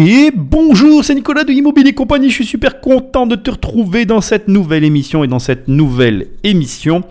Et 0.00 0.30
bonjour, 0.32 1.02
c'est 1.02 1.16
Nicolas 1.16 1.42
de 1.42 1.50
Immobilier 1.50 1.92
Compagnie. 1.92 2.28
Je 2.28 2.34
suis 2.34 2.46
super 2.46 2.80
content 2.80 3.26
de 3.26 3.34
te 3.34 3.50
retrouver 3.50 4.06
dans 4.06 4.20
cette 4.20 4.46
nouvelle 4.46 4.84
émission. 4.84 5.24
Et 5.24 5.26
dans 5.26 5.40
cette 5.40 5.66
nouvelle 5.66 6.28
émission, 6.44 7.02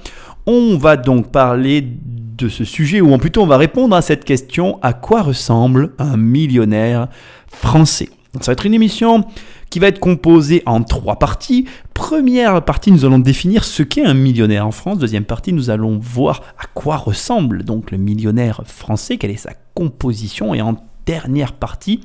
on 0.45 0.77
va 0.77 0.95
donc 0.95 1.29
parler 1.29 1.85
de 1.85 2.47
ce 2.47 2.63
sujet, 2.63 3.01
ou 3.01 3.17
plutôt 3.17 3.41
on 3.41 3.45
va 3.45 3.57
répondre 3.57 3.93
à 3.93 4.01
cette 4.01 4.23
question 4.23 4.79
à 4.81 4.93
quoi 4.93 5.21
ressemble 5.21 5.91
un 5.99 6.15
millionnaire 6.15 7.09
français? 7.49 8.07
Ça 8.39 8.51
va 8.51 8.53
être 8.53 8.65
une 8.65 8.73
émission 8.73 9.25
qui 9.69 9.79
va 9.79 9.87
être 9.87 9.99
composée 9.99 10.63
en 10.65 10.81
trois 10.81 11.19
parties. 11.19 11.65
Première 11.93 12.63
partie, 12.63 12.93
nous 12.93 13.03
allons 13.03 13.19
définir 13.19 13.65
ce 13.65 13.83
qu'est 13.83 14.05
un 14.05 14.13
millionnaire 14.13 14.65
en 14.65 14.71
France. 14.71 14.97
Deuxième 14.97 15.25
partie, 15.25 15.51
nous 15.51 15.69
allons 15.69 15.99
voir 16.01 16.41
à 16.57 16.67
quoi 16.73 16.95
ressemble 16.95 17.63
donc 17.63 17.91
le 17.91 17.97
millionnaire 17.97 18.61
français, 18.65 19.17
quelle 19.17 19.31
est 19.31 19.35
sa 19.35 19.55
composition. 19.73 20.55
Et 20.55 20.61
en 20.61 20.77
dernière 21.05 21.51
partie, 21.51 21.99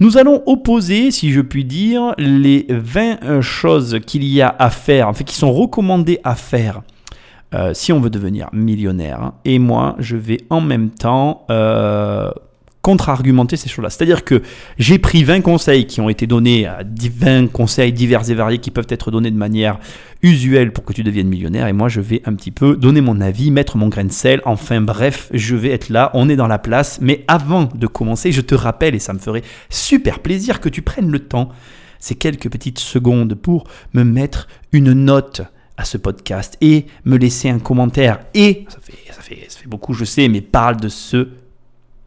nous 0.00 0.18
allons 0.18 0.42
opposer, 0.46 1.10
si 1.10 1.30
je 1.32 1.40
puis 1.40 1.64
dire, 1.64 2.14
les 2.18 2.66
20 2.68 3.40
choses 3.40 4.00
qu'il 4.06 4.24
y 4.24 4.42
a 4.42 4.54
à 4.58 4.70
faire, 4.70 5.08
en 5.08 5.12
fait, 5.12 5.24
qui 5.24 5.36
sont 5.36 5.52
recommandées 5.52 6.20
à 6.24 6.34
faire 6.34 6.82
euh, 7.54 7.72
si 7.72 7.92
on 7.92 8.00
veut 8.00 8.10
devenir 8.10 8.48
millionnaire. 8.52 9.32
Et 9.44 9.58
moi, 9.58 9.94
je 9.98 10.16
vais 10.16 10.38
en 10.50 10.60
même 10.60 10.90
temps 10.90 11.46
euh, 11.50 12.30
contre-argumenter 12.84 13.56
ces 13.56 13.70
choses-là. 13.70 13.88
C'est-à-dire 13.88 14.24
que 14.24 14.42
j'ai 14.78 14.98
pris 14.98 15.24
20 15.24 15.40
conseils 15.40 15.86
qui 15.86 16.02
ont 16.02 16.10
été 16.10 16.26
donnés, 16.26 16.68
20 16.84 17.50
conseils 17.50 17.94
divers 17.94 18.28
et 18.30 18.34
variés 18.34 18.58
qui 18.58 18.70
peuvent 18.70 18.86
être 18.90 19.10
donnés 19.10 19.30
de 19.30 19.38
manière 19.38 19.78
usuelle 20.22 20.70
pour 20.70 20.84
que 20.84 20.92
tu 20.92 21.02
deviennes 21.02 21.28
millionnaire, 21.28 21.66
et 21.66 21.72
moi 21.72 21.88
je 21.88 22.02
vais 22.02 22.20
un 22.26 22.34
petit 22.34 22.50
peu 22.50 22.76
donner 22.76 23.00
mon 23.00 23.22
avis, 23.22 23.50
mettre 23.50 23.78
mon 23.78 23.88
grain 23.88 24.04
de 24.04 24.12
sel, 24.12 24.42
enfin 24.44 24.82
bref, 24.82 25.30
je 25.32 25.56
vais 25.56 25.70
être 25.70 25.88
là, 25.88 26.10
on 26.12 26.28
est 26.28 26.36
dans 26.36 26.46
la 26.46 26.58
place, 26.58 26.98
mais 27.00 27.24
avant 27.26 27.70
de 27.74 27.86
commencer, 27.86 28.32
je 28.32 28.42
te 28.42 28.54
rappelle, 28.54 28.94
et 28.94 28.98
ça 28.98 29.14
me 29.14 29.18
ferait 29.18 29.42
super 29.70 30.18
plaisir 30.20 30.60
que 30.60 30.68
tu 30.68 30.82
prennes 30.82 31.10
le 31.10 31.20
temps, 31.20 31.48
ces 31.98 32.16
quelques 32.16 32.50
petites 32.50 32.80
secondes 32.80 33.34
pour 33.34 33.64
me 33.94 34.04
mettre 34.04 34.46
une 34.72 34.92
note 34.92 35.40
à 35.78 35.86
ce 35.86 35.96
podcast 35.96 36.58
et 36.60 36.84
me 37.06 37.16
laisser 37.16 37.48
un 37.48 37.60
commentaire. 37.60 38.20
Et 38.34 38.66
ça 38.68 38.78
fait, 38.82 39.10
ça 39.10 39.22
fait, 39.22 39.46
ça 39.48 39.58
fait 39.58 39.68
beaucoup 39.68 39.94
je 39.94 40.04
sais 40.04 40.28
mais 40.28 40.42
parle 40.42 40.76
de 40.76 40.88
ce 40.88 41.28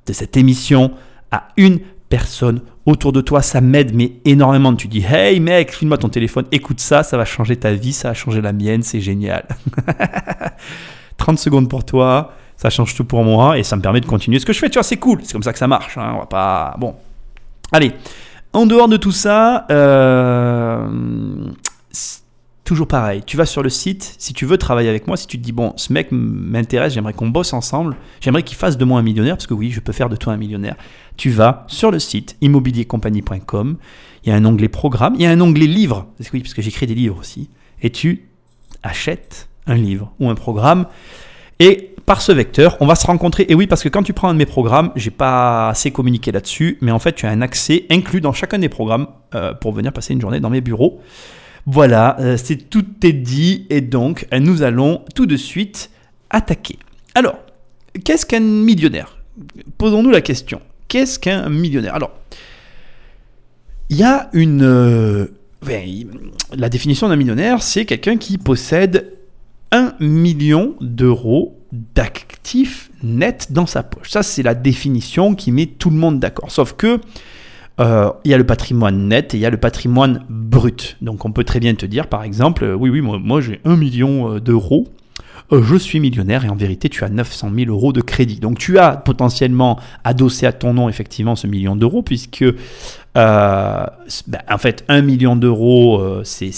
de 0.08 0.14
cette 0.14 0.38
émission 0.38 0.92
à 1.32 1.50
une 1.58 1.80
personne 2.10 2.62
autour 2.86 3.12
de 3.12 3.22
toi. 3.22 3.42
Ça 3.42 3.62
m'aide 3.62 3.94
mais 3.94 4.14
énormément. 4.26 4.74
Tu 4.76 4.88
dis 4.88 5.04
Hey 5.08 5.40
mec, 5.40 5.74
filme-moi 5.74 5.98
ton 5.98 6.10
téléphone, 6.10 6.46
écoute 6.52 6.80
ça, 6.80 7.04
ça 7.04 7.18
va 7.18 7.26
changer 7.26 7.58
ta 7.58 7.74
vie, 7.74 7.94
ça 7.94 8.10
va 8.10 8.14
changer 8.14 8.42
la 8.42 8.54
mienne, 8.54 8.82
c'est 8.82 9.02
génial. 9.02 9.46
30 11.18 11.38
secondes 11.38 11.70
pour 11.70 11.84
toi, 11.84 12.34
ça 12.56 12.70
change 12.70 12.96
tout 12.96 13.06
pour 13.06 13.24
moi 13.24 13.58
et 13.58 13.64
ça 13.64 13.76
me 13.76 13.82
permet 13.82 14.02
de 14.02 14.06
continuer 14.06 14.40
ce 14.40 14.46
que 14.46 14.54
je 14.54 14.60
fais. 14.60 14.70
Tu 14.70 14.76
vois, 14.76 14.84
c'est 14.84 14.98
cool, 14.98 15.20
c'est 15.24 15.34
comme 15.34 15.44
ça 15.44 15.54
que 15.54 15.60
ça 15.60 15.68
marche. 15.68 15.98
Hein. 15.98 16.14
On 16.16 16.20
va 16.20 16.26
pas. 16.26 16.76
Bon. 16.80 16.96
Allez, 17.72 17.92
en 18.54 18.66
dehors 18.66 18.88
de 18.88 18.98
tout 18.98 19.12
ça, 19.12 19.66
euh, 19.70 20.88
toujours 22.68 22.88
pareil, 22.88 23.24
tu 23.26 23.38
vas 23.38 23.46
sur 23.46 23.64
le 23.64 23.70
site, 23.70 24.16
si 24.18 24.34
tu 24.34 24.46
veux 24.46 24.58
travailler 24.58 24.90
avec 24.90 25.08
moi, 25.08 25.16
si 25.16 25.26
tu 25.26 25.40
te 25.40 25.44
dis, 25.44 25.54
bon, 25.54 25.72
ce 25.78 25.94
mec 25.94 26.10
m'intéresse, 26.12 26.94
j'aimerais 26.94 27.14
qu'on 27.14 27.30
bosse 27.30 27.54
ensemble, 27.54 27.96
j'aimerais 28.20 28.44
qu'il 28.44 28.58
fasse 28.58 28.78
de 28.78 28.84
moi 28.84 29.00
un 29.00 29.04
millionnaire, 29.04 29.38
parce 29.38 29.48
que 29.48 29.54
oui, 29.54 29.72
je 29.72 29.80
peux 29.80 29.94
faire 29.94 30.10
de 30.10 30.18
toi 30.18 30.34
un 30.34 30.38
millionnaire, 30.38 30.76
tu 31.16 31.30
vas 31.30 31.64
sur 31.68 31.92
le 31.92 32.00
site 32.00 32.36
immobiliercompagnie.com, 32.42 33.78
il 34.24 34.30
y 34.30 34.34
a 34.34 34.36
un 34.36 34.44
onglet 34.44 34.68
programme, 34.68 35.16
il 35.16 35.22
y 35.22 35.26
a 35.26 35.32
un 35.32 35.40
onglet 35.40 35.66
livre, 35.66 36.08
parce 36.18 36.30
que 36.30 36.36
oui, 36.36 36.44
parce 36.44 36.54
que 36.54 36.62
j'écris 36.62 36.88
des 36.88 36.94
livres 36.94 37.18
aussi, 37.18 37.50
et 37.82 37.90
tu 37.90 38.28
achètes 38.84 39.48
un 39.66 39.76
livre 39.76 40.12
ou 40.20 40.30
un 40.30 40.36
programme, 40.36 40.88
et 41.60 41.94
par 42.06 42.22
ce 42.22 42.34
vecteur, 42.34 42.76
on 42.82 42.86
va 42.86 42.96
se 42.96 43.08
rencontrer. 43.08 43.46
Et 43.50 43.56
oui, 43.56 43.68
parce 43.68 43.82
que 43.82 43.90
quand 43.90 44.04
tu 44.04 44.14
prends 44.14 44.30
un 44.30 44.34
de 44.34 44.40
mes 44.40 44.46
programmes, 44.46 44.92
j'ai 44.96 45.10
pas 45.10 45.70
assez 45.70 45.92
communiqué 45.92 46.34
là-dessus, 46.34 46.78
mais 46.82 46.92
en 46.92 47.00
fait, 47.00 47.14
tu 47.14 47.26
as 47.26 47.30
un 47.30 47.42
accès 47.42 47.86
inclus 47.90 48.22
dans 48.22 48.34
chacun 48.34 48.60
des 48.60 48.70
programmes 48.70 49.08
euh, 49.36 49.54
pour 49.54 49.72
venir 49.72 49.92
passer 49.94 50.14
une 50.14 50.22
journée 50.22 50.40
dans 50.40 50.50
mes 50.50 50.62
bureaux. 50.62 51.02
Voilà, 51.70 52.18
euh, 52.22 52.38
c'est 52.38 52.70
tout 52.70 52.86
est 53.04 53.12
dit 53.12 53.68
et 53.70 53.82
donc 53.82 54.26
euh, 54.34 54.40
nous 54.40 54.64
allons 54.64 55.04
tout 55.14 55.26
de 55.26 55.36
suite 55.36 55.92
attaquer. 56.30 56.80
Alors, 57.14 57.38
qu'est-ce 58.06 58.26
qu'un 58.26 58.40
millionnaire? 58.40 59.18
Posons-nous 59.78 60.10
la 60.10 60.22
question. 60.22 60.62
Qu'est-ce 60.88 61.20
qu'un 61.20 61.50
millionnaire? 61.50 61.94
Alors, 61.94 62.12
il 63.90 63.98
y 63.98 64.04
a 64.04 64.30
une... 64.32 64.64
Euh, 64.64 65.26
la 66.56 66.70
définition 66.70 67.10
d'un 67.10 67.18
millionnaire, 67.18 67.62
c'est 67.62 67.84
quelqu'un 67.84 68.16
qui 68.16 68.38
possède 68.38 69.12
un 69.72 69.94
million 70.00 70.76
d'euros 70.80 71.60
d'actifs 71.74 72.92
nets 73.04 73.52
dans 73.52 73.66
sa 73.66 73.84
poche. 73.84 74.12
Ça, 74.12 74.24
c'est 74.24 74.44
la 74.44 74.56
définition 74.56 75.36
qui 75.36 75.52
met 75.52 75.66
tout 75.66 75.90
le 75.90 75.98
monde 75.98 76.22
d'accord. 76.22 76.50
Sauf 76.50 76.74
que 76.74 77.02
euh, 77.80 78.12
il 78.24 78.32
y 78.32 78.34
a 78.34 78.38
le 78.38 78.46
patrimoine 78.46 79.08
net 79.08 79.34
et 79.34 79.38
il 79.38 79.42
y 79.42 79.46
a 79.46 79.50
le 79.50 79.58
patrimoine 79.58 80.24
brut. 80.30 80.98
Donc 81.02 81.26
on 81.26 81.32
peut 81.32 81.44
très 81.44 81.60
bien 81.60 81.76
te 81.76 81.86
dire, 81.86 82.08
par 82.08 82.24
exemple, 82.24 82.64
euh, 82.64 82.74
oui, 82.74 82.90
oui, 82.90 83.02
moi, 83.02 83.42
j'ai 83.42 83.62
un 83.66 83.76
million 83.76 84.34
euh, 84.34 84.40
d'euros, 84.40 84.88
je 85.52 85.76
suis 85.78 86.00
millionnaire 86.00 86.44
et 86.44 86.50
en 86.50 86.56
vérité 86.56 86.90
tu 86.90 87.06
as 87.06 87.10
900 87.10 87.52
000 87.56 87.72
euros 87.72 87.94
de 87.94 88.02
crédit. 88.02 88.40
Donc 88.40 88.58
tu 88.58 88.80
as 88.80 88.98
potentiellement 88.98 89.80
adossé 90.04 90.46
à 90.46 90.52
ton 90.52 90.74
nom 90.74 90.90
effectivement 90.90 91.38
ce 91.38 91.48
million 91.48 91.78
d'euros 91.78 92.02
puisque 92.02 92.44
ben, 93.16 93.88
en 94.52 94.58
fait 94.58 94.84
un 94.90 95.02
million 95.02 95.38
d'euros 95.38 96.22
c'est 96.26 96.52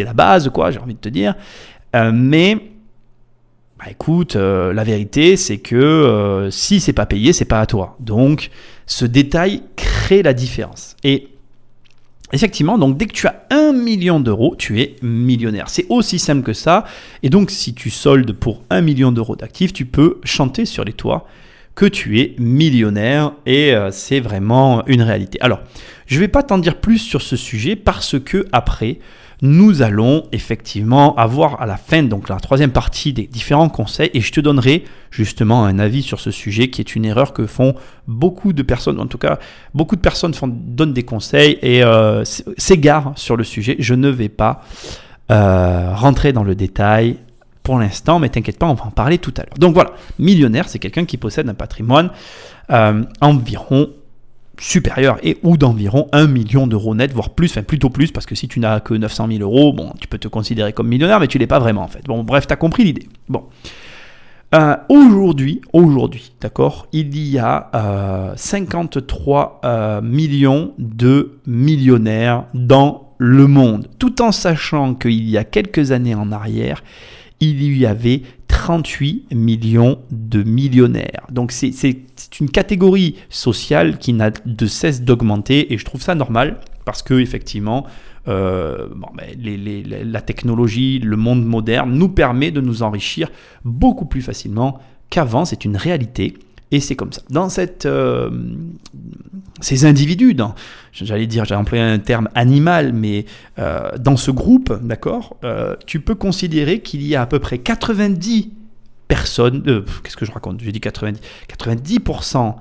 la 0.00 0.12
base 0.12 0.50
quoi, 0.50 0.70
j'ai 0.70 0.80
envie 0.80 0.94
de 0.94 1.00
te 1.00 1.08
dire. 1.08 1.34
mais 2.12 2.56
bah, 3.78 3.86
écoute, 3.90 4.34
la 4.34 4.84
vérité 4.84 5.38
c'est 5.38 5.56
que 5.56 6.48
si 6.50 6.80
c'est 6.80 6.92
pas 6.92 7.06
payé, 7.06 7.32
c'est 7.32 7.46
pas 7.46 7.60
à 7.60 7.66
toi. 7.66 7.96
Donc 8.00 8.50
ce 8.88 9.04
détail 9.04 9.62
crée 9.76 10.22
la 10.22 10.32
différence. 10.32 10.96
Et 11.04 11.28
effectivement, 12.32 12.78
donc 12.78 12.96
dès 12.96 13.06
que 13.06 13.12
tu 13.12 13.28
as 13.28 13.46
un 13.50 13.72
million 13.72 14.18
d'euros, 14.18 14.56
tu 14.58 14.80
es 14.80 14.96
millionnaire. 15.02 15.68
C'est 15.68 15.86
aussi 15.90 16.18
simple 16.18 16.42
que 16.42 16.54
ça. 16.54 16.84
Et 17.22 17.30
donc 17.30 17.50
si 17.52 17.74
tu 17.74 17.90
soldes 17.90 18.32
pour 18.32 18.64
un 18.70 18.80
million 18.80 19.12
d'euros 19.12 19.36
d'actifs, 19.36 19.72
tu 19.72 19.84
peux 19.84 20.18
chanter 20.24 20.64
sur 20.64 20.84
les 20.84 20.94
toits 20.94 21.28
que 21.78 21.86
tu 21.86 22.18
es 22.18 22.34
millionnaire 22.38 23.34
et 23.46 23.72
euh, 23.72 23.92
c'est 23.92 24.18
vraiment 24.18 24.84
une 24.88 25.00
réalité. 25.00 25.40
Alors, 25.40 25.60
je 26.06 26.16
ne 26.16 26.20
vais 26.22 26.26
pas 26.26 26.42
t'en 26.42 26.58
dire 26.58 26.80
plus 26.80 26.98
sur 26.98 27.22
ce 27.22 27.36
sujet 27.36 27.76
parce 27.76 28.18
que 28.18 28.46
après, 28.50 28.98
nous 29.42 29.80
allons 29.80 30.24
effectivement 30.32 31.14
avoir 31.14 31.62
à 31.62 31.66
la 31.66 31.76
fin, 31.76 32.02
donc 32.02 32.28
la 32.28 32.40
troisième 32.40 32.72
partie 32.72 33.12
des 33.12 33.28
différents 33.28 33.68
conseils, 33.68 34.10
et 34.12 34.20
je 34.20 34.32
te 34.32 34.40
donnerai 34.40 34.82
justement 35.12 35.66
un 35.66 35.78
avis 35.78 36.02
sur 36.02 36.18
ce 36.18 36.32
sujet 36.32 36.68
qui 36.68 36.80
est 36.80 36.96
une 36.96 37.04
erreur 37.04 37.32
que 37.32 37.46
font 37.46 37.76
beaucoup 38.08 38.52
de 38.52 38.64
personnes, 38.64 38.98
en 38.98 39.06
tout 39.06 39.18
cas 39.18 39.38
beaucoup 39.72 39.94
de 39.94 40.00
personnes 40.00 40.34
font, 40.34 40.48
donnent 40.48 40.94
des 40.94 41.04
conseils 41.04 41.60
et 41.62 41.84
euh, 41.84 42.24
s'égarent 42.56 43.12
sur 43.14 43.36
le 43.36 43.44
sujet. 43.44 43.76
Je 43.78 43.94
ne 43.94 44.08
vais 44.08 44.28
pas 44.28 44.64
euh, 45.30 45.94
rentrer 45.94 46.32
dans 46.32 46.42
le 46.42 46.56
détail 46.56 47.18
pour 47.68 47.78
l'instant, 47.78 48.18
mais 48.18 48.30
t'inquiète 48.30 48.58
pas, 48.58 48.66
on 48.66 48.72
va 48.72 48.86
en 48.86 48.90
parler 48.90 49.18
tout 49.18 49.34
à 49.36 49.42
l'heure. 49.42 49.58
Donc 49.58 49.74
voilà, 49.74 49.90
millionnaire, 50.18 50.70
c'est 50.70 50.78
quelqu'un 50.78 51.04
qui 51.04 51.18
possède 51.18 51.46
un 51.50 51.54
patrimoine 51.54 52.08
euh, 52.70 53.04
environ 53.20 53.90
supérieur 54.58 55.18
et 55.22 55.36
ou 55.42 55.58
d'environ 55.58 56.08
1 56.12 56.28
million 56.28 56.66
d'euros 56.66 56.94
net, 56.94 57.12
voire 57.12 57.28
plus, 57.28 57.50
enfin 57.50 57.62
plutôt 57.62 57.90
plus, 57.90 58.10
parce 58.10 58.24
que 58.24 58.34
si 58.34 58.48
tu 58.48 58.58
n'as 58.58 58.80
que 58.80 58.94
900 58.94 59.28
000 59.32 59.40
euros, 59.40 59.74
bon, 59.74 59.92
tu 60.00 60.08
peux 60.08 60.16
te 60.16 60.28
considérer 60.28 60.72
comme 60.72 60.88
millionnaire, 60.88 61.20
mais 61.20 61.26
tu 61.26 61.36
l'es 61.36 61.46
pas 61.46 61.58
vraiment 61.58 61.82
en 61.82 61.88
fait. 61.88 62.00
Bon, 62.06 62.24
bref, 62.24 62.46
tu 62.46 62.54
as 62.54 62.56
compris 62.56 62.84
l'idée. 62.84 63.06
Bon. 63.28 63.44
Euh, 64.54 64.74
aujourd'hui, 64.88 65.60
aujourd'hui, 65.74 66.32
d'accord, 66.40 66.86
il 66.92 67.18
y 67.18 67.38
a 67.38 68.32
53 68.34 69.60
euh, 69.62 69.68
euh, 69.68 70.00
millions 70.00 70.72
de 70.78 71.38
millionnaires 71.46 72.46
dans 72.54 73.12
le 73.18 73.46
monde, 73.46 73.88
tout 73.98 74.22
en 74.22 74.32
sachant 74.32 74.94
qu'il 74.94 75.28
y 75.28 75.36
a 75.36 75.44
quelques 75.44 75.92
années 75.92 76.14
en 76.14 76.32
arrière, 76.32 76.82
il 77.40 77.76
y 77.76 77.86
avait 77.86 78.22
38 78.48 79.28
millions 79.34 79.98
de 80.10 80.42
millionnaires. 80.42 81.26
Donc 81.30 81.52
c'est 81.52 81.94
une 82.40 82.50
catégorie 82.50 83.16
sociale 83.28 83.98
qui 83.98 84.12
n'a 84.12 84.30
de 84.30 84.66
cesse 84.66 85.02
d'augmenter 85.02 85.72
et 85.72 85.78
je 85.78 85.84
trouve 85.84 86.02
ça 86.02 86.14
normal 86.14 86.60
parce 86.84 87.02
que 87.02 87.14
effectivement 87.14 87.86
euh, 88.26 88.88
ben, 89.16 89.26
la 90.12 90.20
technologie, 90.20 90.98
le 90.98 91.16
monde 91.16 91.44
moderne 91.44 91.92
nous 91.92 92.08
permet 92.08 92.50
de 92.50 92.60
nous 92.60 92.82
enrichir 92.82 93.30
beaucoup 93.64 94.04
plus 94.04 94.22
facilement 94.22 94.80
qu'avant, 95.08 95.44
c'est 95.44 95.64
une 95.64 95.76
réalité. 95.76 96.34
Et 96.70 96.80
c'est 96.80 96.96
comme 96.96 97.12
ça. 97.12 97.22
Dans 97.30 97.48
euh, 97.86 98.30
ces 99.60 99.84
individus, 99.86 100.36
j'allais 100.92 101.26
dire, 101.26 101.44
j'ai 101.44 101.54
employé 101.54 101.82
un 101.82 101.98
terme 101.98 102.28
animal, 102.34 102.92
mais 102.92 103.24
euh, 103.58 103.90
dans 103.98 104.16
ce 104.16 104.30
groupe, 104.30 104.78
d'accord, 104.82 105.36
euh, 105.44 105.76
tu 105.86 106.00
peux 106.00 106.14
considérer 106.14 106.80
qu'il 106.80 107.02
y 107.02 107.14
a 107.14 107.22
à 107.22 107.26
peu 107.26 107.38
près 107.38 107.58
90 107.58 108.50
personnes, 109.08 109.62
qu'est-ce 110.02 110.16
que 110.16 110.26
je 110.26 110.32
raconte? 110.32 110.60
J'ai 110.60 110.72
dit 110.72 110.80
90, 110.80 111.20
90% 111.48 112.56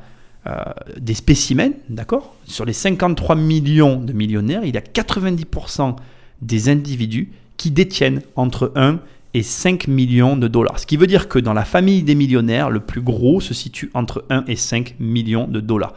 des 0.97 1.13
spécimens, 1.13 1.73
d'accord? 1.89 2.35
Sur 2.45 2.63
les 2.63 2.71
53 2.71 3.35
millions 3.35 3.99
de 3.99 4.13
millionnaires, 4.13 4.63
il 4.63 4.73
y 4.73 4.77
a 4.77 4.81
90% 4.81 5.97
des 6.41 6.69
individus 6.69 7.33
qui 7.57 7.69
détiennent 7.69 8.21
entre 8.37 8.71
1 8.77 8.93
et 8.93 8.99
5 9.43 9.87
millions 9.87 10.37
de 10.37 10.47
dollars. 10.47 10.79
Ce 10.79 10.85
qui 10.85 10.97
veut 10.97 11.07
dire 11.07 11.27
que 11.27 11.39
dans 11.39 11.53
la 11.53 11.65
famille 11.65 12.03
des 12.03 12.15
millionnaires, 12.15 12.69
le 12.69 12.79
plus 12.79 13.01
gros 13.01 13.41
se 13.41 13.53
situe 13.53 13.89
entre 13.93 14.25
1 14.29 14.45
et 14.47 14.55
5 14.55 14.95
millions 14.99 15.47
de 15.47 15.59
dollars. 15.59 15.93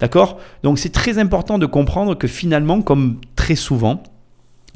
D'accord? 0.00 0.38
Donc 0.62 0.78
c'est 0.78 0.90
très 0.90 1.18
important 1.18 1.58
de 1.58 1.66
comprendre 1.66 2.14
que 2.16 2.26
finalement, 2.26 2.82
comme 2.82 3.20
très 3.36 3.54
souvent, 3.54 4.02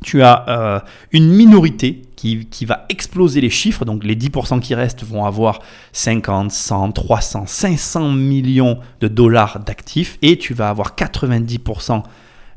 tu 0.03 0.23
as 0.23 0.45
euh, 0.49 0.81
une 1.13 1.29
minorité 1.29 2.03
qui, 2.15 2.65
va 2.65 2.85
exploser 2.89 3.41
les 3.41 3.51
chiffres, 3.51 3.85
donc 3.85 4.05
les 4.05 4.17
10% 4.17 4.61
qui 4.61 4.75
restent 4.75 5.05
vont 5.05 5.25
avoir 5.25 5.61
50, 5.93 6.51
100, 6.51 6.93
300, 6.93 7.47
500 7.47 8.11
millions 8.11 8.79
de 9.01 9.09
dollars 9.09 9.61
d'actifs, 9.61 10.19
et 10.23 10.37
tu 10.37 10.55
vas 10.55 10.69
avoir 10.69 10.95
90% 10.97 12.03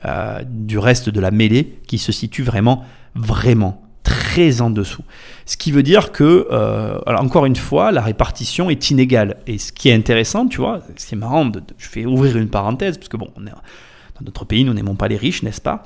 euh, 0.06 0.42
du 0.46 0.80
reste 0.80 1.10
de 1.10 1.20
la 1.20 1.30
mêlée 1.30 1.80
qui 1.88 2.00
se 2.00 2.12
situe 2.12 2.44
vraiment, 2.44 2.86
vraiment 3.14 3.82
très 4.04 4.62
en 4.62 4.70
dessous. 4.70 5.04
Ce 5.46 5.58
qui 5.58 5.72
veut 5.72 5.84
dire 5.84 6.12
que, 6.12 6.48
euh, 6.52 7.00
encore 7.08 7.46
une 7.46 7.56
fois, 7.56 7.92
la 7.92 8.02
répartition 8.02 8.70
est 8.70 8.92
inégale. 8.92 9.38
Et 9.48 9.58
ce 9.58 9.72
qui 9.72 9.90
est 9.90 9.94
intéressant, 9.94 10.48
tu 10.48 10.58
vois, 10.58 10.82
c'est 10.96 11.16
marrant, 11.16 11.46
de, 11.46 11.62
je 11.78 11.90
vais 11.90 12.06
ouvrir 12.06 12.38
une 12.38 12.50
parenthèse, 12.50 12.98
parce 12.98 13.10
que 13.10 13.18
bon, 13.18 13.30
dans 13.38 14.26
notre 14.26 14.46
pays, 14.46 14.64
nous 14.64 14.74
n'aimons 14.74 14.96
pas 14.96 15.08
les 15.08 15.18
riches, 15.18 15.44
n'est-ce 15.44 15.62
pas? 15.62 15.84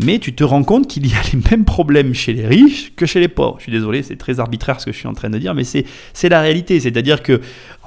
Mais 0.00 0.18
tu 0.18 0.32
te 0.32 0.44
rends 0.44 0.62
compte 0.62 0.86
qu'il 0.86 1.06
y 1.06 1.12
a 1.12 1.22
les 1.32 1.40
mêmes 1.50 1.64
problèmes 1.64 2.14
chez 2.14 2.32
les 2.32 2.46
riches 2.46 2.94
que 2.94 3.06
chez 3.06 3.20
les 3.20 3.28
pauvres. 3.28 3.56
Je 3.58 3.64
suis 3.64 3.72
désolé, 3.72 4.02
c'est 4.02 4.16
très 4.16 4.40
arbitraire 4.40 4.80
ce 4.80 4.86
que 4.86 4.92
je 4.92 4.98
suis 4.98 5.08
en 5.08 5.14
train 5.14 5.30
de 5.30 5.38
dire, 5.38 5.54
mais 5.54 5.64
c'est 5.64 6.28
la 6.28 6.40
réalité. 6.40 6.80
C'est-à-dire 6.80 7.22
que, 7.22 7.40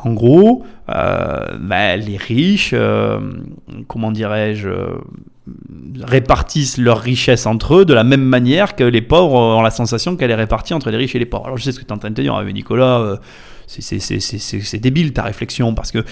en 0.03 0.13
gros, 0.13 0.65
euh, 0.89 1.57
bah, 1.59 1.95
les 1.95 2.17
riches, 2.17 2.71
euh, 2.73 3.19
comment 3.87 4.11
dirais-je, 4.11 4.69
répartissent 6.01 6.77
leur 6.77 6.99
richesse 6.99 7.45
entre 7.45 7.75
eux 7.75 7.85
de 7.85 7.93
la 7.93 8.03
même 8.03 8.23
manière 8.23 8.75
que 8.75 8.83
les 8.83 9.01
pauvres 9.01 9.33
ont 9.33 9.61
la 9.61 9.71
sensation 9.71 10.15
qu'elle 10.15 10.31
est 10.31 10.35
répartie 10.35 10.73
entre 10.73 10.91
les 10.91 10.97
riches 10.97 11.15
et 11.15 11.19
les 11.19 11.25
pauvres. 11.25 11.45
Alors 11.45 11.57
je 11.57 11.63
sais 11.63 11.71
ce 11.71 11.79
que 11.79 11.85
tu 11.85 11.89
es 11.89 11.93
en 11.93 11.97
train 11.97 12.09
de 12.09 12.15
te 12.15 12.21
dire, 12.21 12.35
hein, 12.35 12.43
mais 12.45 12.53
Nicolas, 12.53 13.19
c'est 13.67 14.79
débile 14.79 15.13
ta 15.13 15.23
réflexion, 15.23 15.73
parce 15.73 15.91
que 15.91 16.03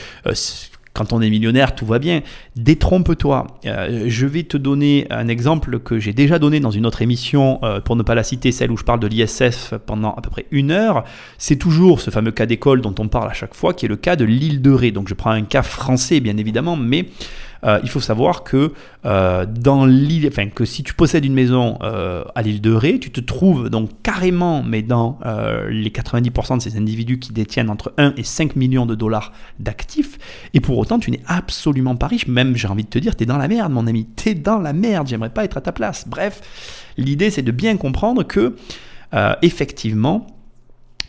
quand 0.93 1.13
on 1.13 1.21
est 1.21 1.29
millionnaire, 1.29 1.75
tout 1.75 1.85
va 1.85 1.99
bien. 1.99 2.21
Détrompe-toi. 2.55 3.47
Euh, 3.65 4.05
je 4.07 4.25
vais 4.25 4.43
te 4.43 4.57
donner 4.57 5.07
un 5.09 5.27
exemple 5.27 5.79
que 5.79 5.99
j'ai 5.99 6.13
déjà 6.13 6.39
donné 6.39 6.59
dans 6.59 6.71
une 6.71 6.85
autre 6.85 7.01
émission, 7.01 7.59
euh, 7.63 7.79
pour 7.79 7.95
ne 7.95 8.03
pas 8.03 8.15
la 8.15 8.23
citer, 8.23 8.51
celle 8.51 8.71
où 8.71 8.77
je 8.77 8.83
parle 8.83 8.99
de 8.99 9.07
l'ISF 9.07 9.75
pendant 9.85 10.13
à 10.13 10.21
peu 10.21 10.29
près 10.29 10.45
une 10.51 10.71
heure. 10.71 11.03
C'est 11.37 11.57
toujours 11.57 12.01
ce 12.01 12.09
fameux 12.09 12.31
cas 12.31 12.45
d'école 12.45 12.81
dont 12.81 12.95
on 12.99 13.07
parle 13.07 13.29
à 13.29 13.33
chaque 13.33 13.53
fois, 13.53 13.73
qui 13.73 13.85
est 13.85 13.89
le 13.89 13.97
cas 13.97 14.15
de 14.15 14.25
l'île 14.25 14.61
de 14.61 14.71
Ré. 14.71 14.91
Donc 14.91 15.07
je 15.07 15.13
prends 15.13 15.31
un 15.31 15.43
cas 15.43 15.61
français, 15.61 16.19
bien 16.19 16.37
évidemment, 16.37 16.75
mais 16.75 17.05
euh, 17.63 17.79
il 17.83 17.89
faut 17.89 17.99
savoir 17.99 18.43
que 18.43 18.73
euh, 19.05 19.45
dans 19.45 19.87
enfin 20.27 20.47
que 20.49 20.65
si 20.65 20.83
tu 20.83 20.93
possèdes 20.93 21.25
une 21.25 21.33
maison 21.33 21.77
euh, 21.81 22.23
à 22.35 22.41
l'île 22.41 22.61
de 22.61 22.71
Ré, 22.71 22.99
tu 22.99 23.11
te 23.11 23.19
trouves 23.19 23.69
donc 23.69 23.89
carrément, 24.03 24.63
mais 24.63 24.81
dans 24.81 25.19
les 25.69 25.89
90% 25.89 26.57
de 26.57 26.61
ces 26.61 26.77
individus 26.77 27.19
qui 27.19 27.33
détiennent 27.33 27.69
entre 27.69 27.93
1 27.97 28.13
et 28.17 28.23
5 28.23 28.55
millions 28.55 28.85
de 28.85 28.95
dollars 28.95 29.33
d'actifs, 29.59 30.17
et 30.53 30.59
pour 30.59 30.77
autant 30.77 30.99
tu 30.99 31.11
n'es 31.11 31.21
absolument 31.27 31.95
pas 31.95 32.07
riche. 32.07 32.27
Même 32.27 32.55
j'ai 32.55 32.67
envie 32.67 32.83
de 32.83 32.89
te 32.89 32.99
dire, 32.99 33.15
tu 33.15 33.23
es 33.23 33.25
dans 33.25 33.37
la 33.37 33.47
merde, 33.47 33.71
mon 33.71 33.87
ami, 33.87 34.07
tu 34.15 34.29
es 34.29 34.35
dans 34.35 34.59
la 34.59 34.73
merde. 34.73 35.07
J'aimerais 35.07 35.29
pas 35.29 35.43
être 35.43 35.57
à 35.57 35.61
ta 35.61 35.71
place. 35.71 36.07
Bref, 36.07 36.41
l'idée 36.97 37.29
c'est 37.29 37.41
de 37.41 37.51
bien 37.51 37.77
comprendre 37.77 38.23
que 38.23 38.55
effectivement 39.41 40.27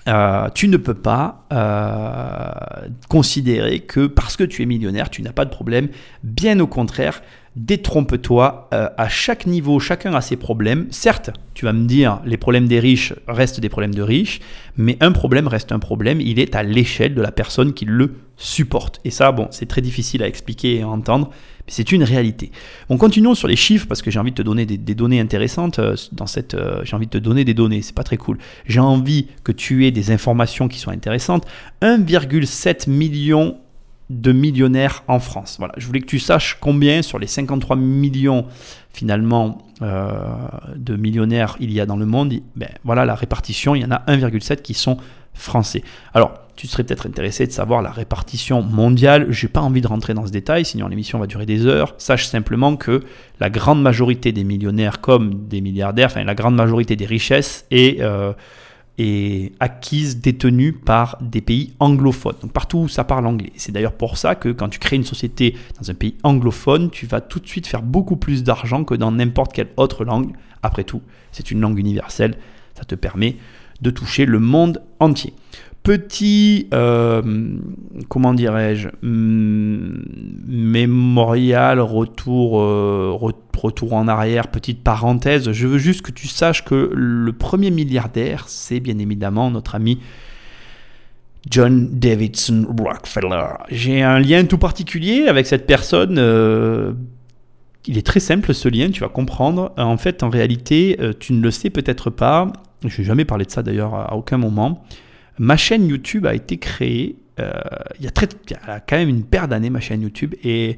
euh, 0.08 0.48
tu 0.54 0.68
ne 0.68 0.76
peux 0.76 0.94
pas 0.94 1.46
euh, 1.52 2.88
considérer 3.08 3.80
que 3.80 4.06
parce 4.06 4.36
que 4.36 4.44
tu 4.44 4.62
es 4.62 4.66
millionnaire, 4.66 5.10
tu 5.10 5.22
n'as 5.22 5.32
pas 5.32 5.44
de 5.44 5.50
problème. 5.50 5.88
Bien 6.22 6.58
au 6.60 6.66
contraire, 6.66 7.22
détrompe-toi. 7.56 8.68
Euh, 8.72 8.88
à 8.96 9.08
chaque 9.08 9.46
niveau, 9.46 9.78
chacun 9.78 10.14
a 10.14 10.20
ses 10.20 10.36
problèmes. 10.36 10.86
Certes, 10.90 11.30
tu 11.54 11.64
vas 11.64 11.72
me 11.72 11.86
dire, 11.86 12.20
les 12.24 12.36
problèmes 12.36 12.68
des 12.68 12.80
riches 12.80 13.14
restent 13.28 13.60
des 13.60 13.68
problèmes 13.68 13.94
de 13.94 14.02
riches, 14.02 14.40
mais 14.76 14.96
un 15.00 15.12
problème 15.12 15.48
reste 15.48 15.72
un 15.72 15.78
problème. 15.78 16.20
Il 16.20 16.38
est 16.38 16.54
à 16.54 16.62
l'échelle 16.62 17.14
de 17.14 17.22
la 17.22 17.32
personne 17.32 17.72
qui 17.72 17.84
le 17.84 18.14
supporte. 18.40 19.00
Et 19.04 19.10
ça, 19.10 19.30
bon, 19.30 19.48
c'est 19.50 19.66
très 19.66 19.82
difficile 19.82 20.22
à 20.22 20.26
expliquer 20.26 20.76
et 20.76 20.82
à 20.82 20.88
entendre, 20.88 21.30
c'est 21.68 21.92
une 21.92 22.02
réalité. 22.02 22.50
Bon, 22.88 22.96
continuons 22.96 23.34
sur 23.34 23.46
les 23.46 23.54
chiffres 23.54 23.86
parce 23.86 24.02
que 24.02 24.10
j'ai 24.10 24.18
envie 24.18 24.32
de 24.32 24.36
te 24.36 24.42
donner 24.42 24.66
des, 24.66 24.94
données 24.94 25.20
intéressantes 25.20 25.78
euh, 25.78 25.94
dans 26.10 26.26
cette. 26.26 26.54
Euh, 26.54 26.80
j'ai 26.84 26.96
envie 26.96 27.06
de 27.06 27.12
te 27.12 27.18
donner 27.18 27.44
des 27.44 27.54
données, 27.54 27.82
c'est 27.82 27.94
pas 27.94 28.02
très 28.02 28.16
cool. 28.16 28.38
J'ai 28.66 28.80
envie 28.80 29.28
que 29.44 29.52
tu 29.52 29.86
aies 29.86 29.90
des 29.90 30.10
informations 30.10 30.68
qui 30.68 30.78
sont 30.78 30.90
intéressantes. 30.90 31.46
1,7 31.82 32.88
million 32.90 33.58
de 34.08 34.32
millionnaires 34.32 35.04
en 35.06 35.20
France. 35.20 35.56
Voilà, 35.58 35.74
je 35.76 35.86
voulais 35.86 36.00
que 36.00 36.06
tu 36.06 36.18
saches 36.18 36.56
combien 36.60 37.02
sur 37.02 37.20
les 37.20 37.28
53 37.28 37.76
millions 37.76 38.46
finalement 38.92 39.58
euh, 39.82 40.24
de 40.74 40.96
millionnaires 40.96 41.56
il 41.60 41.70
y 41.70 41.80
a 41.80 41.86
dans 41.86 41.96
le 41.96 42.06
monde. 42.06 42.34
Ben, 42.56 42.70
voilà 42.84 43.04
la 43.04 43.14
répartition, 43.14 43.76
il 43.76 43.82
y 43.82 43.84
en 43.84 43.92
a 43.92 44.02
1,7 44.08 44.62
qui 44.62 44.74
sont 44.74 44.96
français. 45.34 45.84
Alors, 46.12 46.32
tu 46.60 46.66
serais 46.66 46.84
peut-être 46.84 47.06
intéressé 47.06 47.46
de 47.46 47.52
savoir 47.52 47.80
la 47.80 47.90
répartition 47.90 48.60
mondiale. 48.60 49.28
Je 49.30 49.46
n'ai 49.46 49.50
pas 49.50 49.62
envie 49.62 49.80
de 49.80 49.86
rentrer 49.86 50.12
dans 50.12 50.26
ce 50.26 50.30
détail, 50.30 50.66
sinon 50.66 50.88
l'émission 50.88 51.18
va 51.18 51.26
durer 51.26 51.46
des 51.46 51.64
heures. 51.64 51.94
Sache 51.96 52.26
simplement 52.26 52.76
que 52.76 53.02
la 53.40 53.48
grande 53.48 53.80
majorité 53.80 54.30
des 54.30 54.44
millionnaires 54.44 55.00
comme 55.00 55.46
des 55.48 55.62
milliardaires, 55.62 56.08
enfin 56.10 56.22
la 56.22 56.34
grande 56.34 56.56
majorité 56.56 56.96
des 56.96 57.06
richesses 57.06 57.64
est, 57.70 58.02
euh, 58.02 58.34
est 58.98 59.52
acquise, 59.58 60.20
détenue 60.20 60.74
par 60.74 61.16
des 61.22 61.40
pays 61.40 61.72
anglophones. 61.80 62.36
Donc 62.42 62.52
partout 62.52 62.80
où 62.80 62.88
ça 62.88 63.04
parle 63.04 63.26
anglais. 63.26 63.52
C'est 63.56 63.72
d'ailleurs 63.72 63.94
pour 63.94 64.18
ça 64.18 64.34
que 64.34 64.50
quand 64.50 64.68
tu 64.68 64.78
crées 64.78 64.96
une 64.96 65.04
société 65.04 65.56
dans 65.80 65.90
un 65.90 65.94
pays 65.94 66.16
anglophone, 66.24 66.90
tu 66.90 67.06
vas 67.06 67.22
tout 67.22 67.40
de 67.40 67.48
suite 67.48 67.68
faire 67.68 67.80
beaucoup 67.80 68.16
plus 68.16 68.44
d'argent 68.44 68.84
que 68.84 68.92
dans 68.92 69.12
n'importe 69.12 69.54
quelle 69.54 69.70
autre 69.78 70.04
langue. 70.04 70.32
Après 70.62 70.84
tout, 70.84 71.00
c'est 71.32 71.50
une 71.50 71.62
langue 71.62 71.78
universelle. 71.78 72.36
Ça 72.74 72.84
te 72.84 72.96
permet 72.96 73.36
de 73.80 73.90
toucher 73.90 74.26
le 74.26 74.40
monde 74.40 74.82
entier. 74.98 75.32
Petit, 75.82 76.68
euh, 76.74 77.22
comment 78.10 78.34
dirais-je, 78.34 78.88
hmm, 79.00 80.02
mémorial, 80.46 81.80
retour, 81.80 82.60
euh, 82.60 83.16
retour 83.56 83.94
en 83.94 84.06
arrière, 84.06 84.48
petite 84.48 84.82
parenthèse. 84.82 85.50
Je 85.52 85.66
veux 85.66 85.78
juste 85.78 86.02
que 86.02 86.10
tu 86.10 86.28
saches 86.28 86.66
que 86.66 86.92
le 86.94 87.32
premier 87.32 87.70
milliardaire, 87.70 88.44
c'est 88.46 88.78
bien 88.78 88.98
évidemment 88.98 89.50
notre 89.50 89.74
ami 89.74 90.00
John 91.48 91.88
Davidson 91.90 92.66
Rockefeller. 92.78 93.46
J'ai 93.70 94.02
un 94.02 94.18
lien 94.18 94.44
tout 94.44 94.58
particulier 94.58 95.28
avec 95.28 95.46
cette 95.46 95.66
personne. 95.66 96.16
Euh, 96.18 96.92
il 97.86 97.96
est 97.96 98.06
très 98.06 98.20
simple 98.20 98.52
ce 98.52 98.68
lien, 98.68 98.90
tu 98.90 99.00
vas 99.00 99.08
comprendre. 99.08 99.72
En 99.78 99.96
fait, 99.96 100.22
en 100.22 100.28
réalité, 100.28 100.98
tu 101.20 101.32
ne 101.32 101.40
le 101.40 101.50
sais 101.50 101.70
peut-être 101.70 102.10
pas. 102.10 102.52
Je 102.84 103.00
n'ai 103.00 103.06
jamais 103.06 103.24
parlé 103.24 103.46
de 103.46 103.50
ça 103.50 103.62
d'ailleurs 103.62 103.94
à 103.94 104.14
aucun 104.14 104.36
moment. 104.36 104.84
Ma 105.40 105.56
chaîne 105.56 105.88
YouTube 105.88 106.26
a 106.26 106.34
été 106.34 106.58
créée 106.58 107.16
euh, 107.40 107.50
il, 107.98 108.04
y 108.04 108.08
a 108.08 108.80
quand 108.80 108.96
même 108.96 109.08
une 109.08 109.24
paire 109.24 109.48
d'années, 109.48 109.70
ma 109.70 109.80
chaîne 109.80 110.02
YouTube, 110.02 110.34
et 110.44 110.76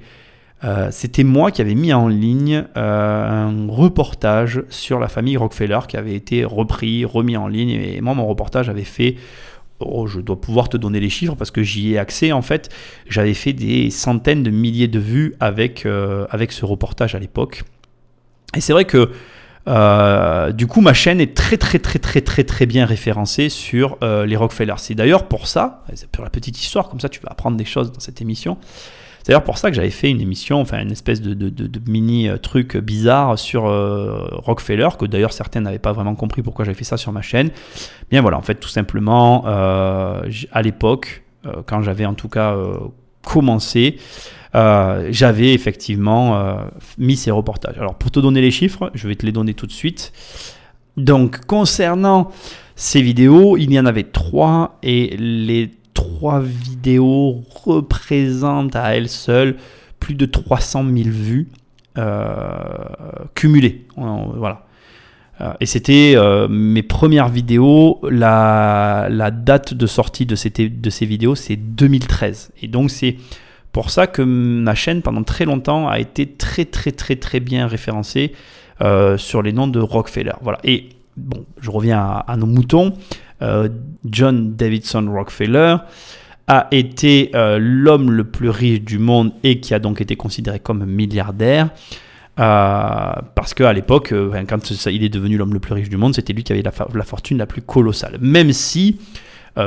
euh, 0.62 0.87
c'était 0.93 1.25
moi 1.25 1.50
qui 1.50 1.61
avais 1.61 1.75
mis 1.75 1.93
en 1.93 2.06
ligne 2.06 2.64
euh, 2.76 3.49
un 3.49 3.67
reportage 3.69 4.63
sur 4.70 5.01
la 5.01 5.08
famille 5.08 5.36
Rockefeller 5.36 5.81
qui 5.89 5.96
avait 5.96 6.15
été 6.15 6.44
repris, 6.44 7.05
remis 7.05 7.36
en 7.36 7.48
ligne. 7.48 7.70
Et 7.70 8.01
moi, 8.01 8.15
mon 8.15 8.25
reportage 8.25 8.69
avait 8.69 8.84
fait, 8.84 9.17
oh, 9.81 10.06
je 10.06 10.20
dois 10.20 10.41
pouvoir 10.41 10.69
te 10.69 10.77
donner 10.77 11.01
les 11.01 11.10
chiffres 11.10 11.34
parce 11.34 11.51
que 11.51 11.65
j'y 11.65 11.94
ai 11.94 11.98
accès 11.98 12.31
en 12.31 12.43
fait. 12.43 12.69
J'avais 13.08 13.34
fait 13.34 13.53
des 13.53 13.91
centaines 13.91 14.44
de 14.44 14.51
milliers 14.51 14.86
de 14.86 15.01
vues 15.01 15.34
avec, 15.41 15.89
avec 16.31 16.53
ce 16.53 16.65
reportage 16.65 17.17
à 17.17 17.19
l'époque. 17.19 17.65
Et 18.55 18.60
c'est 18.60 18.72
vrai 18.72 18.84
que 18.84 19.10
euh, 19.69 20.52
du 20.52 20.66
coup, 20.66 20.81
ma 20.81 20.94
chaîne 20.94 21.20
est 21.20 21.34
très 21.36 21.56
très 21.56 21.78
très 21.78 21.98
très 21.98 22.20
très 22.20 22.44
très 22.44 22.66
bien 22.66 22.84
référencée 22.84 23.48
sur 23.48 23.96
euh, 24.02 24.26
les 24.26 24.36
Rockefeller. 24.36 24.74
C'est 24.78 24.94
d'ailleurs 24.94 25.28
pour 25.28 25.46
ça, 25.46 25.84
c'est 25.94 26.10
pour 26.10 26.24
la 26.24 26.31
petite 26.31 26.60
histoire, 26.60 26.88
comme 26.88 27.00
ça 27.00 27.08
tu 27.08 27.20
vas 27.20 27.31
apprendre 27.31 27.56
des 27.56 27.64
choses 27.64 27.92
dans 27.92 28.00
cette 28.00 28.20
émission. 28.20 28.58
C'est 29.19 29.28
d'ailleurs 29.28 29.44
pour 29.44 29.58
ça 29.58 29.70
que 29.70 29.76
j'avais 29.76 29.90
fait 29.90 30.10
une 30.10 30.20
émission, 30.20 30.60
enfin 30.60 30.81
une 30.81 30.90
espèce 30.90 31.20
de, 31.20 31.52
mini 31.86 32.28
euh, 32.28 32.38
truc 32.38 32.76
bizarre 32.76 33.38
sur 33.38 33.62
Rockefeller, 33.62 34.88
que 34.98 35.06
d'ailleurs 35.06 35.32
certains 35.32 35.60
n'avaient 35.60 35.78
pas 35.78 35.92
vraiment 35.92 36.16
compris 36.16 36.42
pourquoi 36.42 36.64
j'avais 36.64 36.76
fait 36.76 36.84
ça 36.84 36.96
sur 36.96 37.12
ma 37.12 37.22
chaîne. 37.22 37.50
Bien 38.10 38.20
voilà, 38.20 38.38
en 38.38 38.42
fait 38.42 38.56
tout 38.56 38.69
simplement, 38.69 39.44
à 39.46 40.62
l'époque, 40.62 41.22
quand 41.66 41.82
j'avais 41.82 42.04
en 42.04 42.14
tout 42.14 42.28
cas 42.28 42.56
commencé, 43.24 43.98
euh, 44.55 45.08
j'avais 45.10 45.55
effectivement 45.55 46.36
euh, 46.36 46.55
mis 46.98 47.17
ces 47.17 47.31
reportages. 47.31 47.79
Alors 47.79 47.94
pour 47.94 48.10
te 48.10 48.20
donner 48.20 48.41
les 48.41 48.50
chiffres, 48.50 48.91
je 48.94 49.08
vais 49.08 49.17
te 49.17 49.24
les 49.24 49.32
donner 49.32 49.55
tout 49.55 49.67
de 49.67 49.72
suite. 49.72 50.12
Donc 50.96 51.46
concernant 51.46 52.31
ces 52.76 53.00
vidéos, 53.00 53.56
il 53.56 53.72
y 53.72 53.81
en 53.81 53.86
avait 53.86 54.05
trois 54.05 54.79
et 54.82 55.17
les 55.17 55.70
trois 55.94 56.41
vidéos 56.41 57.43
représentent 57.64 58.76
à 58.76 58.96
elles 58.96 59.08
seules 59.08 59.56
plus 60.00 60.14
de 60.14 60.26
300 60.26 60.84
000 60.84 61.08
vues 61.10 61.48
euh, 61.98 62.24
cumulées. 63.34 63.86
Voilà. 63.96 64.67
Et 65.61 65.67
c'était 65.67 66.17
mes 66.49 66.82
premières 66.82 67.29
vidéos. 67.29 68.01
La, 68.11 69.08
date 69.32 69.75
de 69.75 69.87
sortie 69.87 70.27
de, 70.27 70.34
ces 70.37 71.06
vidéos, 71.06 71.34
c'est 71.34 71.56
2013. 71.56 72.53
Et 72.63 72.69
donc, 72.69 72.91
c'est 72.91 73.17
pour 73.72 73.91
ça 73.91 74.06
que 74.06 74.22
ma 74.22 74.75
chaîne, 74.75 75.03
pendant 75.03 75.22
très 75.25 75.44
longtemps, 75.44 75.89
a 75.89 75.99
été 75.99 76.27
très 76.27 76.67
très 76.67 76.93
très 76.93 77.17
très 77.17 77.41
bien 77.41 77.67
référencée 77.67 78.32
euh, 78.82 79.17
sur 79.17 79.43
les 79.43 79.53
noms 79.53 79.67
de 79.67 79.81
Rockefeller. 79.81 80.32
Voilà. 80.43 80.58
Et 80.65 80.91
bon, 81.17 81.44
je 81.61 81.70
reviens 81.70 82.22
à, 82.27 82.37
nos 82.37 82.46
moutons. 82.46 82.94
Euh, 83.41 83.69
John 84.05 84.55
Davidson 84.55 85.11
Rockefeller 85.11 85.77
a 86.49 86.69
été 86.70 87.31
euh, 87.34 87.58
l'homme 87.61 88.11
le 88.11 88.25
plus 88.25 88.51
riche 88.51 88.82
du 88.82 88.99
monde 88.99 89.32
et 89.43 89.61
qui 89.61 89.72
a 89.72 89.79
donc 89.79 90.01
été 90.01 90.17
considéré 90.17 90.58
comme 90.58 90.84
milliardaire. 90.84 91.70
Euh, 92.41 93.12
parce 93.34 93.55
qu'à 93.55 93.72
l'époque, 93.72 94.12
euh, 94.12 94.43
quand 94.48 94.70
il 94.86 95.05
est 95.05 95.08
devenu 95.08 95.36
l'homme 95.36 95.53
le 95.53 95.60
plus 95.60 95.74
riche 95.74 95.89
du 95.89 95.96
monde, 95.96 96.15
c'était 96.15 96.32
lui 96.32 96.44
qui 96.44 96.53
avait 96.53 96.62
la, 96.62 97.05
fortune 97.05 97.39
la 97.39 97.46
plus 97.46 97.62
colossale. 97.62 98.19
Même 98.20 98.53
si, 98.53 98.98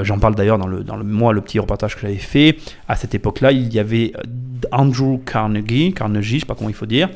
j'en 0.01 0.17
parle 0.17 0.35
d'ailleurs 0.35 0.57
dans 0.57 0.67
le, 0.67 0.83
dans 0.83 0.95
le, 0.95 1.03
moi, 1.03 1.31
le 1.31 1.41
petit 1.41 1.59
reportage 1.59 1.95
que 1.95 2.01
j'avais 2.01 2.15
fait, 2.15 2.57
à 2.87 2.95
cette 2.95 3.13
époque-là, 3.13 3.51
il 3.51 3.71
y 3.73 3.79
avait 3.79 4.13
Andrew 4.71 5.19
Carnegie, 5.23 5.93
Carnegie, 5.93 6.35
je 6.35 6.39
sais 6.41 6.45
pas 6.47 6.55
comment 6.55 6.69
il 6.69 6.75
faut 6.75 6.87
dire, 6.87 7.09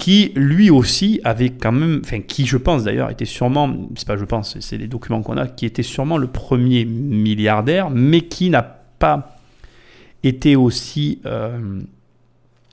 qui 0.00 0.32
lui 0.34 0.70
aussi 0.70 1.20
avait 1.24 1.50
quand 1.50 1.72
même, 1.72 2.00
enfin 2.02 2.20
qui 2.20 2.46
je 2.46 2.56
pense 2.56 2.84
d'ailleurs 2.84 3.10
était 3.10 3.26
sûrement, 3.26 3.70
c'est 3.96 4.08
pas 4.08 4.16
je 4.16 4.24
pense, 4.24 4.58
c'est 4.58 4.78
les 4.78 4.88
documents 4.88 5.20
qu'on 5.22 5.36
a, 5.36 5.46
qui 5.46 5.66
était 5.66 5.82
sûrement 5.82 6.16
le 6.16 6.26
premier 6.26 6.86
milliardaire, 6.86 7.90
mais 7.90 8.22
qui 8.22 8.48
n'a 8.48 8.62
pas 8.62 9.36
été 10.22 10.56
aussi, 10.56 11.20
euh, 11.26 11.80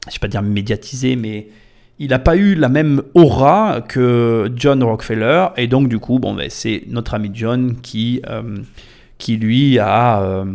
je 0.08 0.14
vais 0.14 0.20
pas 0.22 0.30
dire 0.30 0.42
médiatisé, 0.42 1.18
mais 1.18 1.50
il 2.00 2.10
n'a 2.10 2.20
pas 2.20 2.36
eu 2.36 2.54
la 2.56 2.70
même 2.70 3.02
aura 3.14 3.82
que 3.82 4.52
John 4.56 4.84
Rockefeller, 4.84 5.48
et 5.58 5.68
donc 5.68 5.90
du 5.90 6.00
coup, 6.00 6.20
bon, 6.20 6.34
ben, 6.34 6.48
c'est 6.50 6.84
notre 6.88 7.16
ami 7.16 7.32
John 7.34 7.76
qui, 7.82 8.22
euh, 8.30 8.58
qui 9.18 9.38
lui 9.38 9.80
a 9.80 10.22
euh, 10.22 10.46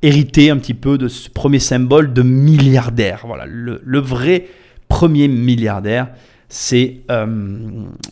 hérité 0.00 0.50
un 0.50 0.56
petit 0.56 0.74
peu 0.74 0.96
de 0.96 1.08
ce 1.08 1.28
premier 1.28 1.58
symbole 1.58 2.12
de 2.12 2.22
milliardaire. 2.22 3.24
Voilà, 3.26 3.44
le, 3.46 3.98
vrai 3.98 4.46
premier 4.88 5.28
milliardaire, 5.28 6.08
c'est 6.48 7.00
euh, 7.10 7.60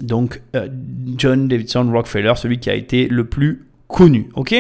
donc 0.03 0.43
John 1.17 1.49
Davidson 1.49 1.91
Rockefeller, 1.91 2.35
celui 2.37 2.59
qui 2.59 2.69
a 2.69 2.75
été 2.75 3.09
le 3.09 3.25
plus 3.25 3.65
connu. 3.89 4.29
Ok? 4.35 4.55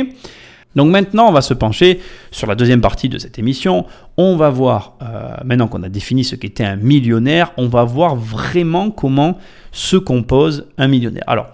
Donc 0.77 0.91
maintenant, 0.91 1.29
on 1.29 1.33
va 1.33 1.43
se 1.43 1.55
pencher 1.55 2.01
sur 2.31 2.47
la 2.47 2.55
deuxième 2.55 2.81
partie 2.81 3.09
de 3.09 3.19
cette 3.19 3.39
émission. 3.39 3.87
On 4.17 4.37
va 4.37 4.51
voir, 4.51 4.97
euh, 5.03 5.35
maintenant 5.45 5.67
qu'on 5.67 5.83
a 5.83 5.89
défini 5.89 6.23
ce 6.23 6.37
qu'était 6.37 6.65
un 6.65 6.77
millionnaire, 6.77 7.53
on 7.57 7.67
va 7.67 7.85
voir 7.85 8.15
vraiment 8.15 8.91
comment 8.91 9.39
se 9.73 9.97
compose 9.97 10.67
un 10.79 10.87
millionnaire. 10.87 11.25
Alors, 11.27 11.49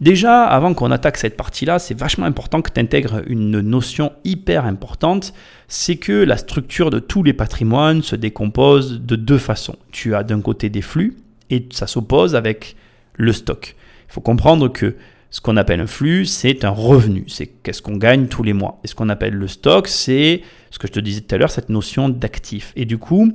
déjà, 0.00 0.44
avant 0.44 0.74
qu'on 0.74 0.92
attaque 0.92 1.16
cette 1.16 1.36
partie-là, 1.36 1.80
c'est 1.80 1.98
vachement 1.98 2.26
important 2.26 2.62
que 2.62 2.70
tu 2.70 2.80
intègres 2.80 3.22
une 3.26 3.60
notion 3.60 4.12
hyper 4.24 4.64
importante, 4.64 5.34
c'est 5.66 5.96
que 5.96 6.12
la 6.12 6.36
structure 6.36 6.90
de 6.90 7.00
tous 7.00 7.24
les 7.24 7.32
patrimoines 7.32 8.02
se 8.02 8.14
décompose 8.14 9.00
de 9.00 9.16
deux 9.16 9.38
façons. 9.38 9.76
Tu 9.90 10.14
as 10.14 10.22
d'un 10.22 10.40
côté 10.40 10.68
des 10.68 10.82
flux 10.82 11.16
et 11.50 11.66
ça 11.72 11.88
s'oppose 11.88 12.36
avec 12.36 12.76
le 13.14 13.32
stock. 13.32 13.74
Il 14.08 14.12
faut 14.12 14.20
comprendre 14.20 14.68
que 14.68 14.94
ce 15.32 15.40
qu'on 15.40 15.56
appelle 15.56 15.80
un 15.80 15.86
flux, 15.86 16.26
c'est 16.26 16.62
un 16.62 16.70
revenu, 16.70 17.24
c'est 17.26 17.46
qu'est-ce 17.46 17.80
qu'on 17.80 17.96
gagne 17.96 18.26
tous 18.26 18.42
les 18.42 18.52
mois. 18.52 18.78
Et 18.84 18.86
ce 18.86 18.94
qu'on 18.94 19.08
appelle 19.08 19.32
le 19.32 19.48
stock, 19.48 19.88
c'est 19.88 20.42
ce 20.70 20.78
que 20.78 20.86
je 20.86 20.92
te 20.92 21.00
disais 21.00 21.22
tout 21.22 21.34
à 21.34 21.38
l'heure, 21.38 21.50
cette 21.50 21.70
notion 21.70 22.10
d'actif. 22.10 22.74
Et 22.76 22.84
du 22.84 22.98
coup, 22.98 23.32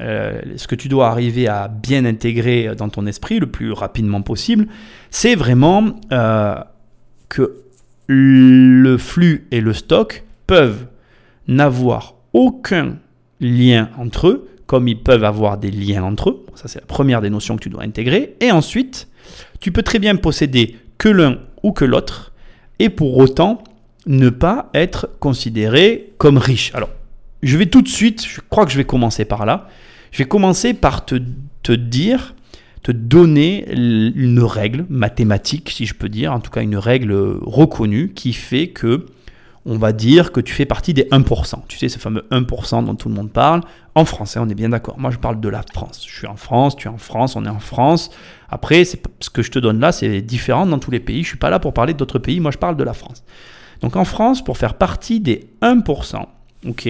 euh, 0.00 0.40
ce 0.56 0.66
que 0.66 0.74
tu 0.74 0.88
dois 0.88 1.08
arriver 1.08 1.46
à 1.46 1.68
bien 1.68 2.04
intégrer 2.04 2.74
dans 2.76 2.88
ton 2.88 3.06
esprit 3.06 3.38
le 3.38 3.46
plus 3.46 3.70
rapidement 3.70 4.22
possible, 4.22 4.66
c'est 5.10 5.36
vraiment 5.36 5.84
euh, 6.12 6.56
que 7.28 7.62
le 8.08 8.98
flux 8.98 9.46
et 9.52 9.60
le 9.60 9.72
stock 9.72 10.24
peuvent 10.48 10.86
n'avoir 11.46 12.14
aucun 12.32 12.96
lien 13.40 13.90
entre 13.98 14.26
eux, 14.26 14.48
comme 14.66 14.88
ils 14.88 15.00
peuvent 15.00 15.24
avoir 15.24 15.58
des 15.58 15.70
liens 15.70 16.02
entre 16.02 16.30
eux. 16.30 16.46
Ça, 16.56 16.66
c'est 16.66 16.80
la 16.80 16.86
première 16.86 17.20
des 17.20 17.30
notions 17.30 17.54
que 17.54 17.62
tu 17.62 17.70
dois 17.70 17.84
intégrer. 17.84 18.34
Et 18.40 18.50
ensuite, 18.50 19.06
tu 19.60 19.70
peux 19.70 19.82
très 19.82 20.00
bien 20.00 20.16
posséder 20.16 20.74
que 20.98 21.08
l'un 21.08 21.38
ou 21.62 21.72
que 21.72 21.84
l'autre, 21.84 22.32
et 22.78 22.88
pour 22.88 23.16
autant 23.18 23.62
ne 24.06 24.30
pas 24.30 24.70
être 24.74 25.08
considéré 25.18 26.12
comme 26.18 26.38
riche. 26.38 26.70
Alors, 26.74 26.90
je 27.42 27.56
vais 27.56 27.66
tout 27.66 27.82
de 27.82 27.88
suite, 27.88 28.24
je 28.26 28.40
crois 28.48 28.64
que 28.64 28.72
je 28.72 28.76
vais 28.76 28.84
commencer 28.84 29.24
par 29.24 29.46
là. 29.46 29.68
Je 30.12 30.18
vais 30.18 30.28
commencer 30.28 30.74
par 30.74 31.04
te, 31.04 31.16
te 31.62 31.72
dire, 31.72 32.34
te 32.82 32.92
donner 32.92 33.66
une 33.70 34.40
règle 34.40 34.86
mathématique, 34.88 35.70
si 35.70 35.86
je 35.86 35.94
peux 35.94 36.08
dire, 36.08 36.32
en 36.32 36.40
tout 36.40 36.50
cas 36.50 36.62
une 36.62 36.76
règle 36.76 37.12
reconnue 37.42 38.12
qui 38.14 38.32
fait 38.32 38.68
que 38.68 39.06
on 39.66 39.78
va 39.78 39.92
dire 39.92 40.30
que 40.30 40.40
tu 40.40 40.54
fais 40.54 40.64
partie 40.64 40.94
des 40.94 41.04
1%. 41.04 41.54
Tu 41.66 41.76
sais, 41.76 41.88
ce 41.88 41.98
fameux 41.98 42.24
1% 42.30 42.84
dont 42.84 42.94
tout 42.94 43.08
le 43.08 43.14
monde 43.14 43.30
parle. 43.30 43.62
En 43.96 44.04
français, 44.04 44.38
on 44.38 44.48
est 44.48 44.54
bien 44.54 44.68
d'accord. 44.68 44.98
Moi, 44.98 45.10
je 45.10 45.18
parle 45.18 45.40
de 45.40 45.48
la 45.48 45.62
France. 45.62 46.04
Je 46.06 46.16
suis 46.16 46.26
en 46.28 46.36
France, 46.36 46.76
tu 46.76 46.86
es 46.86 46.90
en 46.90 46.98
France, 46.98 47.34
on 47.34 47.44
est 47.44 47.50
en 47.50 47.58
France. 47.58 48.10
Après, 48.48 48.84
ce 48.84 48.96
que 49.28 49.42
je 49.42 49.50
te 49.50 49.58
donne 49.58 49.80
là, 49.80 49.90
c'est 49.90 50.22
différent 50.22 50.66
dans 50.66 50.78
tous 50.78 50.92
les 50.92 51.00
pays. 51.00 51.16
Je 51.16 51.22
ne 51.22 51.26
suis 51.30 51.38
pas 51.38 51.50
là 51.50 51.58
pour 51.58 51.74
parler 51.74 51.94
d'autres 51.94 52.20
pays. 52.20 52.38
Moi, 52.38 52.52
je 52.52 52.58
parle 52.58 52.76
de 52.76 52.84
la 52.84 52.94
France. 52.94 53.24
Donc, 53.80 53.96
en 53.96 54.04
France, 54.04 54.42
pour 54.44 54.56
faire 54.56 54.74
partie 54.74 55.18
des 55.18 55.48
1%, 55.62 56.24
ok, 56.68 56.88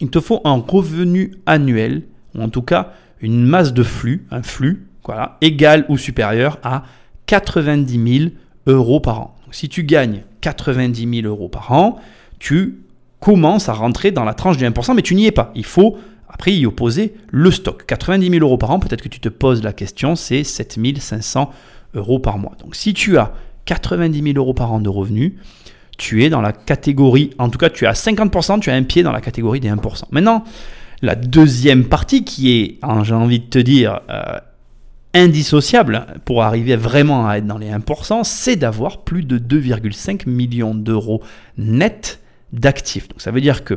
il 0.00 0.10
te 0.10 0.20
faut 0.20 0.42
un 0.44 0.62
revenu 0.66 1.34
annuel, 1.46 2.02
ou 2.34 2.42
en 2.42 2.50
tout 2.50 2.62
cas 2.62 2.92
une 3.20 3.44
masse 3.44 3.72
de 3.72 3.82
flux, 3.82 4.26
un 4.30 4.42
flux, 4.42 4.86
voilà, 5.04 5.38
égal 5.40 5.86
ou 5.88 5.96
supérieur 5.96 6.58
à 6.62 6.84
90 7.26 8.18
000 8.18 8.30
euros 8.66 9.00
par 9.00 9.20
an. 9.20 9.36
Si 9.50 9.70
tu 9.70 9.84
gagnes 9.84 10.22
90 10.54 11.20
000 11.22 11.26
euros 11.26 11.48
par 11.48 11.72
an, 11.72 11.98
tu 12.38 12.78
commences 13.20 13.68
à 13.68 13.74
rentrer 13.74 14.12
dans 14.12 14.24
la 14.24 14.34
tranche 14.34 14.56
du 14.56 14.64
1%, 14.64 14.94
mais 14.94 15.02
tu 15.02 15.14
n'y 15.14 15.26
es 15.26 15.32
pas. 15.32 15.52
Il 15.54 15.64
faut 15.64 15.98
après 16.28 16.54
y 16.54 16.66
opposer 16.66 17.14
le 17.30 17.50
stock. 17.50 17.84
90 17.86 18.30
000 18.30 18.44
euros 18.44 18.58
par 18.58 18.70
an, 18.70 18.78
peut-être 18.78 19.02
que 19.02 19.08
tu 19.08 19.20
te 19.20 19.28
poses 19.28 19.62
la 19.62 19.72
question, 19.72 20.16
c'est 20.16 20.44
7 20.44 20.78
500 20.98 21.50
euros 21.94 22.18
par 22.18 22.38
mois. 22.38 22.52
Donc 22.62 22.76
si 22.76 22.94
tu 22.94 23.18
as 23.18 23.32
90 23.66 24.22
000 24.22 24.36
euros 24.36 24.54
par 24.54 24.72
an 24.72 24.80
de 24.80 24.88
revenus, 24.88 25.32
tu 25.98 26.24
es 26.24 26.30
dans 26.30 26.40
la 26.40 26.52
catégorie, 26.52 27.30
en 27.38 27.50
tout 27.50 27.58
cas 27.58 27.70
tu 27.70 27.86
as 27.86 27.92
50%, 27.92 28.60
tu 28.60 28.70
as 28.70 28.74
un 28.74 28.84
pied 28.84 29.02
dans 29.02 29.12
la 29.12 29.20
catégorie 29.20 29.60
des 29.60 29.68
1%. 29.68 30.04
Maintenant, 30.12 30.44
la 31.02 31.14
deuxième 31.14 31.84
partie 31.84 32.24
qui 32.24 32.52
est, 32.52 32.78
j'ai 33.02 33.14
envie 33.14 33.40
de 33.40 33.46
te 33.46 33.58
dire, 33.58 34.00
euh, 34.08 34.38
indissociable 35.18 36.06
pour 36.24 36.42
arriver 36.42 36.76
vraiment 36.76 37.28
à 37.28 37.38
être 37.38 37.46
dans 37.46 37.58
les 37.58 37.70
1%, 37.70 38.24
c'est 38.24 38.56
d'avoir 38.56 39.02
plus 39.02 39.24
de 39.24 39.38
2,5 39.38 40.28
millions 40.28 40.74
d'euros 40.74 41.22
nets 41.56 42.20
d'actifs. 42.52 43.08
Donc 43.08 43.20
ça 43.20 43.30
veut 43.30 43.40
dire 43.40 43.64
que 43.64 43.74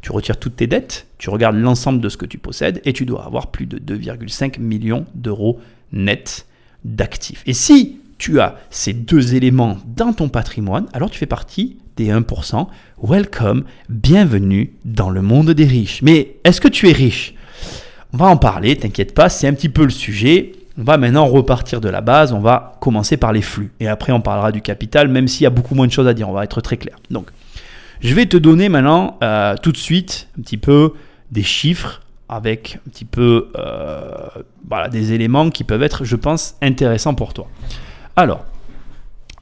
tu 0.00 0.12
retires 0.12 0.38
toutes 0.38 0.56
tes 0.56 0.66
dettes, 0.66 1.06
tu 1.18 1.30
regardes 1.30 1.56
l'ensemble 1.56 2.00
de 2.00 2.08
ce 2.08 2.16
que 2.16 2.26
tu 2.26 2.38
possèdes 2.38 2.80
et 2.84 2.92
tu 2.92 3.06
dois 3.06 3.24
avoir 3.24 3.50
plus 3.50 3.66
de 3.66 3.78
2,5 3.78 4.60
millions 4.60 5.06
d'euros 5.14 5.58
nets 5.92 6.46
d'actifs. 6.84 7.42
Et 7.46 7.52
si 7.52 8.00
tu 8.18 8.40
as 8.40 8.56
ces 8.70 8.92
deux 8.92 9.34
éléments 9.34 9.78
dans 9.96 10.12
ton 10.12 10.28
patrimoine, 10.28 10.86
alors 10.92 11.10
tu 11.10 11.18
fais 11.18 11.26
partie 11.26 11.76
des 11.96 12.08
1%. 12.08 12.66
Welcome, 13.02 13.64
bienvenue 13.88 14.72
dans 14.84 15.10
le 15.10 15.22
monde 15.22 15.50
des 15.50 15.64
riches. 15.64 16.02
Mais 16.02 16.36
est-ce 16.44 16.60
que 16.60 16.68
tu 16.68 16.88
es 16.88 16.92
riche? 16.92 17.34
On 18.12 18.18
va 18.18 18.26
en 18.26 18.36
parler, 18.36 18.76
t'inquiète 18.76 19.14
pas, 19.14 19.28
c'est 19.28 19.46
un 19.46 19.54
petit 19.54 19.68
peu 19.68 19.84
le 19.84 19.90
sujet. 19.90 20.52
On 20.78 20.84
va 20.84 20.96
maintenant 20.96 21.26
repartir 21.26 21.80
de 21.80 21.88
la 21.88 22.00
base, 22.00 22.32
on 22.32 22.40
va 22.40 22.76
commencer 22.80 23.16
par 23.16 23.32
les 23.32 23.42
flux. 23.42 23.72
Et 23.78 23.88
après, 23.88 24.12
on 24.12 24.20
parlera 24.20 24.52
du 24.52 24.62
capital, 24.62 25.08
même 25.08 25.28
s'il 25.28 25.44
y 25.44 25.46
a 25.46 25.50
beaucoup 25.50 25.74
moins 25.74 25.86
de 25.86 25.92
choses 25.92 26.08
à 26.08 26.14
dire, 26.14 26.28
on 26.28 26.32
va 26.32 26.44
être 26.44 26.60
très 26.60 26.78
clair. 26.78 26.96
Donc, 27.10 27.30
je 28.00 28.14
vais 28.14 28.26
te 28.26 28.36
donner 28.36 28.68
maintenant 28.68 29.18
euh, 29.22 29.54
tout 29.62 29.72
de 29.72 29.76
suite 29.76 30.28
un 30.38 30.42
petit 30.42 30.56
peu 30.56 30.94
des 31.30 31.42
chiffres 31.42 32.00
avec 32.28 32.78
un 32.86 32.90
petit 32.90 33.04
peu 33.04 33.52
euh, 33.58 34.88
des 34.90 35.12
éléments 35.12 35.50
qui 35.50 35.64
peuvent 35.64 35.82
être, 35.82 36.04
je 36.04 36.16
pense, 36.16 36.56
intéressants 36.62 37.14
pour 37.14 37.34
toi. 37.34 37.46
Alors, 38.16 38.44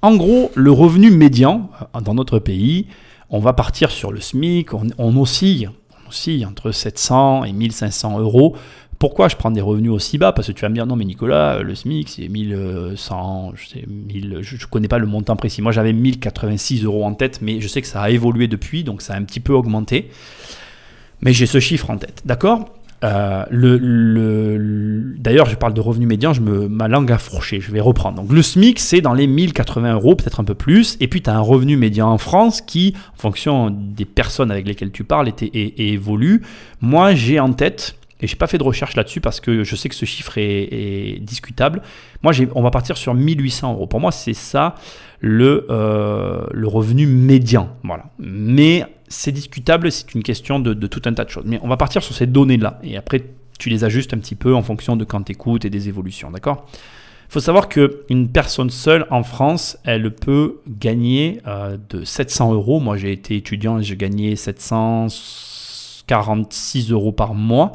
en 0.02 0.16
gros, 0.16 0.50
le 0.54 0.72
revenu 0.72 1.10
médian 1.10 1.70
euh, 1.94 2.00
dans 2.00 2.14
notre 2.14 2.38
pays, 2.38 2.86
on 3.30 3.38
va 3.38 3.52
partir 3.52 3.90
sur 3.90 4.12
le 4.12 4.20
SMIC, 4.20 4.74
on, 4.74 5.16
oscille, 5.16 5.70
on 6.04 6.08
oscille 6.08 6.44
entre 6.44 6.72
700 6.72 7.44
et 7.44 7.52
1500 7.52 8.18
euros 8.18 8.56
pourquoi 9.00 9.28
je 9.28 9.36
prends 9.36 9.50
des 9.50 9.62
revenus 9.62 9.90
aussi 9.90 10.18
bas? 10.18 10.30
Parce 10.30 10.48
que 10.48 10.52
tu 10.52 10.60
vas 10.60 10.68
me 10.68 10.74
dire, 10.74 10.86
non 10.86 10.94
mais 10.94 11.06
Nicolas, 11.06 11.62
le 11.62 11.74
SMIC 11.74 12.08
c'est 12.10 12.28
1100, 12.28 13.52
je 13.56 13.66
sais, 13.66 13.84
1000, 13.88 14.40
je 14.42 14.66
connais 14.66 14.88
pas 14.88 14.98
le 14.98 15.06
montant 15.06 15.36
précis. 15.36 15.62
Moi 15.62 15.72
j'avais 15.72 15.94
1086 15.94 16.84
euros 16.84 17.04
en 17.04 17.14
tête, 17.14 17.40
mais 17.40 17.62
je 17.62 17.66
sais 17.66 17.80
que 17.80 17.88
ça 17.88 18.02
a 18.02 18.10
évolué 18.10 18.46
depuis, 18.46 18.84
donc 18.84 19.00
ça 19.00 19.14
a 19.14 19.16
un 19.16 19.24
petit 19.24 19.40
peu 19.40 19.54
augmenté. 19.54 20.10
Mais 21.22 21.32
j'ai 21.32 21.46
ce 21.46 21.60
chiffre 21.60 21.88
en 21.88 21.96
tête, 21.96 22.22
d'accord? 22.26 22.66
Euh, 23.02 23.46
le, 23.50 25.14
D'ailleurs, 25.16 25.46
je 25.46 25.56
parle 25.56 25.72
de 25.72 25.80
revenus 25.80 26.06
médians, 26.06 26.34
je 26.34 26.42
me, 26.42 26.68
ma 26.68 26.86
langue 26.86 27.10
a 27.10 27.16
fourché, 27.16 27.58
je 27.58 27.72
vais 27.72 27.80
reprendre. 27.80 28.20
Donc 28.20 28.30
le 28.30 28.42
SMIC, 28.42 28.78
c'est 28.78 29.00
dans 29.00 29.14
les 29.14 29.26
1080 29.26 29.94
euros, 29.94 30.14
peut-être 30.14 30.40
un 30.40 30.44
peu 30.44 30.54
plus. 30.54 30.98
Et 31.00 31.08
puis 31.08 31.22
tu 31.22 31.30
as 31.30 31.34
un 31.34 31.40
revenu 31.40 31.78
médian 31.78 32.10
en 32.10 32.18
France 32.18 32.60
qui, 32.60 32.94
en 33.14 33.18
fonction 33.18 33.70
des 33.70 34.04
personnes 34.04 34.50
avec 34.50 34.68
lesquelles 34.68 34.92
tu 34.92 35.04
parles, 35.04 35.30
évolue. 35.54 36.42
Moi, 36.82 37.14
j'ai 37.14 37.40
en 37.40 37.54
tête 37.54 37.96
et 38.20 38.26
je 38.26 38.34
n'ai 38.34 38.38
pas 38.38 38.46
fait 38.46 38.58
de 38.58 38.62
recherche 38.62 38.96
là-dessus 38.96 39.20
parce 39.20 39.40
que 39.40 39.64
je 39.64 39.76
sais 39.76 39.88
que 39.88 39.94
ce 39.94 40.04
chiffre 40.04 40.36
est, 40.36 41.18
discutable. 41.20 41.82
Moi, 42.22 42.32
on 42.54 42.62
va 42.62 42.70
partir 42.70 42.96
sur 42.96 43.14
1800 43.14 43.72
euros. 43.72 43.86
Pour 43.86 44.00
moi, 44.00 44.12
c'est 44.12 44.34
ça 44.34 44.74
le, 45.20 45.66
euh, 45.70 46.44
le 46.52 46.68
revenu 46.68 47.06
médian. 47.06 47.76
Voilà. 47.82 48.04
Mais 48.18 48.84
c'est 49.08 49.32
discutable, 49.32 49.90
c'est 49.90 50.14
une 50.14 50.22
question 50.22 50.60
de, 50.60 50.74
tout 50.86 51.02
un 51.04 51.14
tas 51.14 51.24
de 51.24 51.30
choses. 51.30 51.44
Mais 51.46 51.58
on 51.62 51.68
va 51.68 51.76
partir 51.76 52.02
sur 52.02 52.14
ces 52.14 52.26
données-là. 52.26 52.78
Et 52.82 52.96
après, 52.96 53.24
tu 53.58 53.68
les 53.68 53.84
ajustes 53.84 54.14
un 54.14 54.18
petit 54.18 54.36
peu 54.36 54.54
en 54.54 54.62
fonction 54.62 54.96
de 54.96 55.04
quand 55.04 55.22
tu 55.22 55.32
écoutes 55.32 55.64
et 55.64 55.70
des 55.70 55.88
évolutions. 55.88 56.30
D'accord? 56.30 56.66
Il 57.28 57.32
faut 57.32 57.40
savoir 57.40 57.68
qu'une 57.68 58.28
personne 58.32 58.70
seule 58.70 59.06
en 59.10 59.22
France, 59.22 59.78
elle 59.84 60.12
peut 60.12 60.60
gagner 60.66 61.40
euh, 61.46 61.76
de 61.88 62.04
700 62.04 62.52
euros. 62.54 62.80
Moi, 62.80 62.96
j'ai 62.96 63.12
été 63.12 63.36
étudiant 63.36 63.78
et 63.78 63.82
j'ai 63.82 63.96
gagné 63.96 64.34
746 66.10 66.90
euros 66.90 67.12
par 67.12 67.34
mois 67.34 67.72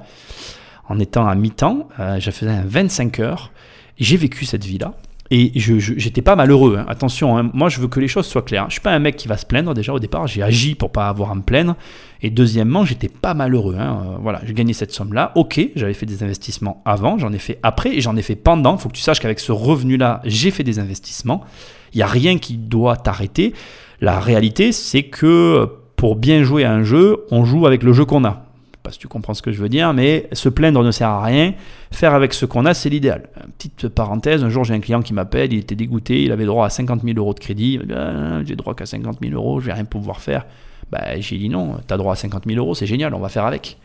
en 0.88 1.00
étant 1.00 1.28
à 1.28 1.36
mi-temps. 1.36 1.88
Euh, 2.00 2.20
je 2.20 2.32
faisais 2.32 2.62
25 2.66 3.20
heures. 3.20 3.52
J'ai 3.98 4.18
vécu 4.18 4.46
cette 4.46 4.66
vie-là. 4.66 4.94
Et 5.32 5.60
je 5.60 5.80
j'étais 5.80 6.22
pas 6.22 6.36
malheureux. 6.36 6.78
Hein. 6.78 6.86
Attention, 6.88 7.36
hein. 7.36 7.50
moi 7.52 7.68
je 7.68 7.80
veux 7.80 7.88
que 7.88 8.00
les 8.00 8.08
choses 8.08 8.28
soient 8.28 8.44
claires. 8.44 8.66
Je 8.68 8.74
suis 8.74 8.82
pas 8.82 8.92
un 8.92 9.00
mec 9.00 9.16
qui 9.16 9.28
va 9.28 9.38
se 9.38 9.46
plaindre 9.46 9.74
déjà 9.74 9.92
au 9.92 10.00
départ. 10.00 10.28
J'ai 10.28 10.44
agi 10.44 10.76
pour 10.76 10.92
pas 10.92 11.08
avoir 11.08 11.32
à 11.32 11.36
me 11.36 11.42
plaindre. 11.42 11.76
Et 12.22 12.30
deuxièmement, 12.30 12.86
j'étais 12.86 13.10
pas 13.10 13.34
malheureux. 13.34 13.76
Hein. 13.80 14.04
Euh, 14.06 14.18
voilà, 14.22 14.42
j'ai 14.46 14.54
gagné 14.54 14.74
cette 14.74 14.92
somme-là. 14.92 15.32
Ok, 15.34 15.60
j'avais 15.76 15.96
fait 15.96 16.06
des 16.06 16.22
investissements 16.22 16.84
avant, 16.86 17.18
j'en 17.18 17.34
ai 17.34 17.40
fait 17.40 17.58
après 17.64 17.96
et 17.96 18.02
j'en 18.02 18.16
ai 18.16 18.22
fait 18.22 18.36
pendant. 18.36 18.76
Il 18.76 18.80
faut 18.80 18.90
que 18.90 18.96
tu 18.96 19.02
saches 19.02 19.20
qu'avec 19.20 19.40
ce 19.40 19.52
revenu-là, 19.52 20.22
j'ai 20.26 20.52
fait 20.52 20.64
des 20.64 20.78
investissements. 20.78 21.44
Il 21.94 21.98
n'y 21.98 22.04
a 22.04 22.08
rien 22.08 22.38
qui 22.38 22.58
doit 22.58 22.96
t'arrêter. 22.96 23.54
La 24.02 24.20
réalité, 24.20 24.72
c'est 24.72 25.04
que 25.04 25.70
pour 25.96 26.16
bien 26.16 26.44
jouer 26.44 26.64
à 26.64 26.74
un 26.74 26.84
jeu, 26.84 27.26
on 27.32 27.46
joue 27.46 27.68
avec 27.68 27.84
le 27.84 27.94
jeu 27.94 28.06
qu'on 28.06 28.26
a 28.26 28.46
pas 28.86 28.92
si 28.92 29.00
tu 29.00 29.08
comprends 29.08 29.34
ce 29.34 29.42
que 29.42 29.52
je 29.52 29.60
veux 29.60 29.68
dire, 29.68 29.94
mais 29.94 30.30
se 30.32 30.48
plaindre 30.48 30.84
ne 30.84 30.92
sert 30.92 31.10
à 31.10 31.24
rien. 31.24 31.56
Faire 31.92 32.14
avec 32.14 32.34
ce 32.34 32.46
qu'on 32.46 32.66
a, 32.66 32.74
c'est 32.74 32.90
l'idéal. 32.90 33.24
Petite 33.58 33.90
parenthèse, 33.90 34.44
un 34.44 34.50
jour 34.50 34.64
j'ai 34.64 34.76
un 34.76 34.80
client 34.80 35.02
qui 35.02 35.14
m'appelle, 35.14 35.52
il 35.52 35.60
était 35.60 35.76
dégoûté, 35.76 36.24
il 36.24 36.32
avait 36.32 36.46
droit 36.46 36.68
à 36.68 36.70
50 36.70 37.02
000 37.04 37.18
euros 37.18 37.34
de 37.34 37.40
crédit. 37.40 37.80
Ah, 37.94 38.44
j'ai 38.46 38.56
droit 38.56 38.76
qu'à 38.76 38.86
50 38.86 39.18
000 39.22 39.34
euros, 39.34 39.60
je 39.60 39.66
vais 39.66 39.74
rien 39.74 39.86
pouvoir 39.86 40.22
faire. 40.22 40.46
Bah, 40.92 41.20
j'ai 41.20 41.38
dit 41.38 41.50
non, 41.50 41.78
tu 41.86 41.94
as 41.94 41.98
droit 41.98 42.14
à 42.14 42.16
50 42.16 42.44
000 42.46 42.60
euros, 42.60 42.76
c'est 42.76 42.86
génial, 42.86 43.14
on 43.16 43.20
va 43.20 43.30
faire 43.30 43.46
avec. 43.46 43.78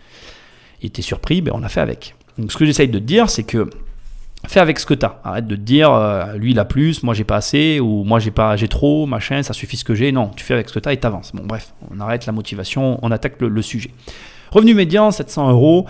Il 0.83 0.89
était 0.89 1.03
surpris, 1.03 1.41
mais 1.41 1.51
on 1.53 1.63
a 1.63 1.69
fait 1.69 1.81
avec. 1.81 2.15
Donc 2.39 2.53
ce 2.53 2.59
que 2.59 2.67
j'essaye 2.67 2.89
de 2.89 2.99
te 2.99 3.05
dire, 3.05 3.31
c'est 3.31 3.45
que 3.45 3.71
fais 4.51 4.61
avec 4.61 4.79
ce 4.79 4.87
que 4.87 4.95
tu 4.95 5.07
as. 5.07 5.21
Arrête 5.25 5.47
de 5.47 5.57
te 5.57 5.61
dire, 5.61 5.93
euh, 5.93 6.35
lui 6.35 6.53
il 6.53 6.59
a 6.59 6.65
plus, 6.65 7.03
moi 7.03 7.15
j'ai 7.15 7.25
pas 7.25 7.37
assez, 7.37 7.81
ou 7.81 8.05
moi 8.05 8.19
j'ai 8.19 8.31
pas 8.31 8.57
j'ai 8.57 8.69
trop, 8.69 9.07
machin, 9.07 9.43
ça 9.43 9.53
suffit 9.53 9.77
ce 9.77 9.85
que 9.85 9.95
j'ai. 9.95 10.13
Non, 10.13 10.31
tu 10.35 10.45
fais 10.45 10.55
avec 10.55 10.69
ce 10.69 10.75
que 10.75 10.79
tu 10.79 10.89
as 10.89 10.93
et 10.93 10.99
t'avances. 10.99 11.33
Bon 11.35 11.43
bref, 11.45 11.75
on 11.91 12.01
arrête 12.01 12.27
la 12.27 12.33
motivation, 12.33 12.99
on 13.03 13.11
attaque 13.11 13.41
le 13.41 13.63
sujet. 13.63 13.91
Revenu 14.51 14.75
médian, 14.75 15.11
700 15.11 15.51
euros. 15.51 15.87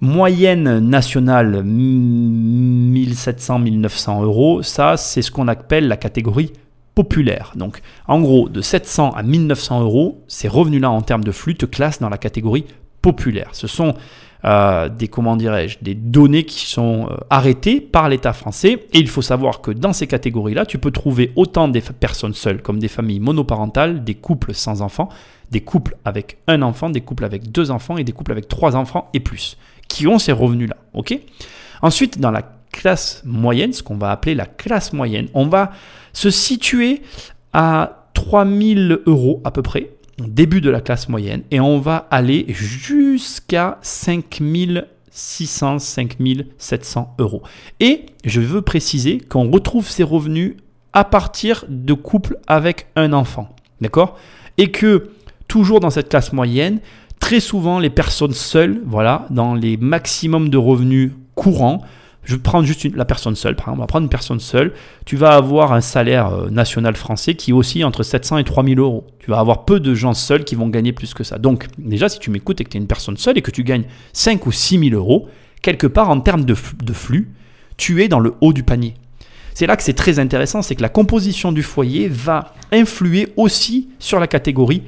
Moyenne 0.00 0.80
nationale, 0.80 1.62
1700-1900 1.64 4.22
euros. 4.22 4.62
Ça, 4.62 4.96
c'est 4.96 5.22
ce 5.22 5.30
qu'on 5.30 5.46
appelle 5.48 5.88
la 5.88 5.96
catégorie 5.96 6.52
populaire. 6.94 7.52
Donc, 7.56 7.80
en 8.06 8.20
gros, 8.20 8.48
de 8.48 8.60
700 8.60 9.12
à 9.12 9.22
1900 9.22 9.82
euros, 9.82 10.22
ces 10.28 10.48
revenus-là 10.48 10.90
en 10.90 11.00
termes 11.00 11.24
de 11.24 11.32
flux 11.32 11.56
te 11.56 11.64
classent 11.66 12.00
dans 12.00 12.10
la 12.10 12.18
catégorie 12.18 12.66
populaire. 13.02 13.48
Ce 13.52 13.66
sont 13.66 13.94
euh, 14.44 14.88
des, 14.90 15.08
comment 15.08 15.36
dirais-je, 15.36 15.78
des 15.80 15.94
données 15.94 16.44
qui 16.44 16.66
sont 16.66 17.08
euh, 17.10 17.16
arrêtées 17.30 17.80
par 17.80 18.08
l'État 18.08 18.32
français. 18.32 18.86
Et 18.92 18.98
il 18.98 19.08
faut 19.08 19.22
savoir 19.22 19.62
que 19.62 19.70
dans 19.70 19.92
ces 19.92 20.06
catégories-là, 20.06 20.66
tu 20.66 20.78
peux 20.78 20.90
trouver 20.90 21.32
autant 21.34 21.68
des 21.68 21.80
personnes 21.80 22.34
seules 22.34 22.60
comme 22.60 22.78
des 22.78 22.88
familles 22.88 23.20
monoparentales, 23.20 24.04
des 24.04 24.14
couples 24.14 24.52
sans 24.52 24.82
enfants, 24.82 25.08
des 25.50 25.60
couples 25.60 25.96
avec 26.04 26.38
un 26.46 26.60
enfant, 26.62 26.90
des 26.90 27.00
couples 27.00 27.24
avec 27.24 27.50
deux 27.52 27.70
enfants 27.70 27.96
et 27.96 28.04
des 28.04 28.12
couples 28.12 28.32
avec 28.32 28.48
trois 28.48 28.76
enfants 28.76 29.08
et 29.14 29.20
plus, 29.20 29.56
qui 29.88 30.06
ont 30.06 30.18
ces 30.18 30.32
revenus-là. 30.32 30.76
Ensuite, 31.80 32.18
dans 32.18 32.30
la 32.30 32.42
classe 32.70 33.22
moyenne, 33.24 33.72
ce 33.72 33.82
qu'on 33.82 33.96
va 33.96 34.10
appeler 34.10 34.34
la 34.34 34.46
classe 34.46 34.92
moyenne, 34.92 35.28
on 35.32 35.46
va 35.46 35.72
se 36.12 36.28
situer 36.30 37.02
à 37.52 38.08
3000 38.14 39.00
euros 39.06 39.40
à 39.44 39.50
peu 39.50 39.62
près, 39.62 39.90
début 40.18 40.60
de 40.60 40.70
la 40.70 40.80
classe 40.80 41.08
moyenne, 41.08 41.42
et 41.50 41.60
on 41.60 41.78
va 41.78 42.06
aller 42.10 42.46
jusqu'à 42.48 43.78
5600, 43.82 45.78
5700 45.78 47.14
euros. 47.18 47.42
Et 47.80 48.06
je 48.24 48.40
veux 48.40 48.62
préciser 48.62 49.18
qu'on 49.18 49.50
retrouve 49.50 49.88
ces 49.88 50.02
revenus 50.02 50.54
à 50.92 51.04
partir 51.04 51.64
de 51.68 51.92
couples 51.94 52.38
avec 52.46 52.86
un 52.96 53.12
enfant. 53.12 53.54
D'accord? 53.80 54.16
Et 54.56 54.70
que 54.70 55.10
toujours 55.48 55.80
dans 55.80 55.90
cette 55.90 56.08
classe 56.08 56.32
moyenne, 56.32 56.80
très 57.18 57.40
souvent 57.40 57.78
les 57.78 57.90
personnes 57.90 58.32
seules, 58.32 58.82
voilà, 58.86 59.26
dans 59.30 59.54
les 59.54 59.76
maximums 59.76 60.48
de 60.48 60.58
revenus 60.58 61.12
courants, 61.34 61.82
je 62.24 62.34
vais 62.34 62.40
prendre 62.40 62.66
juste 62.66 62.84
la 62.94 63.04
personne 63.04 63.36
seule, 63.36 63.54
par 63.54 63.66
exemple, 63.66 63.78
on 63.78 63.82
va 63.82 63.86
prendre 63.86 64.04
une 64.04 64.10
personne 64.10 64.40
seule, 64.40 64.72
tu 65.04 65.16
vas 65.16 65.34
avoir 65.34 65.72
un 65.72 65.80
salaire 65.80 66.28
euh, 66.28 66.50
national 66.50 66.96
français 66.96 67.34
qui 67.34 67.52
oscille 67.52 67.84
entre 67.84 68.02
700 68.02 68.38
et 68.38 68.44
3000 68.44 68.78
euros. 68.78 69.06
Tu 69.18 69.30
vas 69.30 69.38
avoir 69.38 69.64
peu 69.64 69.78
de 69.78 69.94
gens 69.94 70.14
seuls 70.14 70.44
qui 70.44 70.54
vont 70.54 70.68
gagner 70.68 70.92
plus 70.92 71.12
que 71.12 71.22
ça. 71.22 71.38
Donc, 71.38 71.66
déjà, 71.78 72.08
si 72.08 72.18
tu 72.18 72.30
m'écoutes 72.30 72.60
et 72.60 72.64
que 72.64 72.70
tu 72.70 72.78
es 72.78 72.80
une 72.80 72.86
personne 72.86 73.16
seule 73.16 73.36
et 73.36 73.42
que 73.42 73.50
tu 73.50 73.62
gagnes 73.62 73.84
5 74.12 74.46
ou 74.46 74.52
6 74.52 74.90
000 74.90 74.94
euros, 74.94 75.28
quelque 75.60 75.86
part 75.86 76.10
en 76.10 76.20
termes 76.20 76.44
de, 76.44 76.54
flux, 76.54 77.30
tu 77.76 78.02
es 78.02 78.08
dans 78.08 78.20
le 78.20 78.34
haut 78.40 78.52
du 78.52 78.62
panier. 78.62 78.94
C'est 79.52 79.66
là 79.66 79.76
que 79.76 79.82
c'est 79.82 79.94
très 79.94 80.18
intéressant, 80.18 80.62
c'est 80.62 80.74
que 80.74 80.82
la 80.82 80.88
composition 80.88 81.52
du 81.52 81.62
foyer 81.62 82.08
va 82.08 82.54
influer 82.72 83.32
aussi 83.36 83.88
sur 83.98 84.18
la 84.18 84.26
catégorie 84.26 84.82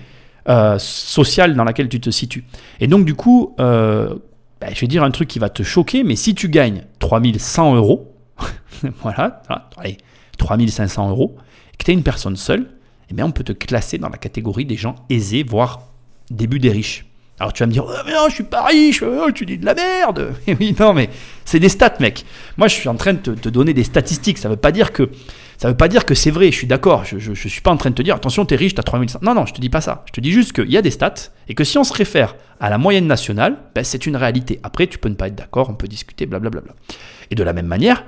euh, 0.48 0.78
sociale 0.78 1.54
dans 1.54 1.64
laquelle 1.64 1.88
tu 1.88 2.00
te 2.00 2.10
situes. 2.10 2.44
Et 2.80 2.86
donc, 2.86 3.04
du 3.04 3.14
coup, 3.14 3.54
euh, 3.60 4.14
ben, 4.60 4.70
je 4.74 4.80
vais 4.80 4.86
dire 4.86 5.02
un 5.02 5.10
truc 5.10 5.28
qui 5.28 5.38
va 5.38 5.48
te 5.48 5.62
choquer, 5.62 6.02
mais 6.02 6.16
si 6.16 6.34
tu 6.34 6.48
gagnes 6.48 6.84
3100 6.98 7.76
euros, 7.76 8.14
voilà, 9.02 9.42
allez, 9.76 9.98
3500 10.38 11.10
euros, 11.10 11.36
et 11.72 11.76
que 11.76 11.84
tu 11.84 11.90
es 11.90 11.94
une 11.94 12.02
personne 12.02 12.36
seule, 12.36 12.70
eh 13.10 13.14
bien, 13.14 13.26
on 13.26 13.32
peut 13.32 13.44
te 13.44 13.52
classer 13.52 13.98
dans 13.98 14.08
la 14.08 14.18
catégorie 14.18 14.64
des 14.64 14.76
gens 14.76 14.96
aisés, 15.10 15.42
voire 15.42 15.82
début 16.30 16.58
des 16.58 16.70
riches. 16.70 17.06
Alors 17.38 17.52
tu 17.52 17.62
vas 17.62 17.66
me 17.66 17.72
dire, 17.72 17.84
oh, 17.86 17.92
mais 18.06 18.12
non, 18.12 18.28
je 18.28 18.34
suis 18.34 18.44
pas 18.44 18.64
riche, 18.64 19.02
oh, 19.02 19.30
tu 19.30 19.44
dis 19.44 19.58
de 19.58 19.66
la 19.66 19.74
merde. 19.74 20.34
oui, 20.60 20.74
non, 20.78 20.94
mais 20.94 21.10
c'est 21.44 21.60
des 21.60 21.68
stats, 21.68 21.96
mec. 22.00 22.24
Moi, 22.56 22.68
je 22.68 22.74
suis 22.74 22.88
en 22.88 22.94
train 22.94 23.12
de 23.12 23.34
te, 23.34 23.48
donner 23.48 23.74
des 23.74 23.84
statistiques. 23.84 24.38
Ça 24.38 24.48
veut 24.48 24.56
pas 24.56 24.72
dire 24.72 24.92
que 24.92 25.10
ça 25.58 25.68
ne 25.68 25.72
veut 25.72 25.76
pas 25.76 25.88
dire 25.88 26.04
que 26.04 26.14
c'est 26.14 26.30
vrai, 26.30 26.50
je 26.50 26.56
suis 26.56 26.66
d'accord, 26.66 27.04
je 27.04 27.30
ne 27.30 27.34
suis 27.34 27.60
pas 27.60 27.70
en 27.70 27.76
train 27.76 27.90
de 27.90 27.94
te 27.94 28.02
dire 28.02 28.14
attention, 28.14 28.44
tu 28.44 28.54
es 28.54 28.56
riche, 28.56 28.74
tu 28.74 28.80
as 28.80 28.84
3500. 28.84 29.20
Non, 29.22 29.34
non, 29.34 29.46
je 29.46 29.54
te 29.54 29.60
dis 29.60 29.70
pas 29.70 29.80
ça. 29.80 30.04
Je 30.06 30.12
te 30.12 30.20
dis 30.20 30.30
juste 30.30 30.52
qu'il 30.52 30.70
y 30.70 30.76
a 30.76 30.82
des 30.82 30.90
stats 30.90 31.14
et 31.48 31.54
que 31.54 31.64
si 31.64 31.78
on 31.78 31.84
se 31.84 31.94
réfère 31.94 32.36
à 32.60 32.68
la 32.68 32.78
moyenne 32.78 33.06
nationale, 33.06 33.56
ben, 33.74 33.82
c'est 33.82 34.06
une 34.06 34.16
réalité. 34.16 34.60
Après, 34.62 34.86
tu 34.86 34.98
peux 34.98 35.08
ne 35.08 35.14
pas 35.14 35.28
être 35.28 35.34
d'accord, 35.34 35.70
on 35.70 35.74
peut 35.74 35.88
discuter, 35.88 36.26
blablabla. 36.26 36.62
Et 37.30 37.34
de 37.34 37.42
la 37.42 37.52
même 37.52 37.66
manière, 37.66 38.04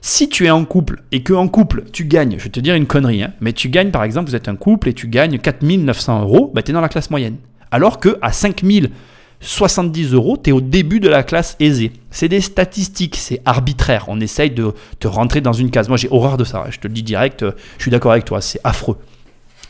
si 0.00 0.28
tu 0.28 0.46
es 0.46 0.50
en 0.50 0.64
couple 0.64 1.02
et 1.12 1.22
que 1.22 1.32
en 1.32 1.48
couple 1.48 1.84
tu 1.92 2.04
gagnes, 2.04 2.36
je 2.38 2.44
vais 2.44 2.50
te 2.50 2.60
dire 2.60 2.74
une 2.74 2.86
connerie, 2.86 3.22
hein, 3.22 3.32
mais 3.40 3.52
tu 3.52 3.68
gagnes 3.68 3.90
par 3.90 4.04
exemple, 4.04 4.28
vous 4.28 4.36
êtes 4.36 4.48
un 4.48 4.56
couple 4.56 4.88
et 4.88 4.94
tu 4.94 5.08
gagnes 5.08 5.38
4900 5.38 6.22
euros, 6.22 6.50
ben, 6.54 6.62
tu 6.62 6.70
es 6.70 6.74
dans 6.74 6.80
la 6.80 6.88
classe 6.88 7.10
moyenne. 7.10 7.36
Alors 7.70 7.98
que 7.98 8.18
à 8.20 8.32
5000 8.32 8.90
70 9.42 10.14
euros, 10.14 10.38
tu 10.42 10.50
es 10.50 10.52
au 10.52 10.60
début 10.60 11.00
de 11.00 11.08
la 11.08 11.22
classe 11.22 11.56
aisée. 11.60 11.92
C'est 12.10 12.28
des 12.28 12.40
statistiques, 12.40 13.16
c'est 13.16 13.42
arbitraire. 13.44 14.06
On 14.08 14.20
essaye 14.20 14.50
de 14.50 14.72
te 15.00 15.08
rentrer 15.08 15.40
dans 15.40 15.52
une 15.52 15.70
case. 15.70 15.88
Moi, 15.88 15.96
j'ai 15.96 16.08
horreur 16.10 16.36
de 16.36 16.44
ça. 16.44 16.64
Je 16.70 16.78
te 16.78 16.86
le 16.86 16.94
dis 16.94 17.02
direct, 17.02 17.42
euh, 17.42 17.52
je 17.76 17.82
suis 17.82 17.90
d'accord 17.90 18.12
avec 18.12 18.24
toi, 18.24 18.40
c'est 18.40 18.60
affreux. 18.64 18.96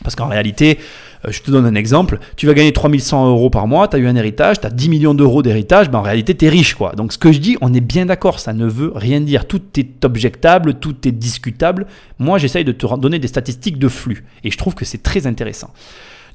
Parce 0.03 0.15
qu'en 0.15 0.27
réalité, 0.27 0.79
euh, 1.25 1.31
je 1.31 1.41
te 1.41 1.49
donne 1.49 1.65
un 1.65 1.75
exemple, 1.75 2.19
tu 2.35 2.45
vas 2.45 2.53
gagner 2.53 2.73
3100 2.73 3.29
euros 3.29 3.49
par 3.49 3.67
mois, 3.67 3.87
tu 3.87 3.95
as 3.95 3.99
eu 3.99 4.07
un 4.07 4.15
héritage, 4.15 4.59
tu 4.59 4.67
as 4.67 4.69
10 4.69 4.89
millions 4.89 5.13
d'euros 5.13 5.41
d'héritage, 5.41 5.89
ben 5.89 5.99
en 5.99 6.03
réalité, 6.03 6.35
tu 6.35 6.45
es 6.45 6.49
riche. 6.49 6.75
quoi. 6.75 6.91
Donc 6.93 7.13
ce 7.13 7.17
que 7.17 7.31
je 7.31 7.39
dis, 7.39 7.57
on 7.61 7.73
est 7.73 7.81
bien 7.81 8.05
d'accord, 8.05 8.39
ça 8.39 8.53
ne 8.53 8.67
veut 8.67 8.91
rien 8.93 9.21
dire. 9.21 9.47
Tout 9.47 9.61
est 9.77 10.05
objectable, 10.05 10.75
tout 10.75 11.07
est 11.07 11.11
discutable. 11.11 11.87
Moi, 12.19 12.37
j'essaye 12.37 12.65
de 12.65 12.71
te 12.71 12.85
donner 12.97 13.19
des 13.19 13.27
statistiques 13.27 13.79
de 13.79 13.87
flux. 13.87 14.25
Et 14.43 14.51
je 14.51 14.57
trouve 14.57 14.75
que 14.75 14.85
c'est 14.85 15.01
très 15.01 15.25
intéressant. 15.25 15.71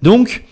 Donc, 0.02 0.44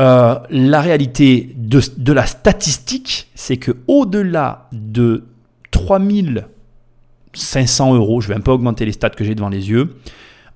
euh, 0.00 0.34
la 0.50 0.80
réalité 0.80 1.54
de, 1.56 2.12
la 2.12 2.26
statistique, 2.26 3.30
c'est 3.34 3.56
que 3.56 3.72
au-delà 3.86 4.68
de 4.72 5.24
3500 5.72 7.94
euros, 7.94 8.20
je 8.20 8.28
vais 8.28 8.34
un 8.34 8.40
peu 8.40 8.50
augmenter 8.50 8.84
les 8.84 8.92
stats 8.92 9.10
que 9.10 9.24
j'ai 9.24 9.34
devant 9.34 9.48
les 9.48 9.70
yeux. 9.70 9.96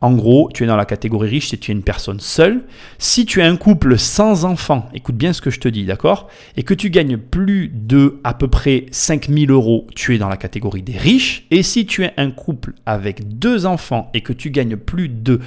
En 0.00 0.12
gros, 0.12 0.50
tu 0.52 0.64
es 0.64 0.66
dans 0.66 0.76
la 0.76 0.84
catégorie 0.84 1.30
riche 1.30 1.48
si 1.48 1.58
tu 1.58 1.70
es 1.70 1.74
une 1.74 1.82
personne 1.82 2.20
seule. 2.20 2.64
Si 2.98 3.24
tu 3.24 3.40
es 3.40 3.42
un 3.42 3.56
couple 3.56 3.96
sans 3.96 4.44
enfants, 4.44 4.90
écoute 4.92 5.16
bien 5.16 5.32
ce 5.32 5.40
que 5.40 5.48
je 5.48 5.60
te 5.60 5.68
dis, 5.68 5.86
d'accord? 5.86 6.28
Et 6.58 6.62
que 6.62 6.74
tu 6.74 6.90
gagnes 6.90 7.16
plus 7.16 7.70
de 7.72 8.20
à 8.22 8.34
peu 8.34 8.48
près 8.48 8.84
5000 8.90 9.50
euros, 9.50 9.86
tu 9.94 10.14
es 10.14 10.18
dans 10.18 10.28
la 10.28 10.36
catégorie 10.36 10.82
des 10.82 10.98
riches. 10.98 11.46
Et 11.50 11.62
si 11.62 11.86
tu 11.86 12.04
es 12.04 12.12
un 12.18 12.30
couple 12.30 12.74
avec 12.84 13.38
deux 13.38 13.64
enfants 13.64 14.10
et 14.12 14.20
que 14.20 14.34
tu 14.34 14.50
gagnes 14.50 14.76
plus 14.76 15.08
de 15.08 15.40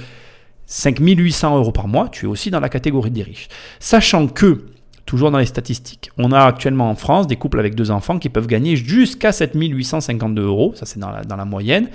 5800 0.68 1.56
euros 1.56 1.72
par 1.72 1.88
mois, 1.88 2.08
tu 2.08 2.26
es 2.26 2.28
aussi 2.28 2.50
dans 2.50 2.60
la 2.60 2.68
catégorie 2.68 3.10
des 3.10 3.22
riches. 3.22 3.48
Sachant 3.80 4.28
que, 4.28 4.66
toujours 5.06 5.30
dans 5.30 5.38
les 5.38 5.46
statistiques, 5.46 6.10
on 6.18 6.30
a 6.30 6.40
actuellement 6.40 6.90
en 6.90 6.94
France 6.94 7.26
des 7.26 7.36
couples 7.36 7.58
avec 7.58 7.74
deux 7.74 7.90
enfants 7.90 8.18
qui 8.18 8.28
peuvent 8.28 8.46
gagner 8.46 8.76
jusqu'à 8.76 9.32
7852 9.32 10.42
euros, 10.42 10.72
ça 10.76 10.84
c'est 10.84 11.00
dans 11.00 11.10
la, 11.10 11.44
moyenne, 11.46 11.88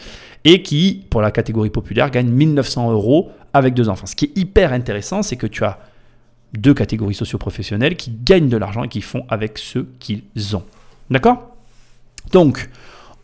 et 0.44 0.64
qui, 0.64 1.06
pour 1.12 1.22
la 1.22 1.30
catégorie 1.30 1.70
populaire, 1.70 2.10
gagnent 2.10 2.32
1900 2.32 2.92
euros 2.92 3.32
avec 3.54 3.76
deux 3.76 3.90
enfants. 3.90 4.08
Ce 4.08 4.16
qui 4.16 4.26
est 4.26 4.38
hyper 4.38 4.74
intéressant, 4.74 5.22
c'est 5.22 5.38
que 5.38 5.48
tu 5.48 5.64
as 5.64 5.78
deux 6.58 6.74
catégories 6.74 7.14
socio-professionnelles 7.14 7.96
qui 7.96 8.12
gagnent 8.12 8.50
de 8.50 8.58
l'argent 8.58 8.84
et 8.84 8.90
qui 8.90 9.02
font 9.02 9.24
avec 9.30 9.60
ce 9.60 9.80
qu'ils 10.00 10.24
ont. 10.56 10.64
D'accord? 11.12 11.56
Donc, 12.32 12.70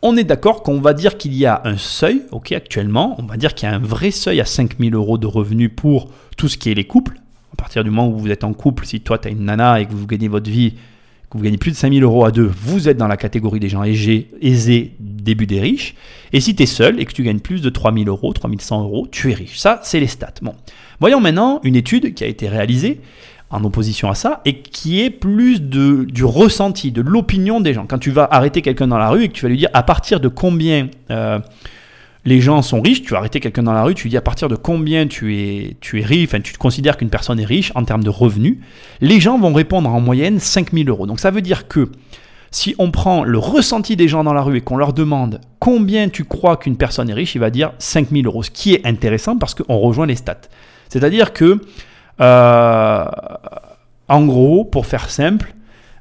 on 0.01 0.15
est 0.15 0.23
d'accord 0.23 0.63
qu'on 0.63 0.79
va 0.79 0.93
dire 0.93 1.17
qu'il 1.17 1.33
y 1.33 1.45
a 1.45 1.62
un 1.65 1.77
seuil, 1.77 2.23
ok, 2.31 2.51
actuellement, 2.53 3.15
on 3.19 3.25
va 3.25 3.38
dire 3.38 3.53
qu'il 3.53 3.67
y 3.67 3.71
a 3.71 3.75
un 3.75 3.79
vrai 3.79 4.12
seuil 4.12 4.39
à 4.39 4.45
5000 4.45 4.93
euros 4.93 5.17
de 5.17 5.27
revenus 5.27 5.71
pour 5.75 6.09
tout 6.38 6.47
ce 6.47 6.57
qui 6.57 6.71
est 6.71 6.73
les 6.73 6.85
couples. 6.85 7.19
À 7.53 7.55
partir 7.57 7.83
du 7.83 7.89
moment 7.89 8.07
où 8.07 8.17
vous 8.17 8.31
êtes 8.31 8.43
en 8.43 8.53
couple, 8.53 8.85
si 8.85 9.01
toi 9.01 9.17
tu 9.17 9.27
as 9.27 9.31
une 9.31 9.45
nana 9.45 9.81
et 9.81 9.85
que 9.85 9.93
vous 9.93 10.07
gagnez 10.07 10.29
votre 10.29 10.49
vie, 10.49 10.75
que 11.29 11.38
vous 11.38 11.43
gagnez 11.43 11.57
plus 11.57 11.71
de 11.71 11.75
5000 11.75 12.01
euros 12.03 12.23
à 12.23 12.31
deux, 12.31 12.49
vous 12.63 12.88
êtes 12.88 12.97
dans 12.97 13.07
la 13.07 13.17
catégorie 13.17 13.59
des 13.59 13.69
gens 13.69 13.83
aisés, 13.83 14.29
aisés 14.41 14.95
début 14.99 15.45
des 15.45 15.59
riches. 15.59 15.95
Et 16.31 16.39
si 16.39 16.55
tu 16.55 16.63
es 16.63 16.65
seul 16.65 16.99
et 16.99 17.05
que 17.05 17.13
tu 17.13 17.23
gagnes 17.23 17.39
plus 17.39 17.62
de 17.62 17.69
3000 17.69 18.07
euros, 18.07 18.31
3100 18.31 18.83
euros, 18.83 19.07
tu 19.12 19.31
es 19.31 19.33
riche. 19.33 19.59
Ça, 19.59 19.81
c'est 19.83 19.99
les 19.99 20.07
stats. 20.07 20.33
Bon. 20.41 20.55
Voyons 20.99 21.19
maintenant 21.19 21.59
une 21.63 21.75
étude 21.75 22.13
qui 22.13 22.23
a 22.23 22.27
été 22.27 22.47
réalisée 22.47 23.01
en 23.51 23.63
opposition 23.63 24.09
à 24.09 24.15
ça 24.15 24.41
et 24.45 24.62
qui 24.62 25.01
est 25.01 25.09
plus 25.09 25.62
de, 25.62 26.05
du 26.05 26.23
ressenti, 26.23 26.91
de 26.91 27.01
l'opinion 27.01 27.62
des 27.62 27.73
gens. 27.73 27.85
Quand 27.88 27.97
tu 27.97 28.12
vas 28.12 28.27
arrêter 28.31 28.62
quelqu'un 28.62 28.88
dans 28.88 28.97
la 28.97 29.09
rue 29.09 29.23
et 29.23 29.27
que 29.27 29.33
tu 29.33 29.43
vas 29.43 29.49
lui 29.49 29.57
dire 29.57 29.69
à 29.73 29.83
partir 29.83 30.19
de 30.19 30.27
combien 30.27 30.89
euh, 31.09 31.39
les 32.25 32.41
gens 32.41 32.62
sont 32.62 32.81
riches, 32.81 33.01
tu 33.01 33.12
vas 33.12 33.19
arrêter 33.19 33.39
quelqu'un 33.39 33.63
dans 33.63 33.73
la 33.73 33.83
rue, 33.83 33.95
tu 33.95 34.03
lui 34.03 34.09
dis 34.12 34.17
à 34.17 34.21
partir 34.21 34.49
de 34.49 34.55
combien 34.55 35.07
tu 35.07 35.35
es, 35.35 35.77
tu 35.81 35.99
es 35.99 36.03
riche, 36.03 36.27
enfin 36.29 36.41
tu 36.41 36.53
considères 36.57 36.97
qu'une 36.97 37.09
personne 37.09 37.39
est 37.39 37.45
riche 37.45 37.71
en 37.75 37.83
termes 37.83 38.03
de 38.03 38.09
revenus, 38.09 38.57
les 39.01 39.19
gens 39.19 39.39
vont 39.39 39.53
répondre 39.53 39.89
en 39.89 39.99
moyenne 39.99 40.39
5000 40.39 40.89
euros. 40.89 41.07
Donc 41.07 41.19
ça 41.19 41.31
veut 41.31 41.41
dire 41.41 41.67
que 41.67 41.89
si 42.51 42.75
on 42.79 42.91
prend 42.91 43.23
le 43.23 43.38
ressenti 43.38 43.95
des 43.95 44.07
gens 44.07 44.23
dans 44.23 44.33
la 44.33 44.41
rue 44.41 44.57
et 44.57 44.62
qu'on 44.62 44.77
leur 44.77 44.93
demande 44.93 45.39
combien 45.59 46.09
tu 46.09 46.23
crois 46.23 46.57
qu'une 46.57 46.77
personne 46.77 47.09
est 47.09 47.13
riche, 47.13 47.35
il 47.35 47.39
va 47.39 47.49
dire 47.49 47.73
5000 47.77 48.25
euros. 48.25 48.43
Ce 48.43 48.51
qui 48.51 48.73
est 48.73 48.85
intéressant 48.85 49.38
parce 49.38 49.53
qu'on 49.53 49.77
rejoint 49.77 50.07
les 50.07 50.15
stats. 50.15 50.41
C'est-à-dire 50.89 51.33
que, 51.33 51.62
en 52.19 54.25
gros, 54.25 54.65
pour 54.65 54.86
faire 54.86 55.10
simple, 55.10 55.53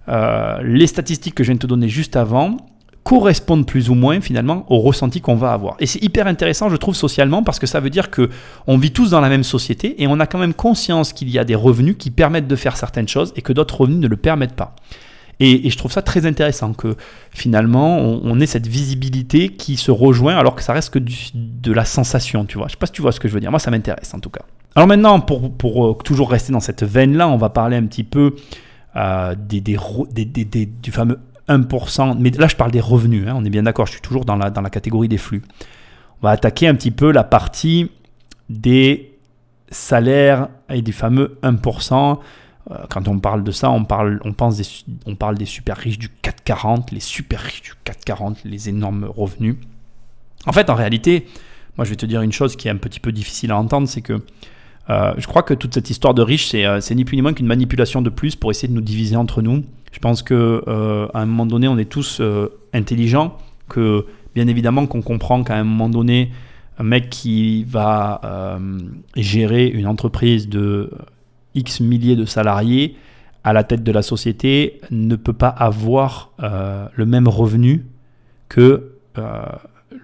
euh, 0.09 0.59
les 0.63 0.87
statistiques 0.87 1.35
que 1.35 1.45
je 1.45 1.49
viens 1.49 1.57
de 1.57 1.61
te 1.61 1.67
donner 1.67 1.89
juste 1.89 2.17
avant 2.17 2.57
correspondent 3.05 3.67
plus 3.67 3.89
ou 3.89 3.95
moins 3.95 4.21
finalement 4.21 4.67
au 4.69 4.81
ressenti 4.81 5.21
qu'on 5.21 5.35
va 5.35 5.53
avoir. 5.53 5.77
Et 5.81 5.87
c'est 5.87 6.03
hyper 6.03 6.27
intéressant, 6.27 6.69
je 6.69 6.77
trouve, 6.77 6.95
socialement, 6.95 7.43
parce 7.43 7.59
que 7.59 7.67
ça 7.67 7.81
veut 7.81 7.91
dire 7.91 8.11
que 8.11 8.29
on 8.67 8.77
vit 8.77 8.91
tous 8.91 9.11
dans 9.11 9.21
la 9.21 9.29
même 9.29 9.45
société 9.45 10.03
et 10.03 10.07
on 10.07 10.21
a 10.21 10.27
quand 10.27 10.39
même 10.39 10.55
conscience 10.55 11.13
qu'il 11.13 11.31
y 11.31 11.39
a 11.39 11.45
des 11.45 11.55
revenus 11.55 11.97
qui 11.99 12.11
permettent 12.11 12.49
de 12.49 12.57
faire 12.57 12.77
certaines 12.77 13.09
choses 13.09 13.33
et 13.37 13.43
que 13.43 13.53
d'autres 13.53 13.81
revenus 13.81 14.01
ne 14.01 14.09
le 14.09 14.17
permettent 14.17 14.57
pas. 14.57 14.75
Et, 15.41 15.71
je 15.71 15.79
trouve 15.79 15.93
ça 15.93 16.03
très 16.03 16.27
intéressant 16.27 16.73
que 16.73 16.97
finalement 17.31 17.99
on, 17.99 18.41
ait 18.41 18.47
cette 18.47 18.67
visibilité 18.67 19.51
qui 19.51 19.77
se 19.77 19.93
rejoint 19.93 20.37
alors 20.37 20.57
que 20.57 20.63
ça 20.63 20.73
reste 20.73 20.93
que 20.93 20.99
de 20.99 21.73
la 21.73 21.85
sensation, 21.85 22.45
tu 22.45 22.59
vois. 22.59 22.67
Je 22.67 22.73
sais 22.73 22.79
pas 22.79 22.87
si 22.87 22.93
tu 22.93 23.03
vois 23.03 23.13
ce 23.13 23.21
que 23.21 23.29
je 23.29 23.35
veux 23.35 23.41
dire. 23.41 23.51
Moi, 23.51 23.61
ça 23.61 23.71
m'intéresse 23.71 24.13
en 24.15 24.19
tout 24.19 24.31
cas. 24.31 24.43
Alors 24.75 24.87
maintenant, 24.87 25.21
pour, 25.21 25.87
euh, 25.87 25.95
toujours 25.95 26.31
rester 26.31 26.53
dans 26.53 26.61
cette 26.61 26.83
veine-là, 26.83 27.29
on 27.29 27.37
va 27.37 27.49
parler 27.49 27.77
un 27.77 27.87
petit 27.87 28.05
peu 28.05 28.37
euh, 28.97 29.35
des, 29.35 29.61
du 29.61 30.93
fameux 30.93 31.19
1%. 31.49 32.17
Mais 32.19 32.31
là, 32.31 32.47
je 32.47 32.57
parle 32.57 32.71
des 32.71 32.81
revenus. 32.81 33.27
Hein, 33.27 33.35
on 33.37 33.45
est 33.45 33.51
bien 33.51 33.63
d'accord, 33.63 33.87
je 33.87 33.93
suis 33.93 34.01
toujours 34.01 34.25
dans 34.25 34.37
la, 34.37 34.51
dans 34.51 34.61
la 34.61 34.71
catégorie 34.71 35.09
des 35.09 35.19
flux. 35.19 35.43
On 36.21 36.27
va 36.27 36.31
attaquer 36.31 36.69
un 36.69 36.75
petit 36.75 36.91
peu 36.91 37.11
la 37.13 37.25
partie 37.25 37.91
des 38.49 39.19
salaires 39.71 40.49
et 40.69 40.83
des 40.83 40.93
fameux 40.93 41.39
1%. 41.43 42.19
Euh, 42.71 42.75
quand 42.91 43.09
on 43.09 43.19
parle 43.19 43.45
de 43.45 43.51
ça, 43.51 43.71
on 43.71 43.85
parle, 43.85 44.21
on 44.25 44.33
pense 44.33 44.85
on 45.07 45.15
parle 45.15 45.39
des 45.39 45.47
super 45.47 45.77
riches 45.77 45.99
du 45.99 46.09
440, 46.09 46.93
les 46.93 47.01
super 47.01 47.41
riches 47.41 47.63
du 47.63 47.73
440, 47.85 48.45
les 48.45 48.69
énormes 48.69 49.05
revenus. 49.05 49.57
En 50.47 50.53
fait, 50.53 50.71
en 50.71 50.75
réalité, 50.75 51.27
moi 51.77 51.85
je 51.85 51.91
vais 51.91 51.97
te 51.97 52.07
dire 52.07 52.23
une 52.23 52.33
chose 52.33 52.57
qui 52.57 52.69
est 52.69 52.71
un 52.71 52.77
petit 52.77 53.01
peu 53.01 53.13
difficile 53.13 53.53
à 53.53 53.59
entendre, 53.59 53.89
c'est 53.89 54.03
que 54.03 54.23
euh, 54.91 55.13
je 55.19 55.27
crois 55.27 55.43
que 55.43 55.55
toute 55.55 55.75
cette 55.75 55.91
histoire 55.91 56.15
de 56.15 56.23
riches, 56.23 56.53
euh, 56.55 56.81
c'est 56.81 56.95
ni 56.95 57.05
plus 57.05 57.17
ni 57.17 57.23
moins 57.23 57.35
qu'une 57.35 57.47
manipulation 57.47 58.03
de 58.03 58.11
plus 58.11 58.37
pour 58.37 58.51
essayer 58.51 58.69
de 58.69 58.75
nous 58.75 58.81
diviser 58.81 59.17
entre 59.17 59.43
nous. 59.43 59.65
Je 59.93 59.99
pense 60.01 60.23
que 60.23 60.63
à 61.15 61.21
un 61.21 61.27
moment 61.27 61.47
donné, 61.47 61.67
on 61.67 61.79
est 61.79 61.89
tous 61.89 62.21
intelligents, 62.75 63.39
que 63.71 64.05
bien 64.35 64.47
évidemment 64.47 64.87
qu'on 64.87 65.01
comprend 65.01 65.43
qu'à 65.43 65.57
un 65.57 65.65
moment 65.65 65.89
donné, 65.89 66.31
un 66.79 66.85
mec 66.85 67.09
qui 67.09 67.65
va 67.65 68.59
gérer 69.17 69.67
une 69.67 69.87
entreprise 69.87 70.47
de 70.49 70.91
X 71.55 71.81
milliers 71.81 72.17
de 72.17 72.27
salariés 72.27 72.97
à 73.45 73.53
la 73.53 73.65
tête 73.65 73.83
de 73.83 73.93
la 73.93 74.03
société 74.03 74.81
ne 74.91 75.17
peut 75.17 75.33
pas 75.33 75.49
avoir 75.49 76.33
euh, 76.43 76.87
le 76.95 77.07
même 77.07 77.29
revenu 77.29 77.87
que 78.49 78.93
euh, 79.17 79.43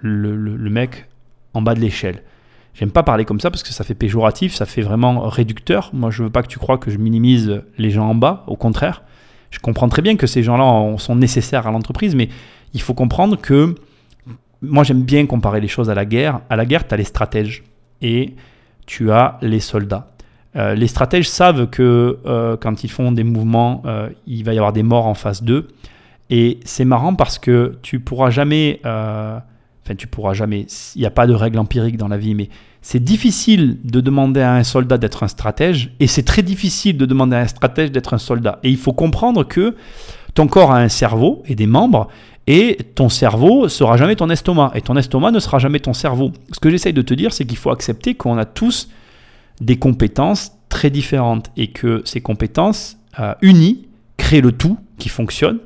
le, 0.01 0.71
mec 0.71 1.09
en 1.53 1.63
bas 1.63 1.75
de 1.75 1.81
l'échelle. 1.81 2.23
J'aime 2.75 2.91
pas 2.91 3.03
parler 3.03 3.25
comme 3.25 3.41
ça 3.41 3.51
parce 3.51 3.63
que 3.63 3.73
ça 3.73 3.85
fait 3.85 3.95
péjoratif, 3.95 4.55
ça 4.55 4.67
fait 4.67 4.83
vraiment 4.83 5.29
réducteur. 5.29 5.91
Moi, 5.93 6.11
je 6.11 6.25
veux 6.25 6.31
pas 6.31 6.43
que 6.43 6.49
tu 6.49 6.59
crois 6.59 6.77
que 6.77 6.91
je 6.91 6.99
minimise 6.99 7.63
les 7.79 7.91
gens 7.91 8.09
en 8.09 8.15
bas, 8.15 8.45
au 8.49 8.57
contraire. 8.57 9.03
Je 9.51 9.61
comprends 9.61 9.89
très 9.89 10.03
bien 10.03 10.17
que 10.17 10.27
ces 10.27 10.43
gens-là 10.43 10.99
sont 10.99 11.15
nécessaires 11.15 11.69
à 11.69 11.71
l'entreprise, 11.71 12.17
mais 12.17 12.29
il 12.73 12.81
faut 12.81 12.95
comprendre 12.95 13.41
que 13.41 13.77
moi, 14.65 14.83
j'aime 14.85 15.03
bien 15.03 15.27
comparer 15.27 15.61
les 15.61 15.69
choses 15.69 15.91
à 15.91 15.95
la 15.95 16.05
guerre. 16.05 16.41
À 16.51 16.57
la 16.57 16.65
guerre, 16.65 16.87
tu 16.87 16.95
as 16.95 16.97
les 16.97 17.05
stratèges 17.05 17.65
et 18.03 18.35
tu 18.87 19.11
as 19.13 19.39
les 19.43 19.61
soldats. 19.61 20.11
Euh, 20.57 20.75
les 20.75 20.87
stratèges 20.87 21.29
savent 21.29 21.69
que 21.69 22.19
euh, 22.27 22.57
quand 22.57 22.85
ils 22.85 22.91
font 22.91 23.13
des 23.13 23.25
mouvements, 23.25 23.83
euh, 23.87 24.09
il 24.27 24.45
va 24.45 24.55
y 24.55 24.57
avoir 24.57 24.73
des 24.73 24.83
morts 24.83 25.07
en 25.07 25.15
phase 25.15 25.43
2. 25.43 25.69
Et 26.31 26.61
c'est 26.65 26.85
marrant 26.85 27.15
parce 27.15 27.39
que 27.39 27.79
tu 27.83 28.01
pourras 28.01 28.31
jamais, 28.31 28.81
enfin 29.85 29.95
tu 29.95 30.07
pourras 30.07 30.33
jamais, 30.33 30.67
il 30.95 31.01
n'y 31.01 31.07
a 31.07 31.11
pas 31.11 31.27
de 31.27 31.35
règle 31.35 31.59
empirique 31.59 31.97
dans 31.99 32.09
la 32.09 32.17
vie, 32.17 32.35
mais 32.35 32.49
c'est 32.81 33.03
difficile 33.03 33.79
de 33.85 34.01
demander 34.01 34.41
à 34.41 34.55
un 34.55 34.65
soldat 34.65 34.99
d'être 34.99 35.23
un 35.23 35.29
stratège 35.29 35.93
et 36.01 36.07
c'est 36.07 36.23
très 36.23 36.43
difficile 36.43 36.97
de 36.97 37.07
demander 37.07 37.37
à 37.37 37.41
un 37.41 37.47
stratège 37.47 37.93
d'être 37.93 38.15
un 38.15 38.19
soldat. 38.19 38.61
Et 38.63 38.71
il 38.71 38.77
faut 38.77 38.93
comprendre 38.93 39.45
que 39.45 39.75
ton 40.35 40.47
corps 40.47 40.73
a 40.73 40.79
un 40.79 40.89
cerveau 40.89 41.43
et 41.47 41.55
des 41.55 41.67
membres 41.67 42.09
et 42.47 42.79
ton 42.95 43.09
cerveau 43.09 43.69
sera 43.69 43.97
jamais 43.97 44.17
ton 44.17 44.29
estomac 44.29 44.73
et 44.75 44.81
ton 44.81 44.97
estomac 44.97 45.31
ne 45.31 45.39
sera 45.39 45.59
jamais 45.59 45.81
ton 45.81 45.93
cerveau. 45.93 46.33
Ce 46.53 46.61
que 46.61 46.71
j'essaye 46.71 46.93
de 46.93 47.03
te 47.03 47.15
dire, 47.15 47.33
c'est 47.33 47.47
qu'il 47.47 47.57
faut 47.57 47.71
accepter 47.71 48.15
qu'on 48.15 48.37
a 48.39 48.45
tous 48.45 48.89
des 49.61 49.77
compétences 49.77 50.53
très 50.69 50.91
différentes 50.91 51.51
et 51.57 51.69
que 51.69 52.03
ces 52.05 52.21
compétences 52.21 52.99
euh, 53.21 53.35
unies 53.43 53.87
créent 54.17 54.41
le 54.41 54.53
tout 54.53 54.79
qui 54.99 55.09
fonctionne 55.09 55.59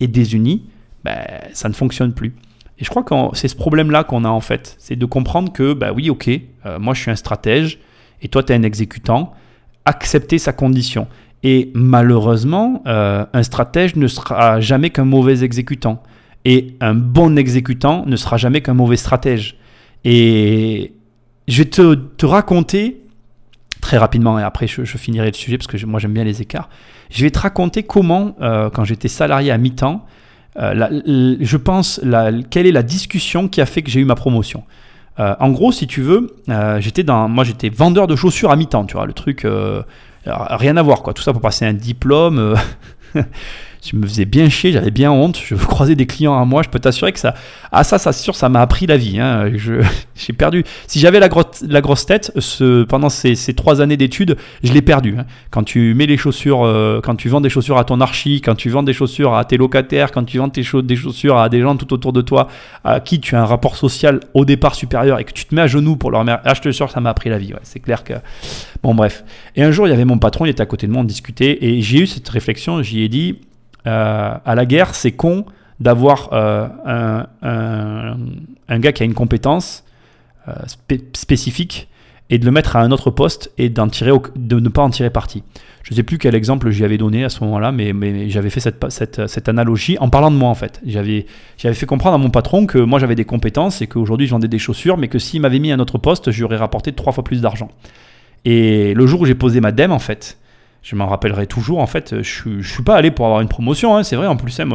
et 0.00 0.08
désunies, 0.08 0.64
ben, 1.04 1.18
ça 1.52 1.68
ne 1.68 1.74
fonctionne 1.74 2.12
plus. 2.12 2.34
Et 2.78 2.84
je 2.84 2.90
crois 2.90 3.02
que 3.02 3.14
c'est 3.32 3.48
ce 3.48 3.56
problème-là 3.56 4.04
qu'on 4.04 4.24
a 4.24 4.28
en 4.28 4.40
fait, 4.40 4.76
c'est 4.78 4.96
de 4.96 5.06
comprendre 5.06 5.52
que, 5.52 5.72
bah 5.72 5.92
oui, 5.94 6.10
ok, 6.10 6.28
euh, 6.66 6.78
moi 6.78 6.94
je 6.94 7.02
suis 7.02 7.10
un 7.10 7.16
stratège 7.16 7.78
et 8.22 8.28
toi 8.28 8.42
tu 8.42 8.52
es 8.52 8.56
un 8.56 8.62
exécutant, 8.62 9.32
accepter 9.84 10.38
sa 10.38 10.52
condition. 10.52 11.08
Et 11.42 11.70
malheureusement, 11.74 12.82
euh, 12.86 13.24
un 13.32 13.42
stratège 13.42 13.96
ne 13.96 14.08
sera 14.08 14.60
jamais 14.60 14.90
qu'un 14.90 15.04
mauvais 15.04 15.42
exécutant. 15.42 16.02
Et 16.44 16.76
un 16.80 16.94
bon 16.94 17.36
exécutant 17.36 18.04
ne 18.06 18.16
sera 18.16 18.36
jamais 18.36 18.60
qu'un 18.60 18.74
mauvais 18.74 18.96
stratège. 18.96 19.56
Et 20.04 20.94
je 21.48 21.58
vais 21.62 21.68
te, 21.68 21.94
te 21.94 22.26
raconter 22.26 23.02
très 23.86 23.98
rapidement, 23.98 24.36
et 24.36 24.42
après 24.42 24.66
je, 24.66 24.82
finirai 24.84 25.28
le 25.28 25.32
sujet 25.32 25.58
parce 25.58 25.68
que 25.68 25.86
moi 25.86 26.00
j'aime 26.00 26.12
bien 26.12 26.24
les 26.24 26.42
écarts. 26.42 26.68
Je 27.08 27.22
vais 27.22 27.30
te 27.30 27.38
raconter 27.38 27.84
comment, 27.84 28.34
euh, 28.40 28.68
quand 28.68 28.84
j'étais 28.84 29.06
salarié 29.06 29.52
à 29.52 29.58
mi-temps, 29.58 30.04
euh, 30.58 31.36
je 31.40 31.56
pense 31.56 32.00
la, 32.02 32.30
quelle 32.50 32.66
est 32.66 32.72
la 32.72 32.82
discussion 32.82 33.48
qui 33.48 33.60
a 33.60 33.66
fait 33.66 33.82
que 33.82 33.90
j'ai 33.90 34.00
eu 34.00 34.04
ma 34.04 34.14
promotion. 34.14 34.64
Euh, 35.18 35.34
en 35.40 35.50
gros, 35.50 35.72
si 35.72 35.86
tu 35.86 36.02
veux, 36.02 36.34
j'étais 36.78 37.02
dans, 37.02 37.28
moi 37.28 37.44
j'étais 37.44 37.68
vendeur 37.68 38.06
de 38.06 38.16
chaussures 38.16 38.50
à 38.50 38.56
mi-temps, 38.56 38.84
tu 38.84 38.96
vois, 38.96 39.06
le 39.06 39.12
truc, 39.12 39.46
rien 40.26 40.76
à 40.76 40.82
voir 40.82 41.02
quoi. 41.02 41.14
Tout 41.14 41.22
ça 41.22 41.32
pour 41.32 41.42
passer 41.42 41.64
un 41.64 41.74
diplôme. 41.74 42.54
je 43.84 43.96
me 43.96 44.06
faisais 44.06 44.24
bien 44.24 44.48
chier, 44.48 44.72
j'avais 44.72 44.90
bien 44.90 45.10
honte, 45.10 45.40
je 45.44 45.54
croisais 45.54 45.94
des 45.94 46.06
clients 46.06 46.40
à 46.40 46.44
moi, 46.44 46.62
je 46.62 46.68
peux 46.68 46.78
t'assurer 46.78 47.12
que 47.12 47.18
ça, 47.18 47.34
ah 47.72 47.84
ça, 47.84 47.98
ça 47.98 48.12
sûr, 48.12 48.34
ça 48.34 48.48
m'a 48.48 48.60
appris 48.60 48.86
la 48.86 48.96
vie. 48.96 49.20
Hein. 49.20 49.50
j'ai 50.14 50.32
perdu. 50.32 50.64
Si 50.86 51.00
j'avais 51.00 51.20
la, 51.20 51.28
grosse, 51.28 51.64
la 51.66 51.80
grosse 51.80 52.06
tête, 52.06 52.32
pendant 52.88 53.08
ces, 53.08 53.36
trois 53.54 53.80
années 53.80 53.96
d'études, 53.96 54.36
je 54.62 54.72
l'ai 54.72 54.82
perdu. 54.82 55.16
Hein. 55.18 55.26
Quand 55.50 55.62
tu 55.62 55.94
mets 55.94 56.06
les 56.06 56.16
chaussures, 56.16 56.64
euh, 56.64 57.00
quand 57.02 57.16
tu 57.16 57.28
vends 57.28 57.40
des 57.40 57.50
chaussures 57.50 57.78
à 57.78 57.84
ton 57.84 58.00
archi, 58.00 58.40
quand 58.40 58.54
tu 58.54 58.70
vends 58.70 58.82
des 58.82 58.92
chaussures 58.92 59.34
à 59.34 59.44
tes 59.44 59.56
locataires, 59.56 60.12
quand 60.12 60.24
tu 60.24 60.38
vends 60.38 60.48
des 60.48 60.62
chaussures 60.62 61.38
à 61.38 61.48
des 61.48 61.60
gens 61.60 61.76
tout 61.76 61.92
autour 61.92 62.12
de 62.12 62.20
toi, 62.20 62.48
à 62.84 63.00
qui 63.00 63.20
tu 63.20 63.34
as 63.36 63.42
un 63.42 63.46
rapport 63.46 63.76
social 63.76 64.20
au 64.34 64.44
départ 64.44 64.74
supérieur 64.74 65.18
et 65.18 65.24
que 65.24 65.32
tu 65.32 65.44
te 65.44 65.54
mets 65.54 65.62
à 65.62 65.66
genoux 65.66 65.96
pour 65.96 66.10
leur 66.10 66.20
remercier, 66.20 66.42
ah, 66.44 66.54
je 66.54 66.60
te 66.60 66.70
jure, 66.70 66.90
ça 66.90 67.00
m'a 67.00 67.10
appris 67.10 67.30
la 67.30 67.38
vie. 67.38 67.52
C'est 67.62 67.80
clair 67.80 68.04
que, 68.04 68.14
bon 68.82 68.94
bref. 68.94 69.24
Et 69.54 69.62
un 69.62 69.70
jour, 69.70 69.86
il 69.86 69.90
y 69.90 69.94
avait 69.94 70.04
mon 70.04 70.18
patron, 70.18 70.46
il 70.46 70.50
était 70.50 70.62
à 70.62 70.66
côté 70.66 70.86
de 70.86 70.92
moi, 70.92 71.02
on 71.02 71.04
discutait 71.04 71.58
et 71.60 71.80
j'ai 71.82 72.00
eu 72.00 72.06
cette 72.06 72.28
réflexion. 72.28 72.82
J'y 72.82 73.02
ai 73.02 73.08
dit 73.08 73.38
à 73.86 74.54
la 74.54 74.66
guerre, 74.66 74.94
c'est 74.94 75.12
con 75.12 75.46
d'avoir 75.80 76.30
euh, 76.32 76.68
un, 77.42 78.78
gars 78.78 78.92
qui 78.92 79.02
a 79.02 79.06
une 79.06 79.14
compétence 79.14 79.84
euh, 80.48 80.52
spécifique 81.12 81.88
et 82.28 82.38
de 82.38 82.44
le 82.44 82.50
mettre 82.50 82.76
à 82.76 82.80
un 82.80 82.90
autre 82.90 83.10
poste 83.10 83.52
et 83.56 83.72
tirer 83.72 84.12
de 84.34 84.58
ne 84.58 84.68
pas 84.68 84.82
en 84.82 84.90
tirer 84.90 85.10
parti. 85.10 85.44
Je 85.84 85.92
ne 85.92 85.96
sais 85.96 86.02
plus 86.02 86.18
quel 86.18 86.34
exemple 86.34 86.70
j'y 86.70 86.84
avais 86.84 86.98
donné 86.98 87.24
à 87.24 87.28
ce 87.28 87.44
moment-là, 87.44 87.70
mais, 87.70 88.28
j'avais 88.28 88.50
fait 88.50 88.58
cette, 88.60 89.48
analogie 89.48 89.96
en 90.00 90.08
parlant 90.08 90.32
de 90.32 90.36
moi 90.36 90.48
en 90.48 90.54
fait. 90.54 90.80
J'avais, 90.84 91.26
j'avais 91.56 91.76
fait 91.76 91.86
comprendre 91.86 92.16
à 92.16 92.18
mon 92.18 92.30
patron 92.30 92.66
que 92.66 92.78
moi 92.78 92.98
j'avais 92.98 93.14
des 93.14 93.24
compétences 93.24 93.80
et 93.82 93.86
qu'aujourd'hui 93.86 94.26
je 94.26 94.32
vendais 94.32 94.48
des 94.48 94.58
chaussures, 94.58 94.96
mais 94.96 95.06
que 95.06 95.20
s'il 95.20 95.40
m'avait 95.40 95.60
mis 95.60 95.70
à 95.70 95.76
un 95.76 95.78
autre 95.78 95.98
poste, 95.98 96.32
j'aurais 96.32 96.56
rapporté 96.56 96.92
trois 96.92 97.12
fois 97.12 97.22
plus 97.22 97.40
d'argent. 97.40 97.70
Et 98.44 98.94
le 98.94 99.06
jour 99.06 99.20
où 99.20 99.26
j'ai 99.26 99.36
posé 99.36 99.60
ma 99.60 99.70
dème 99.70 99.92
en 99.92 100.00
fait, 100.00 100.38
je 100.86 100.94
m'en 100.94 101.08
rappellerai 101.08 101.48
toujours. 101.48 101.80
En 101.80 101.88
fait, 101.88 102.22
je 102.22 102.48
ne 102.48 102.62
suis 102.62 102.84
pas 102.84 102.94
allé 102.94 103.10
pour 103.10 103.26
avoir 103.26 103.40
une 103.40 103.48
promotion, 103.48 103.96
hein, 103.96 104.04
c'est 104.04 104.14
vrai. 104.14 104.28
En 104.28 104.36
plus, 104.36 104.60
hein, 104.60 104.68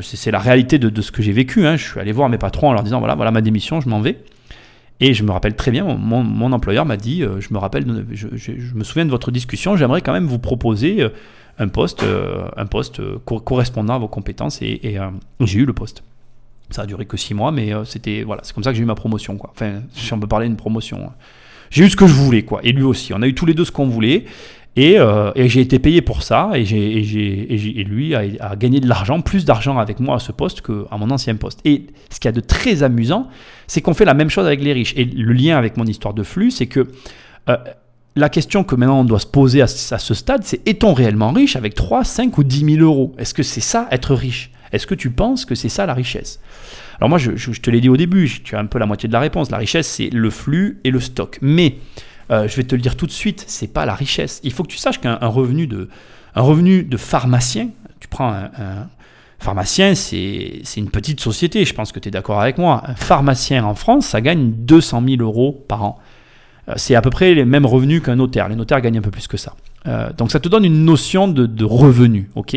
c'est 0.00 0.32
la 0.32 0.40
réalité 0.40 0.80
de, 0.80 1.00
ce 1.00 1.12
que 1.12 1.22
j'ai 1.22 1.30
vécu. 1.30 1.64
Hein. 1.64 1.76
Je 1.76 1.84
suis 1.84 2.00
allé 2.00 2.10
voir 2.10 2.28
mes 2.28 2.38
patrons 2.38 2.70
en 2.70 2.72
leur 2.72 2.82
disant 2.82 2.98
voilà, 2.98 3.14
voilà 3.14 3.30
ma 3.30 3.40
démission, 3.40 3.80
je 3.80 3.88
m'en 3.88 4.00
vais. 4.00 4.18
Et 4.98 5.14
je 5.14 5.22
me 5.22 5.30
rappelle 5.30 5.54
très 5.54 5.70
bien, 5.70 5.84
mon, 5.84 6.52
employeur 6.52 6.86
m'a 6.86 6.96
dit, 6.96 7.22
euh, 7.22 7.38
je 7.38 7.52
me 7.52 7.58
rappelle, 7.58 7.84
je, 8.10 8.74
me 8.74 8.82
souviens 8.82 9.04
de 9.04 9.10
votre 9.10 9.30
discussion, 9.30 9.76
j'aimerais 9.76 10.00
quand 10.00 10.14
même 10.14 10.26
vous 10.26 10.38
proposer 10.38 11.06
un 11.58 11.68
poste, 11.68 12.02
un 12.56 12.66
poste 12.66 13.00
correspondant 13.24 13.94
à 13.94 13.98
vos 13.98 14.08
compétences 14.08 14.60
et, 14.62 14.98
j'ai 15.40 15.58
eu 15.58 15.66
le 15.66 15.74
poste. 15.74 16.02
Ça 16.70 16.82
a 16.82 16.86
duré 16.86 17.04
que 17.04 17.16
six 17.18 17.34
mois, 17.34 17.52
mais 17.52 17.72
c'était 17.84 18.24
voilà, 18.24 18.40
c'est 18.42 18.54
comme 18.54 18.64
ça 18.64 18.70
que 18.70 18.76
j'ai 18.76 18.82
eu 18.82 18.86
ma 18.86 18.94
promotion 18.96 19.36
quoi. 19.36 19.50
Enfin, 19.54 19.82
si 19.90 20.12
on 20.14 20.18
peut 20.18 20.26
parler 20.26 20.48
d'une 20.48 20.56
promotion, 20.56 21.12
j'ai 21.70 21.84
eu 21.84 21.90
ce 21.90 21.96
que 21.96 22.06
je 22.06 22.14
voulais 22.14 22.42
quoi, 22.42 22.60
et 22.64 22.72
lui 22.72 22.82
aussi. 22.82 23.12
On 23.12 23.20
a 23.20 23.26
eu 23.26 23.34
tous 23.34 23.46
les 23.46 23.54
deux 23.54 23.66
ce 23.66 23.72
qu'on 23.72 23.86
voulait. 23.86 24.24
Et, 24.76 24.98
j'ai 25.48 25.60
été 25.60 25.78
payé 25.78 26.02
pour 26.02 26.22
ça, 26.22 26.50
et, 26.54 26.62
et, 26.62 27.84
lui 27.84 28.14
a, 28.14 28.56
gagné 28.56 28.80
de 28.80 28.88
l'argent, 28.88 29.20
plus 29.20 29.44
d'argent 29.44 29.78
avec 29.78 30.00
moi 30.00 30.16
à 30.16 30.18
ce 30.18 30.32
poste 30.32 30.60
qu'à 30.60 30.96
mon 30.98 31.10
ancien 31.10 31.34
poste. 31.36 31.60
Et 31.64 31.86
ce 32.10 32.20
qu'il 32.20 32.28
y 32.28 32.30
a 32.30 32.32
de 32.32 32.40
très 32.40 32.82
amusant, 32.82 33.28
c'est 33.66 33.80
qu'on 33.80 33.94
fait 33.94 34.04
la 34.04 34.14
même 34.14 34.30
chose 34.30 34.46
avec 34.46 34.62
les 34.62 34.72
riches. 34.72 34.94
Et 34.96 35.04
le 35.04 35.32
lien 35.32 35.56
avec 35.56 35.76
mon 35.76 35.84
histoire 35.84 36.14
de 36.14 36.22
flux, 36.22 36.50
c'est 36.50 36.66
que 36.66 36.88
euh, 37.48 37.56
la 38.16 38.28
question 38.30 38.64
que 38.64 38.74
maintenant 38.74 39.00
on 39.00 39.04
doit 39.04 39.20
se 39.20 39.26
poser 39.26 39.62
à, 39.62 39.66
ce 39.66 40.14
stade, 40.14 40.42
c'est 40.44 40.66
est-on 40.66 40.94
réellement 40.94 41.32
riche 41.32 41.54
avec 41.54 41.74
3, 41.74 42.02
5 42.04 42.36
ou 42.38 42.44
10 42.44 42.76
000 42.76 42.82
euros? 42.82 43.14
Est-ce 43.18 43.34
que 43.34 43.42
c'est 43.42 43.60
ça 43.60 43.86
être 43.90 44.14
riche? 44.14 44.50
Est-ce 44.72 44.86
que 44.86 44.94
tu 44.94 45.10
penses 45.10 45.44
que 45.44 45.54
c'est 45.54 45.68
ça 45.68 45.86
la 45.86 45.94
richesse? 45.94 46.40
Alors 46.98 47.10
moi, 47.10 47.18
je, 47.18 47.30
te 47.30 47.70
l'ai 47.70 47.80
dit 47.80 47.90
au 47.90 47.96
début, 47.96 48.28
tu 48.42 48.56
as 48.56 48.58
un 48.58 48.64
peu 48.64 48.78
la 48.78 48.86
moitié 48.86 49.06
de 49.06 49.12
la 49.12 49.20
réponse. 49.20 49.50
La 49.50 49.58
richesse, 49.58 49.86
c'est 49.86 50.08
le 50.08 50.30
flux 50.30 50.80
et 50.82 50.90
le 50.90 50.98
stock. 50.98 51.38
Mais 51.42 51.76
euh, 52.30 52.48
je 52.48 52.56
vais 52.56 52.64
te 52.64 52.74
le 52.74 52.80
dire 52.80 52.96
tout 52.96 53.06
de 53.06 53.12
suite, 53.12 53.44
c'est 53.46 53.72
pas 53.72 53.86
la 53.86 53.94
richesse. 53.94 54.40
Il 54.42 54.52
faut 54.52 54.62
que 54.62 54.68
tu 54.68 54.78
saches 54.78 55.00
qu'un 55.00 55.16
revenu 55.16 55.66
de, 55.66 55.88
un 56.34 56.42
revenu 56.42 56.82
de 56.82 56.96
pharmacien, 56.96 57.70
tu 58.00 58.08
prends 58.08 58.32
un, 58.32 58.88
pharmacien, 59.38 59.94
c'est 59.94 60.62
une 60.76 60.90
petite 60.90 61.20
société, 61.20 61.64
je 61.64 61.74
pense 61.74 61.92
que 61.92 62.00
tu 62.00 62.08
es 62.08 62.10
d'accord 62.10 62.40
avec 62.40 62.58
moi. 62.58 62.82
Un 62.86 62.94
pharmacien 62.94 63.64
en 63.64 63.74
France, 63.74 64.06
ça 64.06 64.20
gagne 64.20 64.52
200 64.52 65.02
000 65.06 65.22
euros 65.22 65.64
par 65.68 65.84
an. 65.84 65.98
Euh, 66.68 66.74
c'est 66.76 66.94
à 66.94 67.02
peu 67.02 67.10
près 67.10 67.34
les 67.34 67.44
mêmes 67.44 67.66
revenus 67.66 68.02
qu'un 68.02 68.16
notaire. 68.16 68.48
Les 68.48 68.56
notaires 68.56 68.80
gagnent 68.80 68.98
un 68.98 69.02
peu 69.02 69.10
plus 69.10 69.28
que 69.28 69.36
ça. 69.36 69.54
Euh, 69.86 70.12
donc 70.12 70.32
ça 70.32 70.40
te 70.40 70.48
donne 70.48 70.64
une 70.64 70.84
notion 70.84 71.28
de, 71.28 71.46
de 71.46 71.64
revenu, 71.64 72.28
ok? 72.34 72.56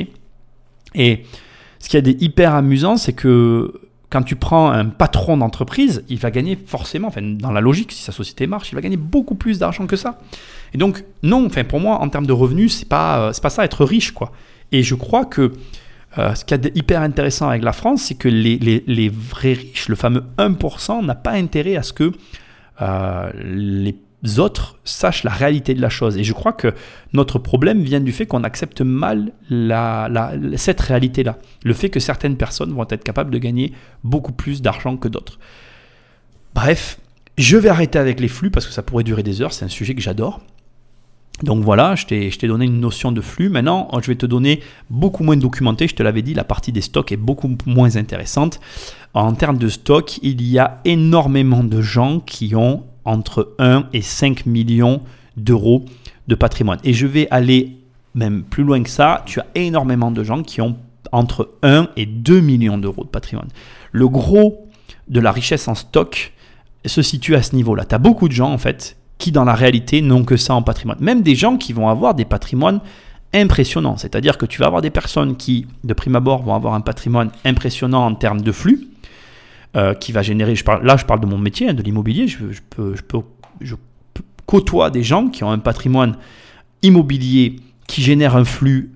Et 0.95 1.25
ce 1.79 1.89
qui 1.89 1.97
est 1.97 2.21
hyper 2.21 2.55
amusant, 2.55 2.97
c'est 2.97 3.13
que 3.13 3.88
quand 4.09 4.23
tu 4.23 4.35
prends 4.35 4.71
un 4.71 4.85
patron 4.85 5.37
d'entreprise, 5.37 6.03
il 6.09 6.17
va 6.17 6.31
gagner 6.31 6.57
forcément, 6.65 7.07
enfin, 7.09 7.21
dans 7.21 7.51
la 7.51 7.61
logique, 7.61 7.91
si 7.91 8.03
sa 8.03 8.11
société 8.11 8.47
marche, 8.47 8.71
il 8.71 8.75
va 8.75 8.81
gagner 8.81 8.97
beaucoup 8.97 9.35
plus 9.35 9.59
d'argent 9.59 9.85
que 9.85 9.95
ça. 9.95 10.19
Et 10.73 10.77
donc, 10.77 11.03
non, 11.23 11.45
enfin, 11.45 11.63
pour 11.63 11.79
moi, 11.79 11.99
en 12.01 12.09
termes 12.09 12.25
de 12.25 12.33
revenus, 12.33 12.73
c'est 12.73 12.89
pas, 12.89 13.29
euh, 13.29 13.33
pas 13.41 13.49
ça 13.49 13.65
être 13.65 13.85
riche, 13.85 14.11
quoi. 14.11 14.31
Et 14.71 14.83
je 14.83 14.95
crois 14.95 15.25
que 15.25 15.53
ce 16.17 16.43
qui 16.43 16.53
est 16.55 16.75
hyper 16.75 17.01
intéressant 17.01 17.49
avec 17.49 17.63
la 17.63 17.71
France, 17.71 18.01
c'est 18.01 18.15
que 18.15 18.27
les, 18.27 18.57
les, 18.57 18.83
les, 18.87 19.09
vrais 19.09 19.53
riches, 19.53 19.87
le 19.89 19.95
fameux 19.95 20.23
1%, 20.37 21.05
n'a 21.05 21.15
pas 21.15 21.31
intérêt 21.31 21.75
à 21.75 21.83
ce 21.83 21.93
que 21.93 22.11
euh, 22.81 23.31
les 23.43 23.95
autres 24.37 24.75
sachent 24.83 25.23
la 25.23 25.31
réalité 25.31 25.73
de 25.73 25.81
la 25.81 25.89
chose. 25.89 26.17
Et 26.17 26.23
je 26.23 26.33
crois 26.33 26.53
que 26.53 26.73
notre 27.13 27.39
problème 27.39 27.81
vient 27.81 27.99
du 27.99 28.11
fait 28.11 28.25
qu'on 28.25 28.43
accepte 28.43 28.81
mal 28.81 29.31
cette 30.57 30.81
réalité-là. 30.81 31.37
Le 31.63 31.73
fait 31.73 31.89
que 31.89 31.99
certaines 31.99 32.35
personnes 32.35 32.73
vont 32.73 32.85
être 32.89 33.03
capables 33.03 33.31
de 33.31 33.37
gagner 33.37 33.73
beaucoup 34.03 34.33
plus 34.33 34.61
d'argent 34.61 34.97
que 34.97 35.07
d'autres. 35.07 35.39
Bref, 36.53 36.99
je 37.37 37.55
vais 37.55 37.69
arrêter 37.69 37.97
avec 37.97 38.19
les 38.19 38.27
flux 38.27 38.51
parce 38.51 38.67
que 38.67 38.73
ça 38.73 38.83
pourrait 38.83 39.05
durer 39.05 39.23
des 39.23 39.41
heures. 39.41 39.53
C'est 39.53 39.65
un 39.65 39.69
sujet 39.69 39.95
que 39.95 40.01
j'adore. 40.01 40.41
Donc 41.41 41.63
voilà, 41.63 41.95
je 41.95 42.05
t'ai 42.05 42.47
donné 42.47 42.65
une 42.65 42.81
notion 42.81 43.13
de 43.13 43.21
flux. 43.21 43.47
Maintenant, 43.47 43.87
je 44.01 44.07
vais 44.07 44.15
te 44.15 44.25
donner 44.25 44.59
beaucoup 44.89 45.23
moins 45.23 45.37
documenté. 45.37 45.87
Je 45.87 45.95
te 45.95 46.03
l'avais 46.03 46.21
dit, 46.21 46.33
la 46.33 46.43
partie 46.43 46.73
des 46.73 46.81
stocks 46.81 47.13
est 47.13 47.17
beaucoup 47.17 47.55
moins 47.65 47.95
intéressante. 47.95 48.59
En 49.13 49.31
termes 49.33 49.57
de 49.57 49.69
stock, 49.69 50.19
il 50.21 50.41
y 50.41 50.59
a 50.59 50.81
énormément 50.83 51.63
de 51.63 51.81
gens 51.81 52.19
qui 52.19 52.55
ont 52.55 52.83
entre 53.09 53.55
1 53.57 53.87
et 53.91 54.01
5 54.01 54.45
millions 54.45 55.01
d'euros 55.35 55.83
de 56.27 56.35
patrimoine. 56.35 56.79
Et 56.83 56.93
je 56.93 57.07
vais 57.07 57.27
aller 57.31 57.77
même 58.13 58.43
plus 58.43 58.63
loin 58.63 58.83
que 58.83 58.89
ça. 58.89 59.23
Tu 59.25 59.39
as 59.39 59.47
énormément 59.55 60.11
de 60.11 60.23
gens 60.23 60.43
qui 60.43 60.61
ont 60.61 60.77
entre 61.11 61.49
1 61.63 61.89
et 61.97 62.05
2 62.05 62.39
millions 62.39 62.77
d'euros 62.77 63.03
de 63.03 63.09
patrimoine. 63.09 63.47
Le 63.91 64.07
gros 64.07 64.67
de 65.07 65.19
la 65.19 65.31
richesse 65.31 65.67
en 65.67 65.73
stock 65.75 66.33
se 66.85 67.01
situe 67.01 67.35
à 67.35 67.41
ce 67.41 67.55
niveau-là. 67.55 67.85
Tu 67.85 67.95
as 67.95 67.97
beaucoup 67.97 68.27
de 68.27 68.33
gens 68.33 68.51
en 68.51 68.59
fait 68.59 68.95
qui 69.17 69.31
dans 69.31 69.43
la 69.43 69.55
réalité 69.55 70.01
n'ont 70.01 70.23
que 70.23 70.37
ça 70.37 70.53
en 70.53 70.61
patrimoine. 70.61 70.99
Même 71.01 71.23
des 71.23 71.35
gens 71.35 71.57
qui 71.57 71.73
vont 71.73 71.89
avoir 71.89 72.13
des 72.13 72.25
patrimoines 72.25 72.79
impressionnants. 73.33 73.97
C'est-à-dire 73.97 74.37
que 74.37 74.45
tu 74.45 74.59
vas 74.59 74.67
avoir 74.67 74.81
des 74.81 74.91
personnes 74.91 75.35
qui, 75.35 75.65
de 75.83 75.93
prime 75.93 76.15
abord, 76.15 76.43
vont 76.43 76.55
avoir 76.55 76.75
un 76.75 76.81
patrimoine 76.81 77.31
impressionnant 77.43 78.05
en 78.05 78.15
termes 78.15 78.41
de 78.41 78.51
flux, 78.51 78.87
euh, 79.75 79.93
qui 79.93 80.11
va 80.11 80.21
générer, 80.21 80.55
là 80.81 80.97
je 80.97 81.05
parle 81.05 81.19
de 81.19 81.25
mon 81.25 81.37
métier, 81.37 81.69
hein, 81.69 81.73
de 81.73 81.83
l'immobilier, 81.83 82.27
je, 82.27 82.37
peux, 82.69 82.95
je, 82.95 83.01
je 83.61 83.75
côtoie 84.45 84.89
des 84.89 85.03
gens 85.03 85.27
qui 85.27 85.43
ont 85.43 85.51
un 85.51 85.59
patrimoine 85.59 86.17
immobilier 86.81 87.57
qui 87.87 88.01
génère 88.01 88.35
un 88.35 88.45
flux 88.45 88.91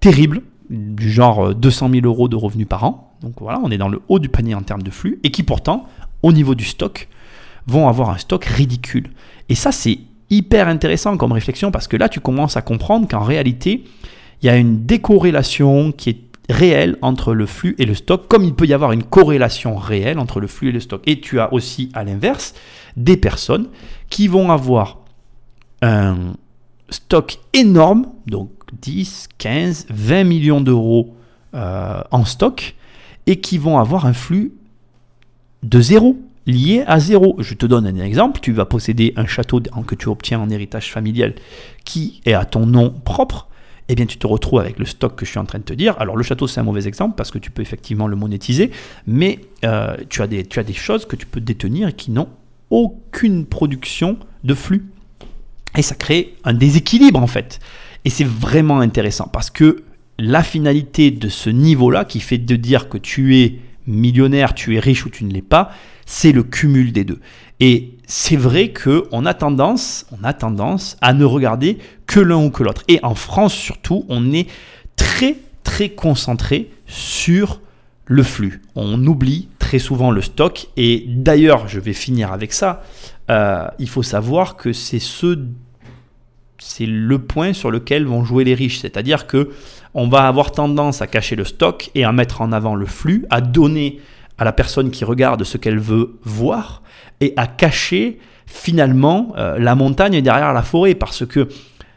terrible, 0.00 0.42
du 0.68 1.10
genre 1.10 1.54
200 1.54 1.88
euh, 1.88 1.92
000 2.00 2.06
euros 2.06 2.28
de 2.28 2.36
revenus 2.36 2.68
par 2.68 2.84
an. 2.84 3.14
Donc 3.22 3.34
voilà, 3.40 3.60
on 3.62 3.70
est 3.70 3.78
dans 3.78 3.88
le 3.88 4.00
haut 4.08 4.18
du 4.18 4.28
panier 4.28 4.54
en 4.54 4.62
termes 4.62 4.82
de 4.82 4.90
flux, 4.90 5.18
et 5.24 5.30
qui 5.30 5.42
pourtant, 5.42 5.86
au 6.22 6.32
niveau 6.32 6.54
du 6.54 6.64
stock, 6.64 7.08
vont 7.66 7.88
avoir 7.88 8.10
un 8.10 8.18
stock 8.18 8.44
ridicule. 8.44 9.10
Et 9.48 9.54
ça, 9.54 9.72
c'est 9.72 9.98
hyper 10.30 10.68
intéressant 10.68 11.16
comme 11.16 11.32
réflexion 11.32 11.70
parce 11.70 11.88
que 11.88 11.96
là, 11.96 12.08
tu 12.08 12.20
commences 12.20 12.56
à 12.56 12.62
comprendre 12.62 13.08
qu'en 13.08 13.24
réalité, 13.24 13.84
il 14.42 14.46
y 14.46 14.48
a 14.48 14.56
une 14.56 14.86
décorrélation 14.86 15.92
qui 15.92 16.10
est 16.10 16.29
réelle 16.50 16.96
entre 17.02 17.34
le 17.34 17.46
flux 17.46 17.74
et 17.78 17.86
le 17.86 17.94
stock, 17.94 18.28
comme 18.28 18.44
il 18.44 18.54
peut 18.54 18.66
y 18.66 18.74
avoir 18.74 18.92
une 18.92 19.02
corrélation 19.02 19.76
réelle 19.76 20.18
entre 20.18 20.40
le 20.40 20.46
flux 20.46 20.68
et 20.68 20.72
le 20.72 20.80
stock. 20.80 21.02
Et 21.06 21.20
tu 21.20 21.40
as 21.40 21.52
aussi, 21.52 21.90
à 21.94 22.04
l'inverse, 22.04 22.54
des 22.96 23.16
personnes 23.16 23.68
qui 24.08 24.28
vont 24.28 24.50
avoir 24.50 24.98
un 25.82 26.34
stock 26.90 27.38
énorme, 27.52 28.06
donc 28.26 28.50
10, 28.80 29.28
15, 29.38 29.86
20 29.90 30.24
millions 30.24 30.60
d'euros 30.60 31.14
euh, 31.54 32.02
en 32.10 32.24
stock, 32.24 32.74
et 33.26 33.40
qui 33.40 33.58
vont 33.58 33.78
avoir 33.78 34.06
un 34.06 34.12
flux 34.12 34.54
de 35.62 35.80
zéro 35.80 36.16
lié 36.46 36.84
à 36.86 36.98
zéro. 36.98 37.36
Je 37.38 37.54
te 37.54 37.66
donne 37.66 37.86
un 37.86 37.96
exemple, 37.96 38.40
tu 38.40 38.52
vas 38.52 38.64
posséder 38.64 39.12
un 39.16 39.26
château 39.26 39.60
que 39.86 39.94
tu 39.94 40.08
obtiens 40.08 40.40
en 40.40 40.50
héritage 40.50 40.90
familial 40.90 41.34
qui 41.84 42.20
est 42.24 42.32
à 42.32 42.44
ton 42.44 42.66
nom 42.66 42.90
propre, 42.90 43.48
eh 43.92 43.94
bien 43.94 44.06
tu 44.06 44.18
te 44.18 44.26
retrouves 44.26 44.60
avec 44.60 44.78
le 44.78 44.84
stock 44.84 45.16
que 45.16 45.24
je 45.24 45.30
suis 45.30 45.38
en 45.38 45.44
train 45.44 45.58
de 45.58 45.64
te 45.64 45.72
dire. 45.72 45.96
Alors 45.98 46.16
le 46.16 46.22
château 46.22 46.46
c'est 46.46 46.60
un 46.60 46.64
mauvais 46.64 46.86
exemple 46.86 47.14
parce 47.16 47.30
que 47.30 47.38
tu 47.38 47.50
peux 47.50 47.62
effectivement 47.62 48.06
le 48.06 48.16
monétiser, 48.16 48.70
mais 49.06 49.40
euh, 49.64 49.96
tu, 50.08 50.22
as 50.22 50.26
des, 50.26 50.44
tu 50.44 50.58
as 50.58 50.62
des 50.62 50.74
choses 50.74 51.06
que 51.06 51.16
tu 51.16 51.26
peux 51.26 51.40
détenir 51.40 51.94
qui 51.96 52.10
n'ont 52.10 52.28
aucune 52.70 53.46
production 53.46 54.16
de 54.44 54.54
flux. 54.54 54.86
Et 55.76 55.82
ça 55.82 55.94
crée 55.94 56.34
un 56.44 56.54
déséquilibre 56.54 57.20
en 57.20 57.26
fait. 57.26 57.58
Et 58.04 58.10
c'est 58.10 58.26
vraiment 58.26 58.80
intéressant 58.80 59.28
parce 59.32 59.50
que 59.50 59.82
la 60.18 60.42
finalité 60.42 61.10
de 61.10 61.28
ce 61.28 61.50
niveau-là 61.50 62.04
qui 62.04 62.20
fait 62.20 62.38
de 62.38 62.56
dire 62.56 62.88
que 62.88 62.98
tu 62.98 63.38
es 63.38 63.58
millionnaire, 63.86 64.54
tu 64.54 64.76
es 64.76 64.78
riche 64.78 65.04
ou 65.04 65.10
tu 65.10 65.24
ne 65.24 65.32
l'es 65.32 65.42
pas, 65.42 65.72
c'est 66.06 66.32
le 66.32 66.42
cumul 66.42 66.92
des 66.92 67.04
deux. 67.04 67.20
Et 67.58 67.96
c'est 68.10 68.36
vrai 68.36 68.70
que 68.70 69.04
on 69.12 69.24
a 69.24 69.34
tendance, 69.34 70.04
on 70.10 70.24
a 70.24 70.32
tendance 70.32 70.96
à 71.00 71.12
ne 71.12 71.24
regarder 71.24 71.78
que 72.08 72.18
l'un 72.18 72.44
ou 72.44 72.50
que 72.50 72.64
l'autre. 72.64 72.82
Et 72.88 72.98
en 73.04 73.14
France 73.14 73.54
surtout, 73.54 74.04
on 74.08 74.32
est 74.32 74.48
très 74.96 75.36
très 75.62 75.90
concentré 75.90 76.70
sur 76.86 77.60
le 78.06 78.24
flux. 78.24 78.62
On 78.74 79.06
oublie 79.06 79.48
très 79.60 79.78
souvent 79.78 80.10
le 80.10 80.22
stock. 80.22 80.66
Et 80.76 81.04
d'ailleurs, 81.06 81.68
je 81.68 81.78
vais 81.78 81.92
finir 81.92 82.32
avec 82.32 82.52
ça. 82.52 82.82
Euh, 83.30 83.68
il 83.78 83.88
faut 83.88 84.02
savoir 84.02 84.56
que 84.56 84.72
c'est 84.72 84.98
ce 84.98 85.38
c'est 86.58 86.86
le 86.86 87.18
point 87.20 87.52
sur 87.52 87.70
lequel 87.70 88.06
vont 88.06 88.24
jouer 88.24 88.42
les 88.42 88.54
riches. 88.54 88.80
C'est-à-dire 88.80 89.28
que 89.28 89.50
on 89.94 90.08
va 90.08 90.26
avoir 90.26 90.50
tendance 90.50 91.00
à 91.00 91.06
cacher 91.06 91.36
le 91.36 91.44
stock 91.44 91.92
et 91.94 92.02
à 92.02 92.10
mettre 92.10 92.40
en 92.40 92.50
avant 92.50 92.74
le 92.74 92.86
flux, 92.86 93.24
à 93.30 93.40
donner 93.40 94.00
à 94.36 94.44
la 94.44 94.52
personne 94.52 94.90
qui 94.90 95.04
regarde 95.04 95.44
ce 95.44 95.58
qu'elle 95.58 95.78
veut 95.78 96.18
voir 96.24 96.82
et 97.20 97.32
à 97.36 97.46
cacher 97.46 98.18
finalement 98.46 99.32
euh, 99.36 99.58
la 99.58 99.74
montagne 99.74 100.20
derrière 100.20 100.52
la 100.52 100.62
forêt. 100.62 100.94
Parce 100.94 101.26
que 101.26 101.48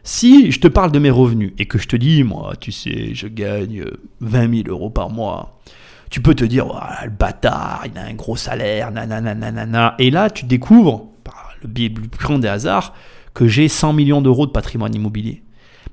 si 0.03 0.51
je 0.51 0.59
te 0.59 0.67
parle 0.67 0.91
de 0.91 0.99
mes 0.99 1.09
revenus 1.09 1.53
et 1.57 1.65
que 1.65 1.77
je 1.77 1.87
te 1.87 1.95
dis, 1.95 2.23
moi, 2.23 2.53
tu 2.59 2.71
sais, 2.71 3.13
je 3.13 3.27
gagne 3.27 3.85
20 4.21 4.63
000 4.63 4.67
euros 4.67 4.89
par 4.89 5.09
mois, 5.09 5.59
tu 6.09 6.21
peux 6.21 6.35
te 6.35 6.43
dire, 6.43 6.65
le 7.03 7.09
bâtard, 7.09 7.83
il 7.85 7.97
a 7.97 8.03
un 8.03 8.13
gros 8.13 8.35
salaire, 8.35 8.91
nanana, 8.91 9.95
Et 9.97 10.11
là, 10.11 10.29
tu 10.29 10.45
découvres, 10.45 11.07
par 11.23 11.53
le 11.61 11.67
plus 11.89 12.19
grand 12.19 12.37
des 12.37 12.47
hasards, 12.47 12.93
que 13.33 13.47
j'ai 13.47 13.67
100 13.67 13.93
millions 13.93 14.21
d'euros 14.21 14.45
de 14.45 14.51
patrimoine 14.51 14.93
immobilier. 14.93 15.41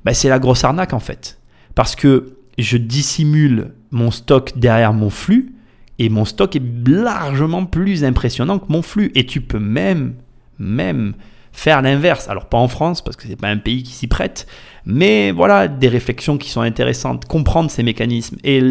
Ben, 0.04 0.12
c'est 0.12 0.28
la 0.28 0.38
grosse 0.38 0.64
arnaque 0.64 0.92
en 0.92 1.00
fait. 1.00 1.38
Parce 1.74 1.94
que 1.96 2.36
je 2.58 2.76
dissimule 2.76 3.72
mon 3.90 4.10
stock 4.10 4.52
derrière 4.56 4.92
mon 4.92 5.10
flux 5.10 5.54
et 6.00 6.08
mon 6.08 6.24
stock 6.24 6.56
est 6.56 6.62
largement 6.86 7.66
plus 7.66 8.04
impressionnant 8.04 8.58
que 8.58 8.72
mon 8.72 8.80
flux. 8.80 9.12
Et 9.14 9.26
tu 9.26 9.42
peux 9.42 9.58
même, 9.58 10.14
même 10.58 11.12
faire 11.52 11.82
l'inverse. 11.82 12.26
Alors 12.30 12.46
pas 12.46 12.56
en 12.56 12.68
France, 12.68 13.04
parce 13.04 13.16
que 13.16 13.28
c'est 13.28 13.36
pas 13.36 13.48
un 13.48 13.58
pays 13.58 13.82
qui 13.82 13.92
s'y 13.92 14.06
prête, 14.06 14.46
mais 14.86 15.30
voilà 15.30 15.68
des 15.68 15.88
réflexions 15.88 16.38
qui 16.38 16.48
sont 16.48 16.62
intéressantes, 16.62 17.26
comprendre 17.26 17.70
ces 17.70 17.82
mécanismes. 17.82 18.38
Et 18.44 18.62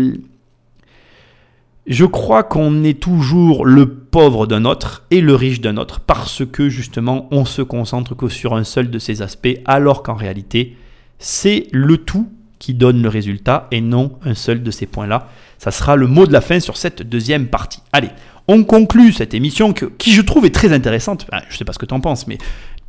je 1.86 2.06
crois 2.06 2.42
qu'on 2.42 2.84
est 2.84 3.00
toujours 3.00 3.64
le 3.64 3.88
pauvre 3.94 4.48
d'un 4.48 4.66
autre 4.66 5.06
et 5.12 5.22
le 5.22 5.36
riche 5.36 5.62
d'un 5.62 5.78
autre, 5.78 6.00
parce 6.00 6.44
que 6.44 6.68
justement 6.68 7.28
on 7.30 7.46
se 7.46 7.62
concentre 7.62 8.16
que 8.16 8.28
sur 8.28 8.56
un 8.56 8.64
seul 8.64 8.90
de 8.90 8.98
ces 8.98 9.22
aspects, 9.22 9.60
alors 9.66 10.02
qu'en 10.02 10.16
réalité 10.16 10.78
c'est 11.20 11.68
le 11.72 11.98
tout 11.98 12.28
qui 12.60 12.74
donne 12.74 13.02
le 13.02 13.10
résultat 13.10 13.68
et 13.72 13.82
non 13.82 14.20
un 14.24 14.36
seul 14.36 14.62
de 14.62 14.72
ces 14.72 14.86
points-là. 14.86 15.28
Ça 15.58 15.72
sera 15.72 15.96
le 15.96 16.08
mot 16.08 16.28
de 16.28 16.34
la 16.34 16.42
fin 16.42 16.60
sur 16.60 16.78
cette 16.78 17.02
deuxième 17.02 17.48
partie. 17.48 17.82
Allez, 17.92 18.10
on 18.48 18.64
conclut 18.64 19.14
cette 19.14 19.34
émission 19.34 19.74
qui 19.74 20.14
je 20.14 20.22
trouve 20.22 20.46
est 20.46 20.54
très 20.54 20.74
intéressante. 20.74 21.26
je 21.32 21.54
ne 21.54 21.58
sais 21.58 21.66
pas 21.66 21.74
ce 21.74 21.80
que 21.80 21.86
tu 21.86 21.94
en 21.94 22.02
penses, 22.02 22.28
mais 22.28 22.38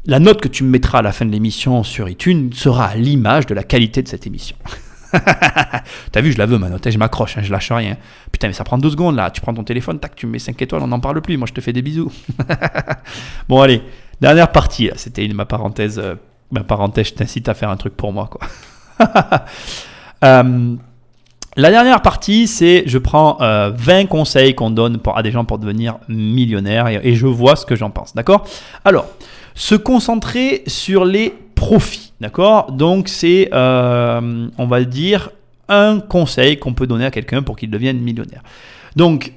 la 0.07 0.19
note 0.19 0.41
que 0.41 0.49
tu 0.49 0.65
me 0.65 0.71
mettras 0.71 0.99
à 0.99 1.03
la 1.03 1.13
fin 1.13 1.27
de 1.27 1.31
l'émission 1.31 1.83
sur 1.83 2.09
iTunes 2.09 2.51
sera 2.53 2.87
à 2.87 2.95
l'image 2.97 3.47
de 3.47 3.55
la 3.55 3.63
qualité 3.63 4.03
de 4.03 4.09
cette 4.09 4.27
émission. 4.27 4.57
T'as 6.13 6.21
vu, 6.21 6.33
je 6.33 6.39
la 6.39 6.47
veux 6.47 6.59
ma 6.59 6.69
note, 6.69 6.87
hein, 6.87 6.91
je 6.91 6.99
m'accroche, 6.99 7.37
hein, 7.37 7.43
je 7.43 7.51
lâche 7.53 7.71
rien. 7.73 7.97
Putain, 8.33 8.49
mais 8.49 8.55
ça 8.55 8.65
prend 8.65 8.79
deux 8.79 8.91
secondes 8.91 9.17
là. 9.17 9.31
Tu 9.31 9.41
prends 9.41 9.53
ton 9.53 9.65
téléphone, 9.65 9.99
tac, 9.99 10.15
tu 10.17 10.27
me 10.27 10.33
mets 10.33 10.39
5 10.39 10.61
étoiles, 10.63 10.83
on 10.83 10.87
n'en 10.87 11.01
parle 11.01 11.21
plus. 11.21 11.37
Moi, 11.37 11.47
je 11.47 11.53
te 11.53 11.61
fais 11.61 11.73
des 11.73 11.83
bisous. 11.83 12.13
bon, 13.49 13.61
allez, 13.61 13.83
dernière 14.21 14.53
partie. 14.53 14.91
C'était 14.97 15.27
ma 15.29 15.45
parenthèse. 15.45 15.99
Euh, 15.99 16.15
ma 16.51 16.65
parenthèse, 16.65 17.09
je 17.09 17.15
t'incite 17.15 17.49
à 17.49 17.55
faire 17.55 17.71
un 17.71 17.77
truc 17.77 17.97
pour 17.97 18.13
moi, 18.13 18.29
quoi. 18.31 18.41
Euh, 20.23 20.77
la 21.57 21.71
dernière 21.71 22.03
partie, 22.03 22.47
c'est 22.47 22.85
je 22.87 22.99
prends 22.99 23.39
20 23.41 23.43
euh, 23.43 24.05
conseils 24.05 24.55
qu'on 24.55 24.71
donne 24.71 25.01
à 25.15 25.23
des 25.23 25.31
gens 25.31 25.47
pour 25.47 25.59
devenir 25.59 25.97
millionnaires 26.09 26.89
et, 26.89 27.15
je 27.15 27.27
vois 27.27 27.57
ce 27.57 27.65
que 27.67 27.75
j'en 27.75 27.91
pense. 27.91 28.15
D'accord? 28.15 28.47
Alors, 28.85 29.07
se 29.55 29.75
concentrer 29.75 30.63
sur 30.67 31.05
les 31.05 31.35
profits. 31.55 32.13
D'accord? 32.21 32.71
Donc, 32.71 33.09
c'est, 33.09 33.49
euh, 33.53 34.49
on 34.59 34.67
va 34.67 34.85
dire, 34.85 35.31
un 35.69 36.01
conseil 36.01 36.59
qu'on 36.59 36.75
peut 36.75 36.87
donner 36.87 37.07
à 37.07 37.11
quelqu'un 37.11 37.43
pour 37.43 37.57
qu'il 37.57 37.71
devienne 37.71 37.99
millionnaire. 37.99 38.43
Donc, 38.95 39.33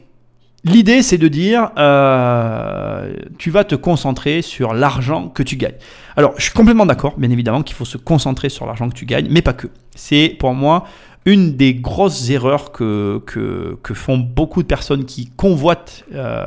L'idée, 0.66 1.02
c'est 1.02 1.18
de 1.18 1.28
dire, 1.28 1.72
euh, 1.78 3.14
tu 3.38 3.52
vas 3.52 3.66
te 3.66 3.76
concentrer 3.76 4.42
sur 4.42 4.74
l'argent 4.74 5.28
que 5.28 5.44
tu 5.44 5.58
gagnes. 5.58 5.76
Alors, 6.16 6.34
je 6.38 6.44
suis 6.44 6.54
complètement 6.54 6.86
d'accord, 6.86 7.16
bien 7.18 7.30
évidemment, 7.32 7.64
qu'il 7.64 7.76
faut 7.76 7.86
se 7.86 7.98
concentrer 7.98 8.48
sur 8.48 8.66
l'argent 8.66 8.88
que 8.88 8.96
tu 8.96 9.06
gagnes, 9.06 9.28
mais 9.30 9.42
pas 9.42 9.54
que. 9.54 9.68
C'est 9.94 10.36
pour 10.40 10.54
moi 10.54 10.86
une 11.26 11.56
des 11.56 11.74
grosses 11.74 12.30
erreurs 12.30 12.72
que, 12.72 13.22
font 13.94 14.18
beaucoup 14.18 14.62
de 14.62 14.68
personnes 14.68 15.04
qui 15.06 15.30
convoitent 15.36 16.06
euh, 16.14 16.46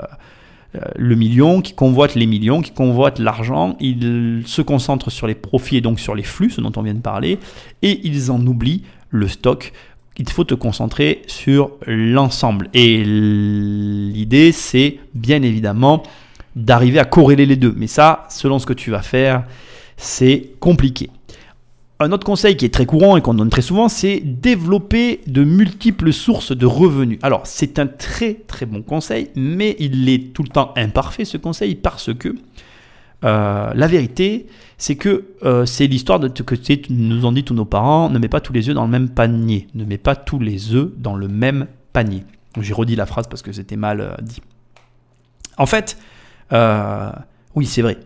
euh, 0.74 0.81
le 0.96 1.14
million, 1.14 1.61
qui 1.61 1.74
convoitent 1.74 2.14
les 2.14 2.26
millions, 2.26 2.62
qui 2.62 2.72
convoitent 2.72 3.18
l'argent. 3.18 3.76
Ils 3.81 4.42
se 4.46 4.62
concentrent 4.62 5.11
sur 5.11 5.26
les 5.26 5.35
profits 5.35 5.76
et 5.76 5.81
donc 5.83 6.00
sur 6.00 6.14
les 6.14 6.22
flux, 6.22 6.50
ce 6.50 6.62
dont 6.62 6.72
on 6.76 6.83
vient 6.83 6.94
de 6.94 7.00
parler, 7.00 7.38
et 7.83 8.00
ils 8.05 8.31
en 8.31 8.40
oublient 8.46 8.83
le 9.11 9.29
stock 9.29 9.72
il 10.18 10.29
faut 10.29 10.44
te 10.44 10.55
concentrer 10.55 11.22
sur 11.26 11.72
l'ensemble. 11.87 12.68
Et 12.74 13.02
l'idée, 13.05 14.52
c'est 14.52 14.98
bien 15.14 15.42
évidemment 15.42 16.02
d'arriver 16.55 16.98
à 16.98 17.05
corréler 17.05 17.46
les 17.46 17.57
deux. 17.57 17.74
Mais 17.76 17.87
ça, 17.87 18.26
selon 18.31 18.59
ce 18.59 18.66
que 18.66 18.72
tu 18.72 18.90
vas 18.90 19.02
faire, 19.02 19.44
c'est 19.96 20.52
compliqué. 20.61 21.11
Un 21.98 22.12
autre 22.12 22.26
conseil 22.26 22.59
qui 22.59 22.66
est 22.66 22.74
très 22.74 22.85
courant 22.85 23.16
et 23.16 23.22
qu'on 23.22 23.33
donne 23.33 23.48
très 23.48 23.62
souvent, 23.62 23.88
c'est 23.88 24.20
développer 24.20 25.20
de 25.26 25.44
multiples 25.44 26.12
sources 26.12 26.55
de 26.55 26.66
revenus. 26.66 27.18
Alors, 27.22 27.46
c'est 27.46 27.79
un 27.79 27.87
très 27.87 28.35
très 28.35 28.66
bon 28.66 28.83
conseil, 28.83 29.31
mais 29.35 29.76
il 29.79 30.07
est 30.11 30.35
tout 30.35 30.42
le 30.42 30.48
temps 30.48 30.72
imparfait 30.76 31.24
ce 31.24 31.38
conseil 31.38 31.74
parce 31.74 32.12
que 32.12 32.35
euh, 33.24 33.72
la 33.74 33.87
vérité, 33.87 34.46
c'est 34.79 34.96
que 34.96 35.24
euh, 35.42 35.64
c'est 35.64 35.87
l'histoire 35.87 36.20
de 36.20 36.29
que 36.29 36.92
nous 36.92 37.24
ont 37.24 37.33
dit 37.33 37.44
tous 37.44 37.55
nos 37.55 37.64
parents, 37.64 38.11
ne 38.11 38.18
mets 38.18 38.29
pas 38.29 38.40
tous 38.40 38.52
les 38.52 38.68
œufs 38.68 38.74
dans 38.74 38.85
le 38.85 38.90
même 38.90 39.09
panier, 39.09 39.68
ne 39.74 39.85
mets 39.85 39.98
pas 39.98 40.16
tous 40.16 40.38
les 40.38 40.74
œufs 40.74 40.90
dans 40.96 41.16
le 41.16 41.29
même 41.29 41.66
panier. 41.92 42.24
J'ai 42.61 42.74
redit 42.74 42.96
la 42.96 43.07
phrase 43.07 43.26
parce 43.29 43.42
que 43.42 43.52
c'était 43.52 43.76
mal 43.76 44.00
euh, 44.00 44.14
dit. 44.22 44.40
En 45.59 45.66
fait, 45.66 45.98
oui, 47.55 47.66
c'est 47.66 47.83
vrai. 47.83 47.98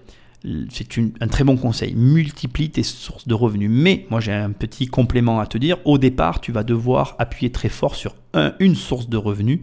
C'est 0.70 0.86
un 1.20 1.28
très 1.28 1.44
bon 1.44 1.56
conseil. 1.56 1.94
Multiplie 1.94 2.70
tes 2.70 2.82
sources 2.82 3.28
de 3.28 3.34
revenus. 3.34 3.68
Mais 3.70 4.06
moi, 4.10 4.20
j'ai 4.20 4.32
un 4.32 4.52
petit 4.52 4.86
complément 4.86 5.40
à 5.40 5.46
te 5.46 5.58
dire. 5.58 5.76
Au 5.84 5.98
départ, 5.98 6.40
tu 6.40 6.50
vas 6.50 6.62
devoir 6.62 7.16
appuyer 7.18 7.50
très 7.50 7.68
fort 7.68 7.96
sur 7.96 8.14
une 8.60 8.74
source 8.74 9.08
de 9.08 9.16
revenus 9.16 9.60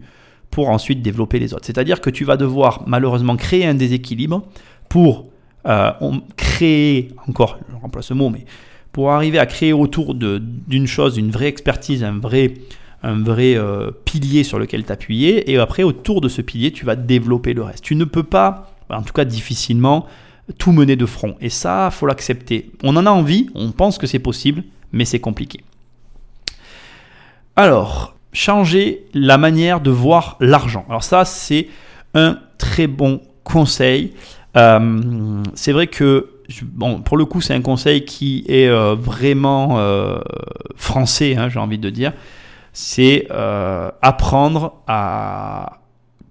pour 0.50 0.68
ensuite 0.68 1.02
développer 1.02 1.38
les 1.38 1.54
autres. 1.54 1.64
C'est-à-dire 1.66 2.00
que 2.00 2.10
tu 2.10 2.24
vas 2.24 2.36
devoir 2.36 2.84
malheureusement 2.86 3.36
créer 3.36 3.66
un 3.66 3.74
déséquilibre 3.74 4.46
pour 4.88 5.26
euh, 5.66 5.92
on 6.00 6.20
crée, 6.36 7.08
encore, 7.26 7.58
je 7.68 7.76
remplace 7.76 8.06
ce 8.06 8.14
mot, 8.14 8.30
mais 8.30 8.44
pour 8.92 9.10
arriver 9.10 9.38
à 9.38 9.46
créer 9.46 9.72
autour 9.72 10.14
d'une 10.14 10.86
chose 10.86 11.18
une 11.18 11.30
vraie 11.30 11.46
expertise, 11.46 12.02
un 12.04 12.18
vrai, 12.18 12.54
un 13.02 13.22
vrai 13.22 13.56
euh, 13.56 13.90
pilier 14.04 14.44
sur 14.44 14.58
lequel 14.58 14.84
t'appuyer, 14.84 15.50
et 15.50 15.58
après 15.58 15.82
autour 15.82 16.20
de 16.20 16.28
ce 16.28 16.42
pilier, 16.42 16.72
tu 16.72 16.84
vas 16.84 16.96
développer 16.96 17.54
le 17.54 17.62
reste. 17.62 17.84
Tu 17.84 17.94
ne 17.94 18.04
peux 18.04 18.22
pas, 18.22 18.72
en 18.88 19.02
tout 19.02 19.12
cas 19.12 19.24
difficilement, 19.24 20.06
tout 20.56 20.72
mener 20.72 20.96
de 20.96 21.06
front. 21.06 21.36
Et 21.40 21.50
ça, 21.50 21.90
faut 21.92 22.06
l'accepter. 22.06 22.70
On 22.82 22.96
en 22.96 23.06
a 23.06 23.10
envie, 23.10 23.48
on 23.54 23.70
pense 23.70 23.98
que 23.98 24.06
c'est 24.06 24.18
possible, 24.18 24.64
mais 24.92 25.04
c'est 25.04 25.20
compliqué. 25.20 25.60
Alors, 27.54 28.14
changer 28.32 29.06
la 29.14 29.36
manière 29.36 29.80
de 29.80 29.90
voir 29.90 30.36
l'argent. 30.40 30.84
Alors 30.88 31.02
ça, 31.02 31.24
c'est 31.24 31.68
un 32.14 32.38
très 32.56 32.86
bon 32.86 33.20
conseil. 33.44 34.12
Euh, 34.58 35.42
c'est 35.54 35.72
vrai 35.72 35.86
que, 35.86 36.30
bon, 36.62 37.00
pour 37.00 37.16
le 37.16 37.24
coup, 37.24 37.40
c'est 37.40 37.54
un 37.54 37.62
conseil 37.62 38.04
qui 38.04 38.44
est 38.48 38.66
euh, 38.66 38.94
vraiment 38.94 39.78
euh, 39.78 40.18
français, 40.76 41.36
hein, 41.36 41.48
j'ai 41.48 41.58
envie 41.58 41.78
de 41.78 41.90
dire. 41.90 42.12
C'est 42.72 43.26
apprendre 44.02 44.82
à 44.86 45.80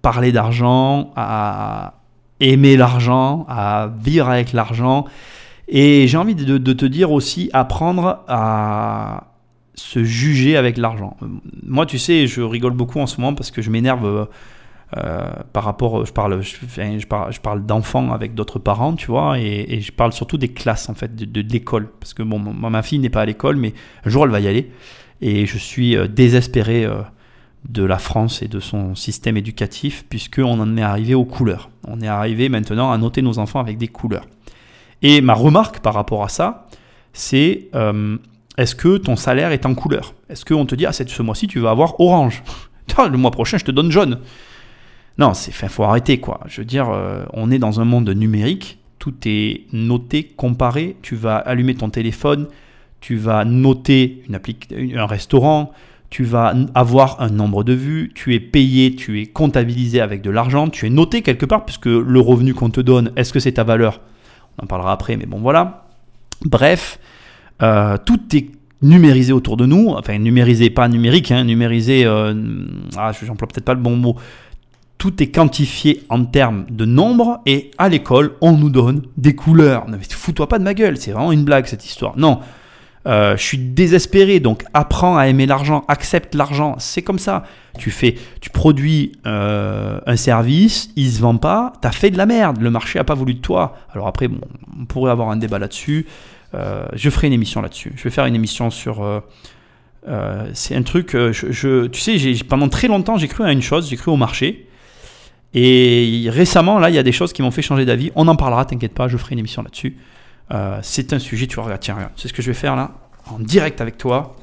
parler 0.01 0.31
d'argent, 0.31 1.11
à 1.17 1.95
aimer 2.39 2.77
l'argent, 2.77 3.45
à 3.49 3.89
vivre 4.01 4.29
avec 4.29 4.53
l'argent. 4.53 5.05
Et 5.67 6.07
j'ai 6.07 6.17
envie 6.17 6.35
de, 6.35 6.73
te 6.73 6.85
dire 6.85 7.11
aussi 7.11 7.49
apprendre 7.51 8.23
à 8.29 9.25
se 9.73 10.05
juger 10.05 10.55
avec 10.55 10.77
l'argent. 10.77 11.17
Moi, 11.63 11.85
tu 11.85 11.99
sais, 11.99 12.27
je 12.27 12.41
rigole 12.41 12.73
beaucoup 12.73 12.99
en 12.99 13.07
ce 13.07 13.19
moment 13.19 13.33
parce 13.33 13.51
que 13.51 13.61
je 13.61 13.69
m'énerve 13.69 14.29
par 14.91 15.63
rapport, 15.63 16.05
je 16.05 16.13
parle, 16.13 16.41
je, 16.41 17.05
parle, 17.07 17.33
je 17.33 17.39
parle 17.41 17.65
d'enfants 17.65 18.13
avec 18.13 18.33
d'autres 18.33 18.59
parents, 18.59 18.93
tu 18.93 19.07
vois, 19.07 19.37
et, 19.39 19.81
je 19.81 19.91
parle 19.91 20.13
surtout 20.13 20.37
des 20.37 20.49
classes 20.49 20.89
en 20.89 20.93
fait, 20.93 21.15
de, 21.15 21.41
l'école, 21.41 21.89
parce 21.99 22.13
que 22.13 22.23
bon, 22.23 22.39
ma 22.39 22.81
fille 22.81 22.99
n'est 22.99 23.09
pas 23.09 23.21
à 23.21 23.25
l'école, 23.25 23.57
mais 23.57 23.73
un 24.05 24.09
jour 24.09 24.23
elle 24.23 24.31
va 24.31 24.39
y 24.39 24.47
aller, 24.47 24.71
et 25.21 25.45
je 25.45 25.57
suis 25.57 25.97
euh, 25.97 26.07
désespéré 26.07 26.85
euh, 26.85 27.01
de 27.67 27.83
la 27.83 27.97
France 27.97 28.41
et 28.41 28.47
de 28.47 28.59
son 28.59 28.95
système 28.95 29.35
éducatif, 29.35 30.05
puisqu'on 30.07 30.59
en 30.59 30.77
est 30.77 30.81
arrivé 30.81 31.15
aux 31.15 31.25
couleurs. 31.25 31.69
On 31.85 31.99
est 31.99 32.07
arrivé 32.07 32.47
maintenant 32.47 32.91
à 32.91 32.97
noter 32.97 33.21
nos 33.21 33.39
enfants 33.39 33.59
avec 33.59 33.77
des 33.77 33.89
couleurs. 33.89 34.25
Et 35.01 35.19
ma 35.21 35.33
remarque 35.33 35.79
par 35.79 35.93
rapport 35.93 36.23
à 36.23 36.29
ça, 36.29 36.67
c'est 37.13 37.69
est-ce 38.57 38.73
que 38.73 38.97
ton 38.97 39.15
salaire 39.15 39.51
est 39.51 39.65
en 39.65 39.75
couleur? 39.75 40.13
Est-ce 40.29 40.43
qu'on 40.43 40.65
te 40.65 40.75
dit, 40.75 40.85
ah, 40.85 40.91
ce 40.91 41.21
mois-ci, 41.21 41.47
tu 41.47 41.59
vas 41.59 41.69
avoir 41.69 41.99
orange? 41.99 42.43
Le 42.97 43.17
mois 43.17 43.31
prochain, 43.31 43.57
je 43.57 43.65
te 43.65 43.71
donne 43.71 43.91
jaune. 43.91 44.19
Non, 45.17 45.33
c'est 45.33 45.51
faut 45.51 45.83
arrêter 45.83 46.19
quoi. 46.19 46.41
Je 46.47 46.61
veux 46.61 46.65
dire, 46.65 46.89
euh, 46.89 47.25
on 47.33 47.49
est 47.51 47.59
dans 47.59 47.79
un 47.79 47.85
monde 47.85 48.09
numérique, 48.09 48.79
tout 48.99 49.15
est 49.25 49.63
noté, 49.73 50.23
comparé. 50.23 50.95
Tu 51.01 51.15
vas 51.15 51.37
allumer 51.37 51.75
ton 51.75 51.89
téléphone, 51.89 52.47
tu 52.99 53.15
vas 53.15 53.45
noter 53.45 54.23
une 54.27 54.97
un 54.97 55.05
restaurant, 55.05 55.71
tu 56.09 56.23
vas 56.23 56.53
avoir 56.73 57.21
un 57.21 57.29
nombre 57.29 57.63
de 57.63 57.73
vues, 57.73 58.11
tu 58.15 58.33
es 58.33 58.39
payé, 58.39 58.95
tu 58.95 59.21
es 59.21 59.25
comptabilisé 59.25 60.01
avec 60.01 60.21
de 60.21 60.29
l'argent, 60.29 60.69
tu 60.69 60.85
es 60.85 60.89
noté 60.89 61.21
quelque 61.21 61.45
part 61.45 61.65
puisque 61.65 61.87
le 61.87 62.19
revenu 62.19 62.53
qu'on 62.53 62.69
te 62.69 62.81
donne, 62.81 63.11
est-ce 63.15 63.33
que 63.33 63.39
c'est 63.39 63.53
ta 63.53 63.63
valeur? 63.63 64.01
On 64.57 64.63
en 64.63 64.67
parlera 64.67 64.91
après, 64.91 65.17
mais 65.17 65.25
bon 65.25 65.39
voilà. 65.39 65.85
Bref, 66.45 66.99
euh, 67.61 67.97
tout 68.05 68.19
est 68.35 68.51
numérisé 68.81 69.33
autour 69.33 69.57
de 69.57 69.65
nous, 69.65 69.89
enfin 69.89 70.17
numérisé, 70.19 70.69
pas 70.69 70.87
numérique, 70.87 71.31
hein, 71.31 71.43
numérisé, 71.43 72.05
euh, 72.05 72.33
ah, 72.95 73.11
j'emploie 73.11 73.47
peut-être 73.47 73.65
pas 73.65 73.73
le 73.73 73.81
bon 73.81 73.95
mot, 73.95 74.15
tout 74.97 75.21
est 75.21 75.27
quantifié 75.27 76.03
en 76.09 76.25
termes 76.25 76.65
de 76.69 76.85
nombre 76.85 77.39
et 77.45 77.71
à 77.77 77.89
l'école, 77.89 78.33
on 78.41 78.53
nous 78.53 78.69
donne 78.69 79.03
des 79.17 79.35
couleurs. 79.35 79.87
Non 79.87 79.97
mais 79.97 80.05
fous-toi 80.09 80.47
pas 80.47 80.59
de 80.59 80.63
ma 80.63 80.73
gueule, 80.73 80.97
c'est 80.97 81.11
vraiment 81.11 81.31
une 81.31 81.43
blague 81.43 81.67
cette 81.67 81.85
histoire. 81.85 82.17
Non, 82.17 82.39
euh, 83.07 83.37
je 83.37 83.43
suis 83.43 83.57
désespéré, 83.57 84.41
donc 84.41 84.65
apprends 84.73 85.17
à 85.17 85.27
aimer 85.27 85.45
l'argent, 85.45 85.85
accepte 85.87 86.35
l'argent, 86.35 86.75
c'est 86.79 87.01
comme 87.01 87.19
ça. 87.19 87.43
Tu 87.77 87.89
fais, 87.89 88.15
tu 88.41 88.49
produis 88.49 89.13
euh, 89.25 90.01
un 90.05 90.15
service, 90.17 90.89
il 90.97 91.09
se 91.09 91.21
vend 91.21 91.37
pas, 91.37 91.73
tu 91.81 91.87
as 91.87 91.91
fait 91.91 92.09
de 92.09 92.17
la 92.17 92.25
merde, 92.25 92.59
le 92.59 92.69
marché 92.69 92.99
a 92.99 93.05
pas 93.05 93.13
voulu 93.13 93.35
de 93.35 93.39
toi. 93.39 93.77
Alors 93.93 94.07
après, 94.07 94.27
on 94.77 94.85
pourrait 94.85 95.11
avoir 95.11 95.29
un 95.29 95.37
débat 95.37 95.57
là-dessus. 95.57 96.05
Euh, 96.53 96.85
je 96.93 97.09
ferai 97.09 97.27
une 97.27 97.33
émission 97.33 97.61
là-dessus. 97.61 97.93
Je 97.95 98.03
vais 98.03 98.09
faire 98.09 98.25
une 98.25 98.35
émission 98.35 98.69
sur. 98.69 99.23
c'est 100.53 100.75
un 100.75 100.83
truc, 100.83 101.15
tu 101.31 102.01
sais, 102.01 102.43
pendant 102.49 102.67
très 102.67 102.89
longtemps, 102.89 103.17
j'ai 103.17 103.29
cru 103.29 103.45
à 103.45 103.53
une 103.53 103.61
chose, 103.61 103.89
j'ai 103.89 103.95
cru 103.95 104.11
au 104.11 104.17
marché. 104.17 104.66
Et 105.53 106.27
récemment, 106.29 106.79
là, 106.79 106.89
il 106.89 106.95
y 106.95 106.99
a 106.99 107.03
des 107.03 107.11
choses 107.11 107.33
qui 107.33 107.41
m'ont 107.41 107.51
fait 107.51 107.61
changer 107.61 107.85
d'avis. 107.85 108.11
On 108.15 108.27
en 108.27 108.35
parlera, 108.35 108.65
t'inquiète 108.65 108.93
pas, 108.93 109.07
je 109.07 109.17
ferai 109.17 109.33
une 109.33 109.39
émission 109.39 109.63
là-dessus. 109.63 109.97
Euh, 110.51 110.79
c'est 110.81 111.13
un 111.13 111.19
sujet, 111.19 111.47
tu 111.47 111.55
vas 111.55 111.63
regarder, 111.63 111.83
tiens, 111.83 112.11
c'est 112.15 112.27
ce 112.27 112.33
que 112.33 112.41
je 112.41 112.47
vais 112.47 112.53
faire 112.53 112.75
là, 112.75 112.91
en 113.29 113.39
direct 113.39 113.81
avec 113.81 113.97
toi. 113.97 114.35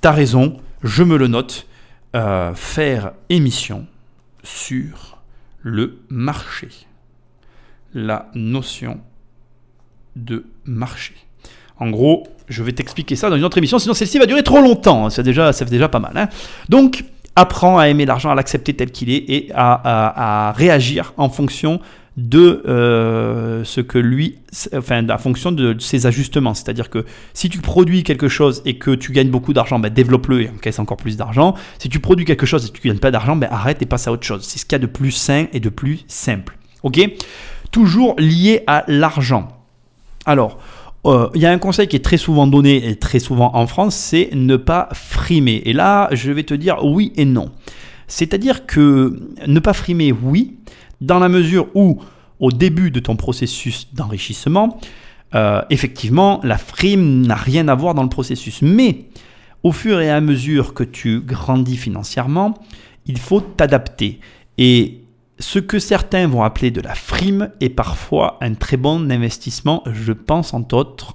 T'as 0.00 0.12
raison, 0.12 0.58
je 0.82 1.02
me 1.02 1.16
le 1.16 1.28
note. 1.28 1.66
Euh, 2.14 2.54
faire 2.54 3.12
émission 3.28 3.86
sur 4.44 5.18
le 5.62 5.98
marché. 6.08 6.68
La 7.92 8.30
notion 8.34 9.00
de 10.14 10.46
marché. 10.64 11.14
En 11.78 11.90
gros, 11.90 12.28
je 12.48 12.62
vais 12.62 12.70
t'expliquer 12.70 13.16
ça 13.16 13.30
dans 13.30 13.36
une 13.36 13.44
autre 13.44 13.58
émission, 13.58 13.80
sinon 13.80 13.94
celle-ci 13.94 14.20
va 14.20 14.26
durer 14.26 14.44
trop 14.44 14.60
longtemps. 14.60 15.10
C'est 15.10 15.24
déjà, 15.24 15.52
ça 15.52 15.64
fait 15.64 15.72
déjà 15.72 15.88
pas 15.88 15.98
mal. 15.98 16.16
Hein. 16.16 16.28
Donc, 16.68 17.04
apprends 17.36 17.78
à 17.78 17.88
aimer 17.88 18.06
l'argent, 18.06 18.30
à 18.30 18.34
l'accepter 18.34 18.74
tel 18.74 18.90
qu'il 18.90 19.10
est 19.10 19.24
et 19.28 19.50
à, 19.54 20.52
réagir 20.56 21.12
en 21.16 21.28
fonction 21.28 21.80
de 22.16 22.62
euh, 22.68 23.64
ce 23.64 23.80
que 23.80 23.98
lui, 23.98 24.38
enfin, 24.72 25.08
en 25.08 25.18
fonction 25.18 25.50
de 25.50 25.76
ses 25.80 26.06
ajustements. 26.06 26.54
C'est-à-dire 26.54 26.88
que 26.88 27.04
si 27.32 27.48
tu 27.48 27.58
produis 27.58 28.04
quelque 28.04 28.28
chose 28.28 28.62
et 28.64 28.78
que 28.78 28.92
tu 28.92 29.10
gagnes 29.10 29.30
beaucoup 29.30 29.52
d'argent, 29.52 29.80
ben, 29.80 29.92
développe-le 29.92 30.42
et 30.42 30.48
encaisse 30.48 30.78
encore 30.78 30.96
plus 30.96 31.16
d'argent. 31.16 31.54
Si 31.78 31.88
tu 31.88 31.98
produis 31.98 32.24
quelque 32.24 32.46
chose 32.46 32.66
et 32.66 32.68
que 32.68 32.78
tu 32.78 32.86
gagnes 32.86 32.98
pas 32.98 33.10
d'argent, 33.10 33.34
ben, 33.34 33.48
arrête 33.50 33.82
et 33.82 33.86
passe 33.86 34.06
à 34.06 34.12
autre 34.12 34.24
chose. 34.24 34.44
C'est 34.44 34.60
ce 34.60 34.64
qu'il 34.64 34.72
y 34.72 34.76
a 34.76 34.78
de 34.78 34.86
plus 34.86 35.10
sain 35.10 35.46
et 35.52 35.58
de 35.58 35.68
plus 35.68 36.04
simple. 36.06 36.56
Ok? 36.84 37.00
Toujours 37.72 38.14
lié 38.18 38.62
à 38.68 38.84
l'argent. 38.86 39.48
Alors, 40.24 40.58
euh, 41.06 41.28
il 41.34 41.42
y 41.42 41.46
a 41.46 41.50
un 41.50 41.58
conseil 41.58 41.86
qui 41.86 41.96
est 41.96 42.04
très 42.04 42.16
souvent 42.16 42.46
donné 42.46 42.88
et 42.88 42.96
très 42.96 43.18
souvent 43.18 43.50
en 43.54 43.66
France, 43.66 43.94
c'est 43.94 44.30
ne 44.32 44.56
pas 44.56 44.88
frimer. 44.92 45.62
Et 45.66 45.72
là, 45.72 46.08
je 46.12 46.32
vais 46.32 46.44
te 46.44 46.54
dire 46.54 46.84
oui 46.84 47.12
et 47.16 47.24
non. 47.24 47.50
C'est-à-dire 48.06 48.66
que 48.66 49.18
ne 49.46 49.60
pas 49.60 49.72
frimer, 49.72 50.12
oui, 50.12 50.56
dans 51.00 51.18
la 51.18 51.28
mesure 51.28 51.68
où, 51.74 52.00
au 52.40 52.50
début 52.50 52.90
de 52.90 53.00
ton 53.00 53.16
processus 53.16 53.88
d'enrichissement, 53.94 54.78
euh, 55.34 55.62
effectivement, 55.70 56.40
la 56.44 56.58
frime 56.58 57.26
n'a 57.26 57.34
rien 57.34 57.68
à 57.68 57.74
voir 57.74 57.94
dans 57.94 58.02
le 58.02 58.08
processus. 58.08 58.62
Mais 58.62 59.06
au 59.62 59.72
fur 59.72 60.00
et 60.00 60.10
à 60.10 60.20
mesure 60.20 60.74
que 60.74 60.84
tu 60.84 61.20
grandis 61.20 61.76
financièrement, 61.76 62.54
il 63.06 63.18
faut 63.18 63.40
t'adapter. 63.40 64.20
Et 64.58 65.03
ce 65.38 65.58
que 65.58 65.78
certains 65.78 66.26
vont 66.28 66.42
appeler 66.42 66.70
de 66.70 66.80
la 66.80 66.94
frime 66.94 67.50
est 67.60 67.68
parfois 67.68 68.38
un 68.40 68.54
très 68.54 68.76
bon 68.76 69.10
investissement, 69.10 69.82
je 69.92 70.12
pense 70.12 70.54
entre 70.54 70.76
autres, 70.76 71.14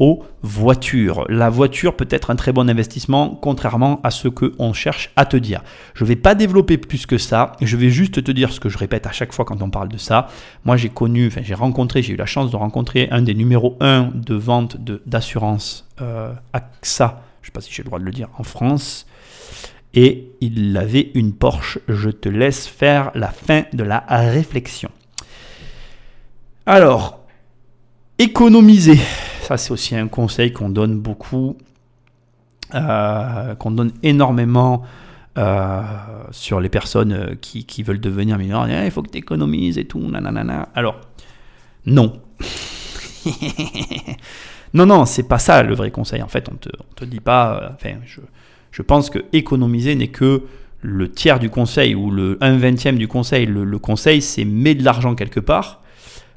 aux 0.00 0.24
voitures. 0.42 1.24
La 1.28 1.50
voiture 1.50 1.96
peut 1.96 2.08
être 2.10 2.30
un 2.30 2.36
très 2.36 2.52
bon 2.52 2.68
investissement, 2.68 3.38
contrairement 3.40 4.00
à 4.02 4.10
ce 4.10 4.26
qu'on 4.26 4.72
cherche 4.72 5.12
à 5.14 5.24
te 5.24 5.36
dire. 5.36 5.62
Je 5.94 6.02
ne 6.02 6.08
vais 6.08 6.16
pas 6.16 6.34
développer 6.34 6.78
plus 6.78 7.06
que 7.06 7.16
ça, 7.16 7.52
je 7.60 7.76
vais 7.76 7.90
juste 7.90 8.24
te 8.24 8.32
dire 8.32 8.52
ce 8.52 8.58
que 8.58 8.68
je 8.68 8.76
répète 8.76 9.06
à 9.06 9.12
chaque 9.12 9.32
fois 9.32 9.44
quand 9.44 9.62
on 9.62 9.70
parle 9.70 9.88
de 9.88 9.98
ça. 9.98 10.28
Moi 10.64 10.76
j'ai 10.76 10.88
connu, 10.88 11.30
j'ai 11.42 11.54
rencontré, 11.54 12.02
j'ai 12.02 12.14
eu 12.14 12.16
la 12.16 12.26
chance 12.26 12.50
de 12.50 12.56
rencontrer 12.56 13.08
un 13.12 13.22
des 13.22 13.34
numéros 13.34 13.76
1 13.80 14.10
de 14.14 14.34
vente 14.34 14.78
d'assurance 15.06 15.88
euh, 16.00 16.32
AXA, 16.52 17.22
je 17.42 17.46
ne 17.46 17.46
sais 17.46 17.52
pas 17.52 17.60
si 17.60 17.72
j'ai 17.72 17.82
le 17.82 17.86
droit 17.86 18.00
de 18.00 18.04
le 18.04 18.10
dire, 18.10 18.28
en 18.36 18.42
France 18.42 19.06
et 19.94 20.32
il 20.40 20.76
avait 20.76 21.10
une 21.14 21.32
Porsche. 21.32 21.78
Je 21.88 22.10
te 22.10 22.28
laisse 22.28 22.66
faire 22.66 23.10
la 23.14 23.28
fin 23.28 23.64
de 23.72 23.84
la 23.84 24.04
réflexion. 24.08 24.90
Alors, 26.66 27.24
économiser. 28.18 28.98
Ça, 29.42 29.56
c'est 29.56 29.70
aussi 29.70 29.94
un 29.94 30.08
conseil 30.08 30.52
qu'on 30.52 30.70
donne 30.70 30.98
beaucoup, 30.98 31.56
euh, 32.74 33.54
qu'on 33.54 33.70
donne 33.70 33.92
énormément 34.02 34.82
euh, 35.36 35.82
sur 36.30 36.60
les 36.60 36.68
personnes 36.68 37.36
qui, 37.40 37.82
veulent 37.82 38.00
devenir 38.00 38.38
millionnaires. 38.38 38.82
Eh, 38.82 38.86
il 38.86 38.90
faut 38.90 39.02
que 39.02 39.10
tu 39.10 39.18
économises 39.18 39.78
et 39.78 39.84
tout. 39.84 40.00
Nanana. 40.00 40.68
Alors, 40.74 41.00
non. 41.86 42.20
non, 44.74 44.86
non, 44.86 45.04
c'est 45.04 45.28
pas 45.28 45.38
ça 45.38 45.62
le 45.62 45.74
vrai 45.74 45.90
conseil. 45.90 46.22
En 46.22 46.28
fait, 46.28 46.48
on 46.50 46.56
te, 46.56 46.70
te 46.96 47.04
dit 47.04 47.20
pas. 47.20 47.60
Euh, 47.60 47.68
enfin, 47.74 47.96
je, 48.06 48.20
je 48.74 48.82
pense 48.82 49.08
que 49.08 49.20
économiser 49.32 49.94
n'est 49.94 50.08
que 50.08 50.42
le 50.82 51.08
tiers 51.08 51.38
du 51.38 51.48
conseil 51.48 51.94
ou 51.94 52.10
le 52.10 52.36
1 52.40 52.56
vingtième 52.56 52.98
du 52.98 53.06
conseil. 53.06 53.46
Le, 53.46 53.78
conseil, 53.78 54.20
c'est 54.20 54.44
mettre 54.44 54.80
de 54.80 54.84
l'argent 54.84 55.14
quelque 55.14 55.38
part, 55.38 55.80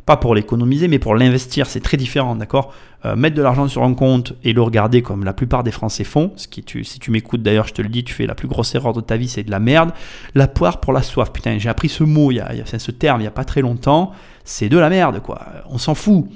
pas 0.06 0.18
pour 0.18 0.36
l'économiser, 0.36 0.88
mais 0.88 1.00
pour 1.00 1.16
l'investir. 1.16 1.66
C'est 1.66 1.80
très 1.80 1.98
différent, 1.98 2.36
d'accord? 2.36 2.76
Euh, 3.06 3.16
Mettre 3.16 3.36
de 3.36 3.42
l'argent 3.42 3.68
sur 3.68 3.84
un 3.84 3.96
compte 3.96 4.34
et 4.44 4.54
le 4.54 4.62
regarder 4.62 5.02
comme 5.02 5.24
la 5.24 5.34
plupart 5.34 5.64
des 5.64 5.72
Français 5.72 6.04
font, 6.04 6.32
ce 6.36 6.48
qui 6.48 6.64
si 6.84 7.00
tu 7.00 7.10
m'écoutes 7.10 7.42
d'ailleurs, 7.42 7.68
je 7.68 7.74
te 7.74 7.82
le 7.82 7.90
dis, 7.90 8.04
tu 8.04 8.14
fais 8.14 8.28
la 8.28 8.36
plus 8.36 8.48
grosse 8.48 8.76
erreur 8.76 8.94
de 8.94 9.02
ta 9.02 9.18
vie, 9.18 9.28
c'est 9.28 9.44
de 9.44 9.52
la 9.52 9.60
merde. 9.60 9.92
La 10.36 10.48
poire 10.48 10.80
pour 10.80 10.94
la 10.94 11.02
soif, 11.02 11.34
putain, 11.34 11.58
j'ai 11.58 11.70
appris 11.70 11.90
ce 11.90 12.04
mot, 12.04 12.30
il 12.30 12.36
y 12.36 12.40
a, 12.40 12.54
ce 12.66 12.92
terme 12.92 13.20
il 13.20 13.24
n'y 13.24 13.28
a 13.28 13.32
pas 13.32 13.46
très 13.46 13.62
longtemps, 13.62 14.12
c'est 14.44 14.70
de 14.70 14.78
la 14.78 14.90
merde, 14.90 15.24
quoi. 15.24 15.42
On 15.72 15.80
s'en 15.80 15.96
fout. 15.96 16.28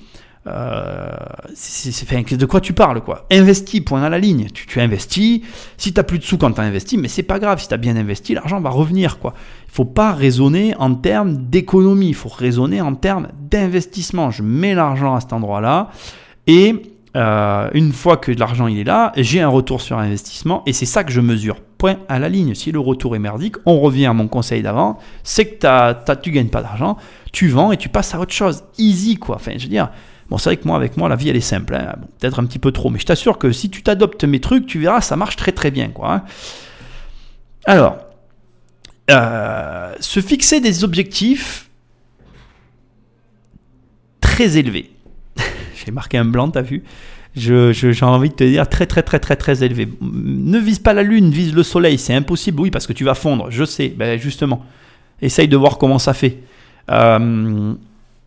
Euh, 0.47 1.07
c'est, 1.53 2.35
de 2.35 2.45
quoi 2.45 2.61
tu 2.61 2.73
parles 2.73 3.01
quoi? 3.01 3.27
Investis, 3.31 3.81
point 3.81 4.01
à 4.01 4.09
la 4.09 4.17
ligne. 4.17 4.47
Tu, 4.53 4.65
tu 4.65 4.81
investis. 4.81 5.41
Si 5.77 5.93
tu 5.93 5.99
n'as 5.99 6.03
plus 6.03 6.17
de 6.17 6.23
sous 6.23 6.37
quand 6.37 6.51
tu 6.51 6.61
as 6.61 6.63
investi, 6.63 6.97
mais 6.97 7.07
c'est 7.07 7.23
pas 7.23 7.39
grave. 7.39 7.59
Si 7.59 7.67
tu 7.67 7.73
as 7.73 7.77
bien 7.77 7.95
investi, 7.95 8.33
l'argent 8.33 8.59
va 8.59 8.71
revenir 8.71 9.19
quoi. 9.19 9.33
Il 9.67 9.73
faut 9.73 9.85
pas 9.85 10.13
raisonner 10.13 10.75
en 10.77 10.95
termes 10.95 11.49
d'économie. 11.49 12.09
Il 12.09 12.15
faut 12.15 12.29
raisonner 12.29 12.81
en 12.81 12.95
termes 12.95 13.27
d'investissement. 13.39 14.31
Je 14.31 14.41
mets 14.41 14.73
l'argent 14.73 15.15
à 15.15 15.21
cet 15.21 15.33
endroit-là 15.33 15.91
et 16.47 16.75
euh, 17.17 17.69
une 17.73 17.91
fois 17.91 18.17
que 18.17 18.31
l'argent 18.31 18.67
est 18.67 18.83
là, 18.83 19.11
j'ai 19.17 19.41
un 19.41 19.49
retour 19.49 19.81
sur 19.81 19.97
investissement 19.97 20.63
et 20.65 20.73
c'est 20.73 20.85
ça 20.85 21.03
que 21.03 21.11
je 21.11 21.21
mesure. 21.21 21.57
Point 21.77 21.97
à 22.07 22.19
la 22.19 22.29
ligne. 22.29 22.55
Si 22.55 22.71
le 22.71 22.79
retour 22.79 23.15
est 23.15 23.19
merdique, 23.19 23.55
on 23.65 23.79
revient 23.79 24.05
à 24.05 24.13
mon 24.13 24.27
conseil 24.27 24.61
d'avant, 24.61 24.97
c'est 25.23 25.45
que 25.45 25.55
t'as, 25.59 25.93
t'as, 25.93 26.15
tu 26.15 26.31
gagnes 26.31 26.49
pas 26.49 26.61
d'argent, 26.61 26.97
tu 27.31 27.49
vends 27.49 27.71
et 27.71 27.77
tu 27.77 27.89
passes 27.89 28.15
à 28.15 28.19
autre 28.19 28.33
chose. 28.33 28.63
Easy 28.77 29.17
quoi. 29.17 29.35
Enfin, 29.35 29.51
je 29.57 29.63
veux 29.63 29.69
dire, 29.69 29.89
Bon, 30.31 30.37
c'est 30.37 30.49
vrai 30.49 30.57
que 30.57 30.65
moi, 30.65 30.77
avec 30.77 30.95
moi, 30.95 31.09
la 31.09 31.17
vie, 31.17 31.27
elle 31.27 31.35
est 31.35 31.41
simple. 31.41 31.75
Hein. 31.75 31.95
Peut-être 32.17 32.39
un 32.39 32.45
petit 32.45 32.57
peu 32.57 32.71
trop, 32.71 32.89
mais 32.89 32.99
je 32.99 33.05
t'assure 33.05 33.37
que 33.37 33.51
si 33.51 33.69
tu 33.69 33.83
t'adoptes 33.83 34.23
mes 34.23 34.39
trucs, 34.39 34.65
tu 34.65 34.79
verras, 34.79 35.01
ça 35.01 35.17
marche 35.17 35.35
très 35.35 35.51
très 35.51 35.71
bien. 35.71 35.89
Quoi, 35.89 36.13
hein. 36.13 36.23
Alors, 37.65 37.97
euh, 39.11 39.93
se 39.99 40.21
fixer 40.21 40.61
des 40.61 40.85
objectifs 40.85 41.69
très 44.21 44.57
élevés. 44.57 44.91
J'ai 45.85 45.91
marqué 45.91 46.17
un 46.17 46.23
blanc, 46.23 46.49
t'as 46.49 46.61
vu? 46.61 46.85
J'ai 47.35 47.73
je, 47.73 48.05
envie 48.05 48.29
de 48.29 48.35
te 48.35 48.43
dire 48.45 48.69
très 48.69 48.85
très 48.85 49.03
très 49.03 49.19
très 49.19 49.35
très 49.35 49.63
élevé. 49.65 49.89
Ne 49.99 50.59
vise 50.59 50.79
pas 50.79 50.93
la 50.93 51.03
lune, 51.03 51.29
vise 51.29 51.53
le 51.53 51.63
soleil. 51.63 51.97
C'est 51.97 52.13
impossible, 52.13 52.61
oui, 52.61 52.71
parce 52.71 52.87
que 52.87 52.93
tu 52.93 53.03
vas 53.03 53.15
fondre. 53.15 53.51
Je 53.51 53.65
sais, 53.65 53.89
ben 53.89 54.17
justement. 54.17 54.65
Essaye 55.21 55.49
de 55.49 55.57
voir 55.57 55.77
comment 55.77 55.99
ça 55.99 56.13
fait. 56.13 56.37
Euh, 56.89 57.73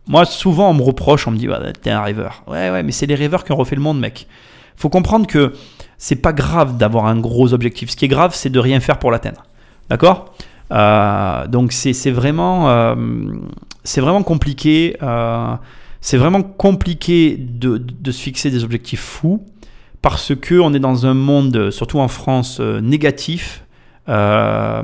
moi, 0.07 0.25
souvent, 0.25 0.69
on 0.69 0.73
me 0.73 0.83
reproche, 0.83 1.27
on 1.27 1.31
me 1.31 1.37
dit, 1.37 1.47
t'es 1.81 1.89
un 1.89 2.01
rêveur. 2.01 2.43
Ouais, 2.47 2.69
ouais, 2.69 2.83
mais 2.83 2.91
c'est 2.91 3.07
les 3.07 3.15
rêveurs 3.15 3.43
qui 3.43 3.51
ont 3.51 3.55
refait 3.55 3.75
le 3.75 3.81
monde, 3.81 3.99
mec. 3.99 4.27
Faut 4.75 4.89
comprendre 4.89 5.25
que 5.25 5.53
c'est 5.97 6.17
pas 6.17 6.33
grave 6.33 6.77
d'avoir 6.77 7.05
un 7.05 7.19
gros 7.19 7.53
objectif. 7.53 7.89
Ce 7.89 7.95
qui 7.95 8.05
est 8.05 8.09
grave, 8.09 8.35
c'est 8.35 8.49
de 8.49 8.59
rien 8.59 8.79
faire 8.79 8.99
pour 8.99 9.11
l'atteindre. 9.11 9.43
D'accord? 9.89 10.33
Euh, 10.71 11.47
Donc, 11.47 11.71
c'est 11.71 12.11
vraiment, 12.11 12.69
euh, 12.69 12.95
vraiment 13.97 14.23
compliqué. 14.23 14.97
Euh, 15.01 15.55
c'est 16.01 16.17
vraiment 16.17 16.43
compliqué 16.43 17.37
de, 17.39 17.77
de, 17.77 18.11
se 18.11 18.21
fixer 18.21 18.51
des 18.51 18.63
objectifs 18.63 19.01
fous 19.01 19.43
parce 20.03 20.35
que 20.35 20.59
on 20.59 20.71
est 20.75 20.79
dans 20.79 21.07
un 21.07 21.15
monde, 21.15 21.71
surtout 21.71 21.97
en 21.97 22.07
France, 22.07 22.59
négatif, 22.59 23.63
plein 24.05 24.83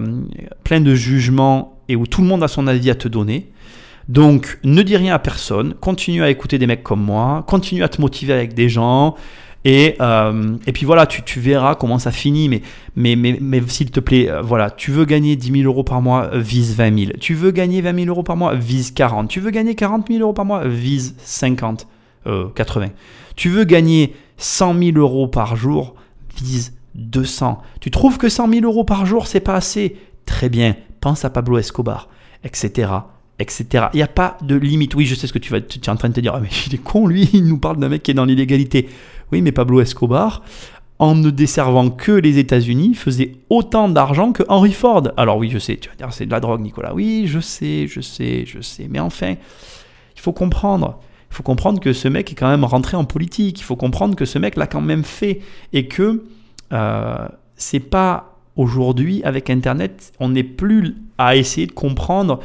de 0.70 0.96
jugements 0.96 1.78
et 1.90 1.96
où 1.96 2.08
tout 2.08 2.22
le 2.22 2.28
monde 2.28 2.42
a 2.42 2.48
son 2.48 2.66
avis 2.66 2.90
à 2.90 2.96
te 2.96 3.08
donner. 3.08 3.52
Donc, 4.10 4.60
ne 4.64 4.82
dis 4.82 4.98
rien 4.98 5.14
à 5.14 5.20
personne, 5.20 5.74
continue 5.76 6.24
à 6.24 6.30
écouter 6.30 6.58
des 6.58 6.68
mecs 6.68 6.84
comme 6.84 7.02
moi, 7.02 7.44
continue 7.48 7.84
à 7.84 7.90
te 7.90 8.02
motiver 8.02 8.34
avec 8.34 8.54
des 8.54 8.68
gens, 8.68 9.16
et, 9.64 9.96
euh, 10.02 10.58
et 10.66 10.72
puis 10.72 10.86
voilà, 10.86 11.06
tu, 11.06 11.40
verras 11.40 11.76
comment 11.76 12.00
ça 12.00 12.12
finit, 12.12 12.50
mais, 12.50 12.62
mais, 12.96 13.16
mais, 13.16 13.38
mais 13.40 13.62
s'il 13.68 13.92
te 13.92 14.00
plaît, 14.00 14.30
euh, 14.30 14.42
voilà, 14.42 14.72
tu 14.72 14.92
veux 14.92 15.06
gagner 15.06 15.36
10 15.36 15.52
000 15.62 15.72
euros 15.72 15.84
par 15.84 16.02
mois, 16.02 16.30
vise 16.34 16.76
20 16.76 17.00
000. 17.00 17.12
Tu 17.20 17.36
veux 17.36 17.52
gagner 17.52 17.82
20 17.82 17.96
000 17.96 18.08
euros 18.08 18.24
par 18.24 18.36
mois, 18.36 18.56
vise 18.56 18.92
40. 18.92 19.30
Tu 19.30 19.40
veux 19.40 19.52
gagner 19.52 19.76
40 19.76 20.08
000 20.08 20.20
euros 20.22 20.34
par 20.34 20.46
mois, 20.46 20.68
vise 20.68 21.16
50, 21.20 21.88
80. 22.56 22.86
Euh, 22.86 22.90
tu 23.36 23.50
veux 23.50 23.64
gagner 23.64 24.16
100 24.38 24.80
000 24.80 24.98
euros 24.98 25.28
par 25.28 25.56
jour, 25.56 25.94
vise 26.36 26.74
200. 26.96 27.62
Tu 27.80 27.92
trouves 27.92 28.18
que 28.18 28.30
100 28.30 28.50
000 28.50 28.66
euros 28.66 28.84
par 28.84 29.06
jour, 29.06 29.28
c'est 29.28 29.40
pas 29.42 29.56
assez? 29.56 29.96
Très 30.26 30.50
bien, 30.50 30.76
pense 31.02 31.24
à 31.24 31.30
Pablo 31.30 31.60
Escobar, 31.60 32.10
etc 32.44 32.90
etc. 33.40 33.88
Il 33.94 33.98
n'y 33.98 34.04
a 34.04 34.08
pas 34.08 34.38
de 34.42 34.56
limite. 34.56 34.96
Oui, 34.96 35.06
je 35.06 35.16
sais 35.16 35.28
ce 35.28 35.34
que 35.34 35.40
tu, 35.40 35.52
vas, 35.52 35.62
tu 35.62 35.80
es 35.80 35.90
en 35.90 35.96
train 35.96 36.10
de 36.10 36.14
te 36.14 36.20
dire. 36.20 36.34
Ah, 36.36 36.40
mais 36.40 36.50
il 36.68 36.76
est 36.76 36.84
con, 36.84 37.08
lui, 37.08 37.30
il 37.34 37.46
nous 37.46 37.58
parle 37.58 37.78
d'un 37.78 37.90
mec 37.90 38.04
qui 38.04 38.12
est 38.12 38.16
dans 38.16 38.26
l'illégalité. 38.26 38.90
Oui, 39.32 39.42
mais 39.42 39.52
Pablo 39.52 39.82
Escobar, 39.82 40.44
en 41.00 41.16
ne 41.16 41.30
desservant 41.30 41.90
que 41.90 42.12
les 42.12 42.38
États-Unis, 42.38 42.94
faisait 42.94 43.34
autant 43.50 43.90
d'argent 43.90 44.32
que 44.32 44.44
Henry 44.50 44.74
Ford. 44.74 45.04
Alors 45.18 45.38
oui, 45.38 45.50
je 45.50 45.58
sais, 45.58 45.78
tu 45.78 45.90
vas 45.90 45.96
dire 45.96 46.14
c'est 46.14 46.26
de 46.26 46.32
la 46.32 46.40
drogue, 46.40 46.62
Nicolas. 46.62 46.94
Oui, 46.94 47.24
je 47.26 47.40
sais, 47.40 47.88
je 47.88 48.02
sais, 48.02 48.46
je 48.46 48.62
sais. 48.62 48.88
Mais 48.90 49.00
enfin, 49.00 49.36
il 50.16 50.22
faut 50.22 50.34
comprendre. 50.34 51.00
Il 51.32 51.36
faut 51.36 51.44
comprendre 51.44 51.80
que 51.80 51.94
ce 51.94 52.08
mec 52.08 52.32
est 52.32 52.36
quand 52.36 52.50
même 52.50 52.66
rentré 52.66 52.98
en 52.98 53.06
politique. 53.06 53.62
Il 53.62 53.64
faut 53.64 53.78
comprendre 53.78 54.16
que 54.16 54.26
ce 54.26 54.38
mec 54.38 54.58
l'a 54.58 54.68
quand 54.68 54.82
même 54.82 55.04
fait. 55.04 55.40
Et 55.72 55.88
que 55.88 56.26
euh, 56.74 57.28
c'est 57.56 57.80
pas 57.80 58.38
aujourd'hui, 58.58 59.22
avec 59.24 59.50
Internet, 59.50 60.12
on 60.20 60.30
n'est 60.30 60.44
plus 60.44 60.96
à 61.18 61.36
essayer 61.36 61.68
de 61.68 61.72
comprendre 61.72 62.42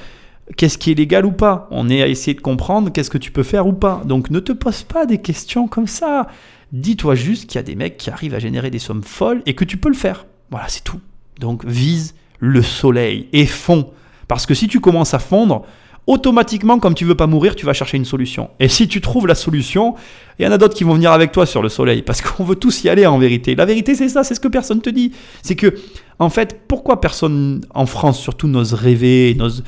qu'est-ce 0.56 0.78
qui 0.78 0.90
est 0.90 0.94
légal 0.94 1.26
ou 1.26 1.32
pas. 1.32 1.68
On 1.70 1.88
est 1.88 2.02
à 2.02 2.08
essayer 2.08 2.34
de 2.34 2.40
comprendre 2.40 2.90
qu'est-ce 2.92 3.10
que 3.10 3.18
tu 3.18 3.30
peux 3.30 3.42
faire 3.42 3.66
ou 3.66 3.72
pas. 3.72 4.02
Donc 4.04 4.30
ne 4.30 4.40
te 4.40 4.52
pose 4.52 4.82
pas 4.82 5.06
des 5.06 5.18
questions 5.18 5.68
comme 5.68 5.86
ça. 5.86 6.28
Dis-toi 6.72 7.14
juste 7.14 7.46
qu'il 7.46 7.56
y 7.56 7.58
a 7.58 7.62
des 7.62 7.74
mecs 7.74 7.96
qui 7.96 8.10
arrivent 8.10 8.34
à 8.34 8.38
générer 8.38 8.70
des 8.70 8.78
sommes 8.78 9.02
folles 9.02 9.42
et 9.46 9.54
que 9.54 9.64
tu 9.64 9.76
peux 9.76 9.88
le 9.88 9.94
faire. 9.94 10.26
Voilà, 10.50 10.68
c'est 10.68 10.84
tout. 10.84 11.00
Donc 11.40 11.64
vise 11.64 12.14
le 12.38 12.62
soleil 12.62 13.28
et 13.32 13.46
fonds. 13.46 13.90
Parce 14.28 14.46
que 14.46 14.54
si 14.54 14.68
tu 14.68 14.80
commences 14.80 15.14
à 15.14 15.18
fondre, 15.18 15.64
automatiquement, 16.06 16.78
comme 16.78 16.94
tu 16.94 17.04
veux 17.04 17.14
pas 17.14 17.26
mourir, 17.26 17.56
tu 17.56 17.66
vas 17.66 17.72
chercher 17.72 17.96
une 17.96 18.04
solution. 18.04 18.50
Et 18.60 18.68
si 18.68 18.88
tu 18.88 19.00
trouves 19.00 19.26
la 19.26 19.34
solution, 19.34 19.94
il 20.38 20.44
y 20.44 20.48
en 20.48 20.52
a 20.52 20.58
d'autres 20.58 20.74
qui 20.74 20.84
vont 20.84 20.94
venir 20.94 21.12
avec 21.12 21.32
toi 21.32 21.46
sur 21.46 21.62
le 21.62 21.68
soleil, 21.68 22.02
parce 22.02 22.22
qu'on 22.22 22.44
veut 22.44 22.56
tous 22.56 22.84
y 22.84 22.88
aller 22.88 23.06
en 23.06 23.18
vérité. 23.18 23.54
La 23.54 23.64
vérité, 23.64 23.94
c'est 23.94 24.08
ça, 24.08 24.24
c'est 24.24 24.34
ce 24.34 24.40
que 24.40 24.48
personne 24.48 24.80
te 24.80 24.90
dit. 24.90 25.12
C'est 25.42 25.56
que, 25.56 25.74
en 26.18 26.30
fait, 26.30 26.60
pourquoi 26.68 27.00
personne 27.00 27.64
en 27.74 27.86
France 27.86 28.20
surtout 28.20 28.48
n'ose 28.48 28.74
rêver, 28.74 29.34
n'ose 29.36 29.64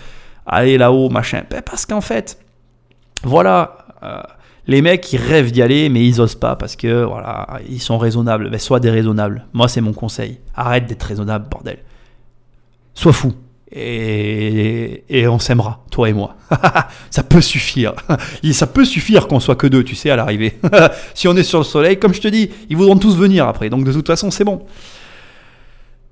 aller 0.57 0.79
là-haut, 0.79 1.09
machin 1.09 1.43
ben 1.51 1.63
Parce 1.63 1.87
qu'en 1.87 2.01
fait, 2.01 2.39
voilà. 3.23 3.79
Euh, 4.03 4.21
les 4.67 4.83
mecs, 4.83 5.13
ils 5.13 5.21
rêvent 5.21 5.51
d'y 5.51 5.63
aller, 5.63 5.89
mais 5.89 6.07
ils 6.07 6.21
osent 6.21 6.35
pas 6.35 6.55
parce 6.55 6.77
que 6.77 7.03
voilà, 7.03 7.61
ils 7.69 7.81
sont 7.81 7.97
raisonnables. 7.97 8.51
Ben, 8.51 8.59
sois 8.59 8.81
déraisonnable. 8.81 9.47
Moi, 9.55 9.67
c'est 9.69 9.81
mon 9.81 9.95
conseil. 9.95 10.41
Arrête 10.55 10.87
d'être 10.87 11.03
raisonnable, 11.03 11.49
bordel. 11.51 11.79
Sois 12.93 13.13
fou. 13.13 13.33
Et, 13.71 15.05
et 15.09 15.29
on 15.29 15.39
s'aimera, 15.39 15.85
toi 15.91 16.09
et 16.09 16.13
moi. 16.13 16.37
ça 17.11 17.23
peut 17.23 17.41
suffire. 17.41 17.95
ça 18.53 18.67
peut 18.67 18.85
suffire 18.85 19.27
qu'on 19.27 19.41
soit 19.41 19.57
que 19.57 19.67
deux, 19.67 19.85
tu 19.85 19.95
sais, 19.95 20.11
à 20.11 20.17
l'arrivée. 20.17 20.59
si 21.15 21.29
on 21.29 21.37
est 21.37 21.43
sur 21.43 21.59
le 21.59 21.65
soleil, 21.65 21.99
comme 21.99 22.15
je 22.15 22.21
te 22.21 22.29
dis, 22.29 22.51
ils 22.69 22.77
voudront 22.77 22.97
tous 22.97 23.17
venir 23.17 23.47
après. 23.47 23.71
Donc 23.71 23.85
de 23.85 23.93
toute 23.93 24.07
façon, 24.07 24.31
c'est 24.31 24.45
bon. 24.45 24.65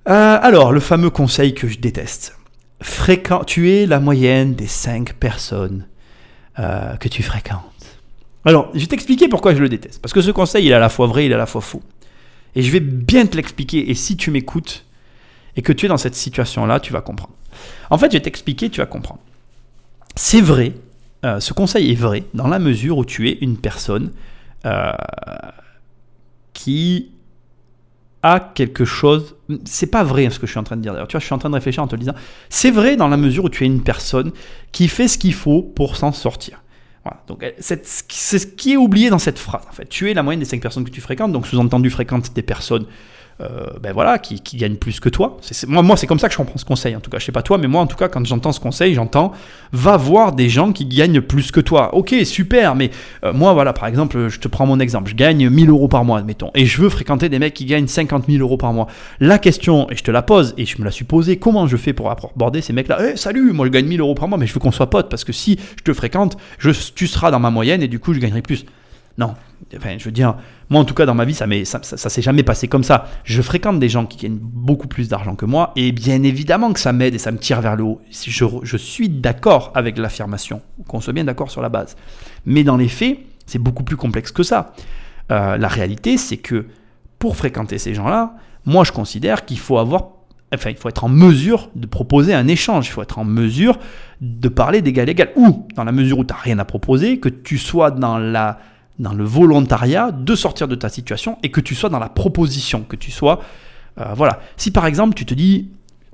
Euh, 0.08 0.38
alors, 0.40 0.72
le 0.72 0.80
fameux 0.80 1.10
conseil 1.10 1.54
que 1.54 1.66
je 1.66 1.78
déteste. 1.78 2.35
Tu 3.46 3.70
es 3.70 3.86
la 3.86 4.00
moyenne 4.00 4.54
des 4.54 4.66
cinq 4.66 5.14
personnes 5.14 5.86
euh, 6.58 6.96
que 6.96 7.08
tu 7.08 7.22
fréquentes. 7.22 7.62
Alors, 8.44 8.70
je 8.74 8.80
vais 8.80 8.86
t'expliquer 8.86 9.28
pourquoi 9.28 9.54
je 9.54 9.60
le 9.60 9.68
déteste. 9.68 10.00
Parce 10.00 10.12
que 10.12 10.20
ce 10.20 10.30
conseil, 10.30 10.66
il 10.66 10.70
est 10.70 10.74
à 10.74 10.78
la 10.78 10.88
fois 10.88 11.06
vrai, 11.06 11.26
il 11.26 11.32
est 11.32 11.34
à 11.34 11.38
la 11.38 11.46
fois 11.46 11.60
faux. 11.60 11.82
Et 12.54 12.62
je 12.62 12.70
vais 12.70 12.80
bien 12.80 13.26
te 13.26 13.36
l'expliquer. 13.36 13.90
Et 13.90 13.94
si 13.94 14.16
tu 14.16 14.30
m'écoutes 14.30 14.84
et 15.56 15.62
que 15.62 15.72
tu 15.72 15.86
es 15.86 15.88
dans 15.88 15.96
cette 15.96 16.14
situation-là, 16.14 16.80
tu 16.80 16.92
vas 16.92 17.00
comprendre. 17.00 17.34
En 17.90 17.98
fait, 17.98 18.06
je 18.06 18.12
vais 18.12 18.22
t'expliquer, 18.22 18.70
tu 18.70 18.80
vas 18.80 18.86
comprendre. 18.86 19.20
C'est 20.14 20.40
vrai, 20.40 20.74
euh, 21.24 21.40
ce 21.40 21.52
conseil 21.52 21.90
est 21.90 21.96
vrai 21.96 22.24
dans 22.34 22.46
la 22.48 22.58
mesure 22.58 22.98
où 22.98 23.04
tu 23.04 23.28
es 23.28 23.38
une 23.40 23.56
personne 23.56 24.12
euh, 24.64 24.92
qui 26.52 27.10
quelque 28.54 28.84
chose. 28.84 29.36
C'est 29.64 29.90
pas 29.90 30.04
vrai 30.04 30.28
ce 30.30 30.38
que 30.38 30.46
je 30.46 30.52
suis 30.52 30.58
en 30.58 30.64
train 30.64 30.76
de 30.76 30.82
dire 30.82 30.92
d'ailleurs. 30.92 31.08
Tu 31.08 31.12
vois, 31.12 31.20
je 31.20 31.26
suis 31.26 31.34
en 31.34 31.38
train 31.38 31.50
de 31.50 31.54
réfléchir 31.54 31.82
en 31.82 31.86
te 31.86 31.94
le 31.94 32.00
disant. 32.00 32.14
C'est 32.48 32.70
vrai 32.70 32.96
dans 32.96 33.08
la 33.08 33.16
mesure 33.16 33.44
où 33.44 33.48
tu 33.48 33.64
es 33.64 33.66
une 33.66 33.82
personne 33.82 34.32
qui 34.72 34.88
fait 34.88 35.08
ce 35.08 35.18
qu'il 35.18 35.34
faut 35.34 35.62
pour 35.62 35.96
s'en 35.96 36.12
sortir. 36.12 36.62
Voilà. 37.04 37.22
Donc 37.28 37.44
c'est 37.58 37.86
ce 37.86 38.46
qui 38.46 38.72
est 38.72 38.76
oublié 38.76 39.10
dans 39.10 39.18
cette 39.18 39.38
phrase. 39.38 39.64
En 39.68 39.72
fait, 39.72 39.88
tu 39.88 40.10
es 40.10 40.14
la 40.14 40.22
moyenne 40.22 40.40
des 40.40 40.46
5 40.46 40.60
personnes 40.60 40.84
que 40.84 40.90
tu 40.90 41.00
fréquentes. 41.00 41.32
Donc 41.32 41.46
sous-entendu 41.46 41.90
fréquente 41.90 42.34
des 42.34 42.42
personnes 42.42 42.86
ben 43.38 43.92
voilà, 43.92 44.18
qui, 44.18 44.40
qui 44.40 44.56
gagnent 44.56 44.76
plus 44.76 45.00
que 45.00 45.08
toi. 45.08 45.38
Moi, 45.66 45.82
moi 45.82 45.96
c'est 45.96 46.06
comme 46.06 46.18
ça 46.18 46.28
que 46.28 46.32
je 46.32 46.38
comprends 46.38 46.58
ce 46.58 46.64
conseil. 46.64 46.96
En 46.96 47.00
tout 47.00 47.10
cas, 47.10 47.18
je 47.18 47.24
sais 47.24 47.32
pas 47.32 47.42
toi, 47.42 47.58
mais 47.58 47.68
moi, 47.68 47.82
en 47.82 47.86
tout 47.86 47.96
cas, 47.96 48.08
quand 48.08 48.24
j'entends 48.24 48.52
ce 48.52 48.60
conseil, 48.60 48.94
j'entends 48.94 49.32
va 49.72 49.96
voir 49.96 50.32
des 50.32 50.48
gens 50.48 50.72
qui 50.72 50.86
gagnent 50.86 51.20
plus 51.20 51.50
que 51.50 51.60
toi. 51.60 51.94
Ok, 51.94 52.14
super, 52.24 52.74
mais 52.74 52.90
euh, 53.24 53.32
moi, 53.32 53.52
voilà, 53.52 53.72
par 53.72 53.86
exemple, 53.86 54.28
je 54.28 54.38
te 54.38 54.48
prends 54.48 54.66
mon 54.66 54.80
exemple. 54.80 55.10
Je 55.10 55.14
gagne 55.14 55.48
1000 55.48 55.70
euros 55.70 55.88
par 55.88 56.04
mois, 56.04 56.18
admettons, 56.18 56.50
et 56.54 56.66
je 56.66 56.80
veux 56.80 56.88
fréquenter 56.88 57.28
des 57.28 57.38
mecs 57.38 57.54
qui 57.54 57.66
gagnent 57.66 57.86
50 57.86 58.24
000 58.28 58.40
euros 58.40 58.56
par 58.56 58.72
mois. 58.72 58.86
La 59.20 59.38
question, 59.38 59.88
et 59.90 59.96
je 59.96 60.02
te 60.02 60.10
la 60.10 60.22
pose, 60.22 60.54
et 60.56 60.64
je 60.64 60.78
me 60.78 60.84
la 60.84 60.90
suis 60.90 61.04
posée, 61.04 61.36
comment 61.38 61.66
je 61.66 61.76
fais 61.76 61.92
pour 61.92 62.10
aborder 62.10 62.60
ces 62.62 62.72
mecs-là? 62.72 62.98
Eh, 63.12 63.16
salut, 63.16 63.52
moi 63.52 63.66
je 63.66 63.70
gagne 63.70 63.86
1000 63.86 64.00
euros 64.00 64.14
par 64.14 64.28
mois, 64.28 64.38
mais 64.38 64.46
je 64.46 64.54
veux 64.54 64.60
qu'on 64.60 64.72
soit 64.72 64.90
potes 64.90 65.08
parce 65.08 65.24
que 65.24 65.32
si 65.32 65.58
je 65.78 65.82
te 65.82 65.92
fréquente, 65.92 66.36
tu 66.94 67.06
seras 67.06 67.30
dans 67.30 67.40
ma 67.40 67.50
moyenne 67.50 67.82
et 67.82 67.88
du 67.88 67.98
coup, 67.98 68.14
je 68.14 68.20
gagnerai 68.20 68.42
plus. 68.42 68.64
Non, 69.18 69.34
je 69.72 70.04
veux 70.04 70.10
dire, 70.10 70.36
moi 70.68 70.80
en 70.80 70.84
tout 70.84 70.94
cas 70.94 71.06
dans 71.06 71.14
ma 71.14 71.24
vie, 71.24 71.34
ça, 71.34 71.46
ça, 71.64 71.80
ça, 71.82 72.08
s'est 72.10 72.22
jamais 72.22 72.42
passé 72.42 72.68
comme 72.68 72.84
ça. 72.84 73.06
Je 73.24 73.40
fréquente 73.40 73.80
des 73.80 73.88
gens 73.88 74.04
qui 74.04 74.18
gagnent 74.18 74.38
beaucoup 74.38 74.88
plus 74.88 75.08
d'argent 75.08 75.34
que 75.36 75.46
moi, 75.46 75.72
et 75.76 75.92
bien 75.92 76.22
évidemment 76.22 76.72
que 76.72 76.80
ça 76.80 76.92
m'aide 76.92 77.14
et 77.14 77.18
ça 77.18 77.32
me 77.32 77.38
tire 77.38 77.60
vers 77.60 77.76
le 77.76 77.84
haut. 77.84 78.00
Je, 78.10 78.44
je 78.62 78.76
suis 78.76 79.08
d'accord 79.08 79.72
avec 79.74 79.96
l'affirmation, 79.96 80.60
qu'on 80.86 81.00
soit 81.00 81.14
bien 81.14 81.24
d'accord 81.24 81.50
sur 81.50 81.62
la 81.62 81.68
base. 81.68 81.96
Mais 82.44 82.62
dans 82.62 82.76
les 82.76 82.88
faits, 82.88 83.18
c'est 83.46 83.58
beaucoup 83.58 83.84
plus 83.84 83.96
complexe 83.96 84.32
que 84.32 84.42
ça. 84.42 84.74
Euh, 85.30 85.56
la 85.56 85.68
réalité, 85.68 86.18
c'est 86.18 86.36
que 86.36 86.66
pour 87.18 87.36
fréquenter 87.36 87.78
ces 87.78 87.94
gens-là, 87.94 88.34
moi 88.66 88.84
je 88.84 88.92
considère 88.92 89.44
qu'il 89.44 89.58
faut 89.58 89.78
avoir 89.78 90.10
Enfin, 90.54 90.70
il 90.70 90.76
faut 90.76 90.88
être 90.88 91.02
en 91.02 91.08
mesure 91.08 91.70
de 91.74 91.88
proposer 91.88 92.32
un 92.32 92.46
échange, 92.46 92.86
il 92.86 92.90
faut 92.90 93.02
être 93.02 93.18
en 93.18 93.24
mesure 93.24 93.80
de 94.20 94.48
parler 94.48 94.80
d'égal 94.80 95.08
à 95.08 95.10
égal. 95.10 95.30
Ou, 95.34 95.66
dans 95.74 95.82
la 95.82 95.90
mesure 95.90 96.20
où 96.20 96.24
tu 96.24 96.32
n'as 96.32 96.38
rien 96.38 96.60
à 96.60 96.64
proposer, 96.64 97.18
que 97.18 97.28
tu 97.28 97.58
sois 97.58 97.90
dans 97.90 98.16
la 98.16 98.58
dans 98.98 99.12
le 99.12 99.24
volontariat 99.24 100.10
de 100.10 100.34
sortir 100.34 100.68
de 100.68 100.74
ta 100.74 100.88
situation 100.88 101.38
et 101.42 101.50
que 101.50 101.60
tu 101.60 101.74
sois 101.74 101.88
dans 101.88 101.98
la 101.98 102.08
proposition, 102.08 102.84
que 102.88 102.96
tu 102.96 103.10
sois... 103.10 103.40
Euh, 103.98 104.12
voilà. 104.14 104.40
Si 104.56 104.70
par 104.70 104.86
exemple 104.86 105.14
tu 105.14 105.24
te 105.24 105.34
dis, 105.34 105.68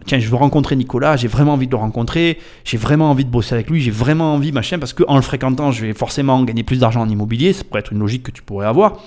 tiens, 0.07 0.19
je 0.19 0.29
veux 0.29 0.37
rencontrer 0.37 0.77
Nicolas, 0.77 1.17
j'ai 1.17 1.29
vraiment 1.29 1.55
envie 1.55 1.67
de 1.67 1.73
le 1.73 1.77
rencontrer, 1.77 2.39
j'ai 2.65 2.77
vraiment 2.77 3.11
envie 3.11 3.25
de 3.25 3.31
bosser 3.31 3.55
avec 3.55 3.71
lui, 3.71 3.81
j'ai 3.81 3.91
vraiment 3.91 4.35
envie, 4.35 4.53
machin, 4.53 4.79
parce 4.79 4.93
qu'en 4.93 5.17
le 5.17 5.23
fréquentant, 5.23 5.73
je 5.73 5.87
vais 5.87 5.95
forcément 5.95 6.43
gagner 6.45 6.63
plus 6.63 6.81
d'argent 6.81 7.01
en 7.01 7.09
immobilier, 7.09 7.53
ça 7.53 7.65
pourrait 7.65 7.81
être 7.81 7.93
une 7.93 8.01
logique 8.01 8.23
que 8.23 8.31
tu 8.31 8.43
pourrais 8.43 8.67
avoir. 8.67 8.99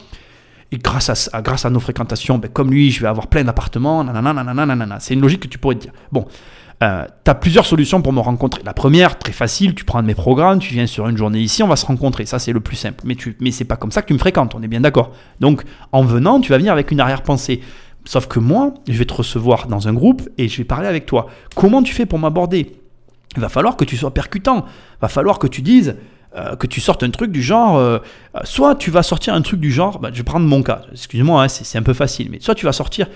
Et 0.72 0.78
grâce 0.78 1.30
à, 1.32 1.42
grâce 1.42 1.66
à 1.66 1.70
nos 1.70 1.80
fréquentations, 1.80 2.38
ben, 2.38 2.50
comme 2.50 2.72
lui, 2.72 2.92
je 2.92 3.02
vais 3.02 3.08
avoir 3.08 3.28
plein 3.28 3.44
d'appartements, 3.44 4.04
nanana, 4.04 4.34
nanana, 4.34 4.66
nanana. 4.66 5.00
C'est 5.00 5.14
une 5.14 5.22
logique 5.22 5.42
que 5.42 5.48
tu 5.48 5.58
pourrais 5.58 5.76
te 5.76 5.82
dire. 5.82 5.94
Bon, 6.12 6.26
euh, 6.84 7.06
tu 7.24 7.32
as 7.32 7.36
plusieurs 7.36 7.66
solutions 7.66 8.02
pour 8.02 8.14
me 8.14 8.20
rencontrer. 8.20 8.62
La 8.66 8.74
première, 8.74 9.18
très 9.18 9.32
facile, 9.32 9.76
tu 9.76 9.86
prends 9.86 10.00
un 10.00 10.02
de 10.04 10.08
mes 10.08 10.16
programmes, 10.16 10.60
tu 10.60 10.74
viens 10.74 10.88
sur 10.88 11.08
une 11.08 11.18
journée 11.18 11.40
ici, 11.40 11.64
on 11.64 11.68
va 11.68 11.76
se 11.76 11.86
rencontrer. 11.86 12.26
Ça, 12.26 12.40
c'est 12.40 12.52
le 12.52 12.60
plus 12.60 12.76
simple. 12.76 13.02
Mais, 13.06 13.16
tu, 13.16 13.38
mais 13.40 13.52
c'est 13.52 13.66
pas 13.66 13.78
comme 13.78 13.92
ça 13.92 14.02
que 14.02 14.08
tu 14.08 14.14
me 14.14 14.20
fréquentes, 14.20 14.56
on 14.56 14.62
est 14.62 14.68
bien 14.68 14.82
d'accord. 14.82 15.12
Donc, 15.40 15.64
en 15.92 16.04
venant, 16.04 16.42
tu 16.42 16.50
vas 16.50 16.58
venir 16.58 16.74
avec 16.74 16.92
une 16.92 17.00
arrière-pensée. 17.00 17.62
Sauf 18.04 18.28
que 18.28 18.40
moi, 18.40 18.74
je 18.88 18.98
vais 18.98 19.06
te 19.06 19.14
recevoir 19.14 19.68
dans 19.68 19.88
un 19.88 19.94
groupe 19.94 20.28
et 20.38 20.48
je 20.48 20.58
vais 20.58 20.64
parler 20.64 20.88
avec 20.88 21.06
toi. 21.06 21.28
Comment 21.56 21.82
tu 21.82 21.94
fais 21.94 22.06
pour 22.06 22.20
m'aborder? 22.20 22.74
Il 23.36 23.42
va 23.42 23.50
falloir 23.50 23.78
que 23.78 23.86
tu 23.86 23.98
sois 23.98 24.14
percutant. 24.14 24.66
Il 24.68 25.02
va 25.02 25.08
falloir 25.08 25.40
que 25.40 25.48
tu 25.48 25.62
dises, 25.62 25.96
euh, 26.36 26.58
que 26.58 26.68
tu 26.68 26.82
sortes 26.82 27.02
un 27.04 27.10
truc 27.10 27.32
du 27.32 27.42
genre, 27.42 27.78
euh, 27.78 28.00
soit 28.44 28.76
tu 28.76 28.92
vas 28.92 29.04
sortir 29.04 29.34
un 29.34 29.42
truc 29.42 29.62
du 29.62 29.72
genre, 29.72 30.00
bah, 30.00 30.10
je 30.12 30.18
vais 30.18 30.24
prendre 30.24 30.46
mon 30.46 30.64
cas, 30.64 30.82
excuse-moi, 30.92 31.44
hein, 31.44 31.48
c'est 31.48 31.78
un 31.78 31.82
peu 31.82 31.94
facile, 31.94 32.28
mais 32.30 32.40
soit 32.42 32.56
tu 32.56 32.66
vas 32.66 32.74
sortir, 32.74 33.08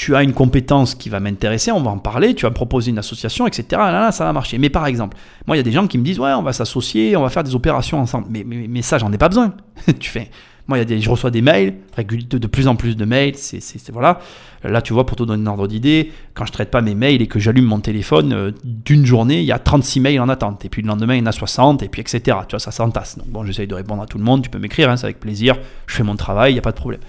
tu 0.00 0.16
as 0.16 0.22
une 0.22 0.32
compétence 0.32 0.94
qui 0.94 1.10
va 1.10 1.20
m'intéresser, 1.20 1.72
on 1.72 1.82
va 1.82 1.90
en 1.90 1.98
parler, 1.98 2.34
tu 2.34 2.46
vas 2.46 2.48
me 2.48 2.54
proposer 2.54 2.90
une 2.90 2.96
association, 2.96 3.46
etc. 3.46 3.64
Là, 3.72 4.10
ça 4.12 4.24
va 4.24 4.32
marcher. 4.32 4.56
Mais 4.56 4.70
par 4.70 4.86
exemple, 4.86 5.14
moi, 5.46 5.56
il 5.56 5.58
y 5.58 5.60
a 5.60 5.62
des 5.62 5.72
gens 5.72 5.86
qui 5.86 5.98
me 5.98 6.02
disent, 6.02 6.18
ouais, 6.18 6.32
on 6.32 6.42
va 6.42 6.54
s'associer, 6.54 7.18
on 7.18 7.22
va 7.22 7.28
faire 7.28 7.44
des 7.44 7.54
opérations 7.54 8.00
ensemble. 8.00 8.28
Mais, 8.30 8.42
mais, 8.42 8.80
ça, 8.80 8.96
j'en 8.96 9.12
ai 9.12 9.18
pas 9.18 9.28
besoin. 9.28 9.52
tu 10.00 10.08
fais. 10.08 10.30
Moi, 10.68 10.78
y 10.78 10.80
a 10.80 10.86
des, 10.86 11.02
je 11.02 11.10
reçois 11.10 11.30
des 11.30 11.42
mails, 11.42 11.74
de, 11.98 12.38
de 12.38 12.46
plus 12.46 12.66
en 12.66 12.76
plus 12.76 12.96
de 12.96 13.04
mails. 13.04 13.36
C'est, 13.36 13.60
voilà. 13.92 14.20
Là, 14.64 14.80
tu 14.80 14.94
vois, 14.94 15.04
pour 15.04 15.18
te 15.18 15.22
donner 15.22 15.42
un 15.42 15.48
ordre 15.48 15.66
d'idée, 15.66 16.12
quand 16.32 16.46
je 16.46 16.52
traite 16.52 16.70
pas 16.70 16.80
mes 16.80 16.94
mails 16.94 17.20
et 17.20 17.26
que 17.26 17.38
j'allume 17.38 17.66
mon 17.66 17.80
téléphone, 17.80 18.32
euh, 18.32 18.52
d'une 18.64 19.04
journée, 19.04 19.40
il 19.40 19.46
y 19.46 19.52
a 19.52 19.58
36 19.58 20.00
mails 20.00 20.20
en 20.20 20.30
attente. 20.30 20.64
Et 20.64 20.70
puis 20.70 20.80
le 20.80 20.88
lendemain, 20.88 21.16
il 21.16 21.18
y 21.18 21.22
en 21.22 21.26
a 21.26 21.32
60, 21.32 21.82
et 21.82 21.88
puis 21.88 22.00
etc. 22.00 22.38
Tu 22.48 22.52
vois, 22.52 22.58
ça 22.58 22.70
s'entasse. 22.70 23.18
Donc 23.18 23.28
bon, 23.28 23.44
j'essaye 23.44 23.66
de 23.66 23.74
répondre 23.74 24.00
à 24.00 24.06
tout 24.06 24.16
le 24.16 24.24
monde. 24.24 24.40
Tu 24.40 24.48
peux 24.48 24.58
m'écrire, 24.58 24.88
hein, 24.88 24.96
c'est 24.96 25.04
avec 25.04 25.20
plaisir. 25.20 25.58
Je 25.86 25.94
fais 25.94 26.04
mon 26.04 26.16
travail, 26.16 26.52
il 26.52 26.54
n'y 26.54 26.60
a 26.60 26.62
pas 26.62 26.72
de 26.72 26.76
problème. 26.76 27.00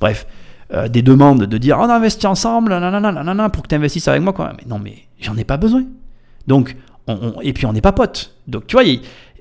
Bref. 0.00 0.26
Euh, 0.72 0.86
des 0.86 1.02
demandes 1.02 1.46
de 1.46 1.58
dire 1.58 1.78
on 1.80 1.90
investit 1.90 2.28
ensemble, 2.28 2.70
nanana, 2.70 3.48
pour 3.48 3.64
que 3.64 3.68
tu 3.68 3.74
investisses 3.74 4.06
avec 4.06 4.22
moi. 4.22 4.32
Quoi. 4.32 4.52
Mais 4.56 4.64
non, 4.68 4.78
mais 4.78 4.98
j'en 5.20 5.36
ai 5.36 5.42
pas 5.42 5.56
besoin. 5.56 5.82
Donc, 6.46 6.76
et 7.42 7.52
puis 7.52 7.66
on 7.66 7.72
n'est 7.72 7.80
pas 7.80 7.90
potes. 7.90 8.36
Donc, 8.46 8.68
tu 8.68 8.76
vois, 8.76 8.84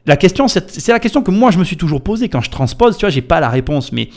la 0.07 0.17
question, 0.17 0.47
c'est 0.47 0.87
la 0.87 0.99
question 0.99 1.21
que 1.21 1.29
moi 1.29 1.51
je 1.51 1.59
me 1.59 1.63
suis 1.63 1.77
toujours 1.77 2.01
posée 2.01 2.29
quand 2.29 2.41
je 2.41 2.49
transpose. 2.49 2.97
Tu 2.97 3.01
vois, 3.01 3.11
j'ai 3.11 3.21
pas 3.21 3.39
la 3.39 3.49
réponse, 3.49 3.91
mais 3.91 4.09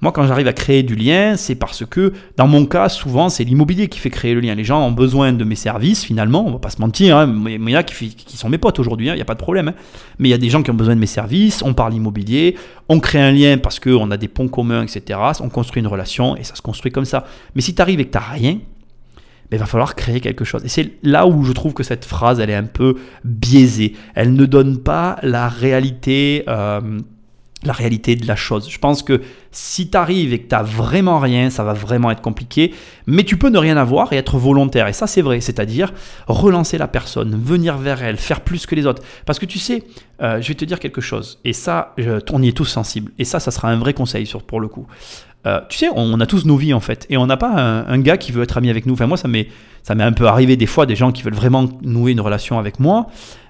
moi, 0.00 0.12
quand 0.12 0.24
j'arrive 0.26 0.46
à 0.46 0.52
créer 0.52 0.84
du 0.84 0.94
lien, 0.94 1.36
c'est 1.36 1.56
parce 1.56 1.84
que, 1.84 2.12
dans 2.36 2.46
mon 2.46 2.66
cas, 2.66 2.88
souvent, 2.88 3.28
c'est 3.28 3.42
l'immobilier 3.42 3.88
qui 3.88 3.98
fait 3.98 4.10
créer 4.10 4.32
le 4.32 4.40
lien. 4.40 4.54
Les 4.54 4.62
gens 4.62 4.80
ont 4.80 4.92
besoin 4.92 5.32
de 5.32 5.42
mes 5.42 5.56
services, 5.56 6.04
finalement, 6.04 6.46
on 6.46 6.52
va 6.52 6.58
pas 6.60 6.70
se 6.70 6.80
mentir, 6.80 7.16
hein, 7.16 7.26
mais 7.26 7.56
il 7.56 7.70
y 7.70 7.76
a 7.76 7.82
qui, 7.82 8.36
sont 8.36 8.48
mes 8.48 8.58
potes 8.58 8.78
aujourd'hui, 8.78 9.06
il 9.06 9.10
hein, 9.10 9.16
n'y 9.16 9.20
a 9.20 9.24
pas 9.24 9.34
de 9.34 9.40
problème. 9.40 9.68
Hein. 9.68 9.74
Mais 10.20 10.28
il 10.28 10.30
y 10.30 10.34
a 10.34 10.38
des 10.38 10.50
gens 10.50 10.62
qui 10.62 10.70
ont 10.70 10.74
besoin 10.74 10.94
de 10.94 11.00
mes 11.00 11.06
services, 11.06 11.62
on 11.64 11.74
parle 11.74 11.94
immobilier, 11.94 12.54
on 12.88 13.00
crée 13.00 13.20
un 13.20 13.32
lien 13.32 13.58
parce 13.58 13.80
qu'on 13.80 14.10
a 14.12 14.16
des 14.16 14.28
ponts 14.28 14.48
communs, 14.48 14.84
etc. 14.84 15.18
On 15.40 15.48
construit 15.48 15.80
une 15.80 15.88
relation 15.88 16.36
et 16.36 16.44
ça 16.44 16.54
se 16.54 16.62
construit 16.62 16.92
comme 16.92 17.04
ça. 17.04 17.24
Mais 17.56 17.60
si 17.60 17.74
tu 17.74 17.82
arrives 17.82 17.98
et 17.98 18.04
que 18.04 18.12
tu 18.12 18.18
n'as 18.18 18.32
rien, 18.32 18.58
ben, 19.50 19.56
il 19.56 19.58
va 19.58 19.66
falloir 19.66 19.96
créer 19.96 20.20
quelque 20.20 20.44
chose. 20.44 20.64
Et 20.64 20.68
c'est 20.68 20.92
là 21.02 21.26
où 21.26 21.42
je 21.42 21.52
trouve 21.52 21.74
que 21.74 21.82
cette 21.82 22.04
phrase, 22.04 22.38
elle 22.38 22.50
est 22.50 22.54
un 22.54 22.64
peu 22.64 22.96
biaisée. 23.24 23.94
Elle 24.14 24.34
ne 24.34 24.44
donne 24.46 24.78
pas 24.78 25.18
la 25.22 25.48
réalité. 25.48 26.44
Euh, 26.46 27.00
la 27.64 27.72
réalité 27.72 28.14
de 28.14 28.26
la 28.26 28.36
chose. 28.36 28.68
Je 28.70 28.78
pense 28.78 29.02
que 29.02 29.20
si 29.50 29.90
tu 29.90 29.96
arrives 29.96 30.32
et 30.32 30.38
que 30.38 30.48
tu 30.48 30.54
n'as 30.54 30.62
vraiment 30.62 31.18
rien, 31.18 31.50
ça 31.50 31.64
va 31.64 31.72
vraiment 31.72 32.10
être 32.10 32.20
compliqué, 32.20 32.72
mais 33.06 33.24
tu 33.24 33.36
peux 33.36 33.48
ne 33.48 33.58
rien 33.58 33.76
avoir 33.76 34.12
et 34.12 34.16
être 34.16 34.38
volontaire. 34.38 34.86
Et 34.86 34.92
ça, 34.92 35.06
c'est 35.06 35.22
vrai, 35.22 35.40
c'est-à-dire 35.40 35.92
relancer 36.28 36.78
la 36.78 36.86
personne, 36.86 37.40
venir 37.42 37.76
vers 37.76 38.02
elle, 38.02 38.16
faire 38.16 38.42
plus 38.42 38.66
que 38.66 38.74
les 38.74 38.86
autres. 38.86 39.02
Parce 39.26 39.38
que 39.38 39.46
tu 39.46 39.58
sais, 39.58 39.82
euh, 40.22 40.40
je 40.40 40.48
vais 40.48 40.54
te 40.54 40.64
dire 40.64 40.78
quelque 40.78 41.00
chose, 41.00 41.40
et 41.44 41.52
ça, 41.52 41.94
on 42.32 42.42
y 42.42 42.48
est 42.48 42.56
tous 42.56 42.64
sensibles, 42.64 43.10
et 43.18 43.24
ça, 43.24 43.40
ça 43.40 43.50
sera 43.50 43.68
un 43.68 43.76
vrai 43.76 43.92
conseil 43.92 44.30
pour 44.46 44.60
le 44.60 44.68
coup. 44.68 44.86
Euh, 45.46 45.60
tu 45.68 45.78
sais, 45.78 45.88
on 45.94 46.20
a 46.20 46.26
tous 46.26 46.44
nos 46.44 46.56
vies 46.56 46.74
en 46.74 46.80
fait, 46.80 47.06
et 47.10 47.16
on 47.16 47.26
n'a 47.26 47.36
pas 47.36 47.48
un, 47.50 47.98
gars 48.00 48.18
qui 48.18 48.32
veut 48.32 48.42
être 48.42 48.56
ami 48.56 48.70
avec 48.70 48.86
nous. 48.86 48.94
Enfin, 48.94 49.06
moi, 49.06 49.16
ça 49.16 49.28
m'est, 49.28 49.48
ça 49.82 49.94
m'est 49.94 50.04
un 50.04 50.12
peu 50.12 50.26
arrivé 50.26 50.56
des 50.56 50.66
fois, 50.66 50.86
des 50.86 50.96
gens 50.96 51.10
qui 51.10 51.22
veulent 51.22 51.34
vraiment 51.34 51.68
nouer 51.82 52.12
une 52.12 52.20
relation 52.20 52.58
avec 52.58 52.78
moi, 52.78 53.06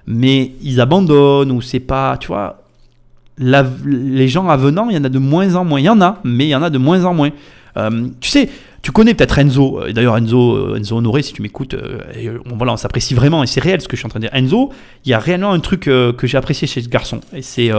mais 0.07 0.53
ils 0.61 0.81
abandonnent, 0.81 1.51
ou 1.51 1.61
c'est 1.61 1.79
pas, 1.79 2.17
tu 2.17 2.27
vois, 2.27 2.58
les 3.39 4.27
gens 4.27 4.49
avenants, 4.49 4.89
il 4.89 4.95
y 4.95 4.99
en 4.99 5.03
a 5.03 5.09
de 5.09 5.19
moins 5.19 5.55
en 5.55 5.65
moins. 5.65 5.79
Il 5.79 5.85
y 5.85 5.89
en 5.89 6.01
a, 6.01 6.19
mais 6.23 6.45
il 6.45 6.49
y 6.49 6.55
en 6.55 6.61
a 6.61 6.69
de 6.69 6.77
moins 6.77 7.05
en 7.05 7.13
moins. 7.13 7.31
Euh, 7.77 8.07
tu 8.19 8.29
sais, 8.29 8.49
Tu 8.81 8.91
connais 8.91 9.13
peut-être 9.13 9.37
Enzo, 9.39 9.85
et 9.85 9.93
d'ailleurs 9.93 10.17
Enzo, 10.17 10.75
Enzo 10.75 10.97
Honoré, 10.97 11.21
si 11.21 11.33
tu 11.33 11.41
m'écoutes, 11.41 11.75
voilà, 12.45 12.73
on 12.73 12.77
s'apprécie 12.77 13.13
vraiment, 13.13 13.43
et 13.43 13.47
c'est 13.47 13.59
réel 13.59 13.81
ce 13.81 13.87
que 13.87 13.97
je 13.97 13.99
suis 13.99 14.05
en 14.05 14.09
train 14.09 14.19
de 14.19 14.25
dire. 14.25 14.33
Enzo, 14.33 14.71
il 15.05 15.11
y 15.11 15.13
a 15.13 15.19
réellement 15.19 15.51
un 15.51 15.59
truc 15.59 15.81
que 15.81 16.15
j'ai 16.23 16.37
apprécié 16.37 16.65
chez 16.67 16.81
ce 16.81 16.87
garçon, 16.87 17.19
et 17.33 17.41
c'est 17.41 17.71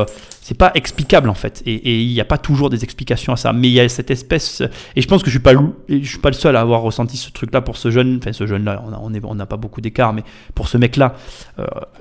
c'est 0.50 0.58
pas 0.58 0.72
explicable 0.74 1.28
en 1.28 1.34
fait, 1.34 1.62
et 1.64 2.02
il 2.02 2.12
n'y 2.12 2.20
a 2.20 2.24
pas 2.24 2.38
toujours 2.38 2.70
des 2.70 2.82
explications 2.82 3.32
à 3.32 3.36
ça, 3.36 3.52
mais 3.52 3.68
il 3.68 3.72
y 3.74 3.78
a 3.78 3.88
cette 3.88 4.10
espèce, 4.10 4.62
et 4.96 5.00
je 5.00 5.06
pense 5.06 5.22
que 5.22 5.30
je 5.30 5.36
suis 5.36 5.42
pas, 5.42 5.52
je 5.88 6.02
suis 6.02 6.18
pas 6.18 6.30
le 6.30 6.34
seul 6.34 6.56
à 6.56 6.60
avoir 6.60 6.80
ressenti 6.80 7.16
ce 7.16 7.30
truc-là 7.30 7.60
pour 7.60 7.76
ce 7.76 7.92
jeune, 7.92 8.18
enfin 8.18 8.32
ce 8.32 8.46
jeune-là, 8.46 8.82
on 8.84 9.10
n'a 9.10 9.20
on 9.22 9.40
on 9.40 9.46
pas 9.46 9.56
beaucoup 9.56 9.80
d'écart, 9.80 10.12
mais 10.12 10.24
pour 10.56 10.66
ce 10.66 10.76
mec-là, 10.76 11.14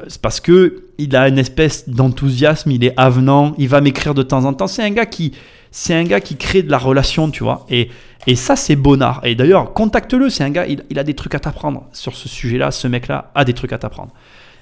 c'est 0.07 0.21
parce 0.21 0.39
que 0.39 0.85
il 0.99 1.15
a 1.15 1.27
une 1.27 1.37
espèce 1.37 1.87
d'enthousiasme, 1.87 2.71
il 2.71 2.83
est 2.83 2.93
avenant, 2.97 3.53
il 3.57 3.69
va 3.69 3.81
m'écrire 3.81 4.13
de 4.13 4.23
temps 4.23 4.45
en 4.45 4.53
temps. 4.53 4.67
C'est 4.67 4.83
un 4.83 4.91
gars 4.91 5.05
qui, 5.05 5.33
c'est 5.71 5.93
un 5.93 6.03
gars 6.03 6.19
qui 6.19 6.35
crée 6.35 6.63
de 6.63 6.71
la 6.71 6.77
relation, 6.77 7.31
tu 7.31 7.43
vois. 7.43 7.65
Et, 7.69 7.89
et 8.27 8.35
ça, 8.35 8.55
c'est 8.55 8.75
Bonnard. 8.75 9.21
Et 9.23 9.35
d'ailleurs, 9.35 9.73
contacte-le, 9.73 10.29
c'est 10.29 10.43
un 10.43 10.49
gars, 10.49 10.65
il, 10.67 10.99
a 10.99 11.03
des 11.03 11.13
trucs 11.13 11.35
à 11.35 11.39
t'apprendre 11.39 11.87
sur 11.93 12.15
ce 12.15 12.27
sujet-là. 12.27 12.71
Ce 12.71 12.87
mec-là 12.87 13.31
a 13.33 13.45
des 13.45 13.53
trucs 13.53 13.71
à 13.71 13.77
t'apprendre. 13.77 14.11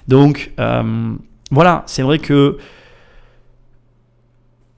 Donc, 0.06 0.52
euh, 0.60 1.12
voilà, 1.50 1.82
c'est 1.86 2.02
vrai 2.02 2.18
que 2.18 2.58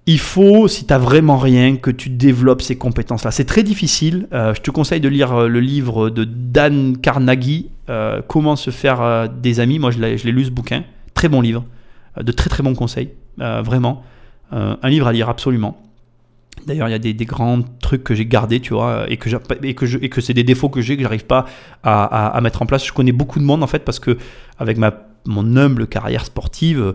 il 0.07 0.19
faut, 0.19 0.67
si 0.67 0.87
tu 0.87 0.95
vraiment 0.95 1.39
rien, 1.39 1.77
que 1.77 1.91
tu 1.91 2.09
développes 2.11 2.63
ces 2.63 2.77
compétences-là. 2.77 3.31
C'est 3.31 3.45
très 3.45 3.63
difficile. 3.63 4.27
Euh, 4.33 4.55
je 4.55 4.61
te 4.61 4.71
conseille 4.71 5.01
de 5.01 5.09
lire 5.09 5.33
euh, 5.35 5.49
le 5.49 5.61
livre 5.61 6.11
de 6.11 6.25
Dan 6.25 6.97
Carnegie, 6.99 7.71
Comment 8.29 8.55
se 8.55 8.71
faire 8.71 9.29
des 9.29 9.59
amis. 9.59 9.81
Moi, 9.81 9.91
je 9.91 9.99
l'ai 9.99 10.17
lu 10.31 10.45
ce 10.45 10.51
bouquin. 10.53 10.85
Très 11.13 11.29
bon 11.29 11.41
livre, 11.41 11.65
euh, 12.19 12.23
de 12.23 12.33
très 12.33 12.51
très 12.51 12.63
bons 12.63 12.75
conseils, 12.75 13.11
euh, 13.41 13.63
vraiment. 13.63 14.03
Euh, 14.53 14.77
un 14.83 14.89
livre 14.89 15.07
à 15.07 15.13
lire 15.13 15.29
absolument. 15.29 15.81
D'ailleurs, 16.67 16.89
il 16.89 16.93
y 16.93 16.95
a 16.95 16.99
des, 16.99 17.15
grands 17.25 17.61
trucs 17.81 18.05
que 18.05 18.15
j'ai 18.15 18.27
gardés, 18.27 18.61
tu 18.61 18.75
vois, 18.75 19.07
et 19.09 19.17
que 19.17 20.21
c'est 20.21 20.35
des 20.35 20.45
défauts 20.45 20.69
que 20.69 20.83
j'ai, 20.83 20.97
que 20.97 21.03
j'arrive 21.03 21.25
pas 21.25 21.47
à, 21.83 22.39
mettre 22.43 22.61
en 22.61 22.67
place. 22.67 22.87
Je 22.87 22.93
connais 22.93 23.13
beaucoup 23.13 23.39
de 23.39 23.45
monde, 23.45 23.63
en 23.63 23.67
fait, 23.67 23.79
parce 23.79 23.99
que 23.99 24.19
avec 24.59 24.77
ma, 24.77 24.93
mon 25.27 25.57
humble 25.57 25.87
carrière 25.87 26.25
sportive, 26.25 26.95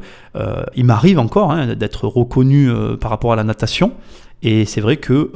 il 0.75 0.85
m'arrive 0.85 1.19
encore 1.19 1.51
hein, 1.51 1.75
d'être 1.75 2.07
reconnu 2.07 2.69
par 2.99 3.11
rapport 3.11 3.33
à 3.33 3.35
la 3.35 3.43
natation. 3.43 3.93
Et 4.41 4.65
c'est 4.65 4.81
vrai 4.81 4.97
que 4.97 5.31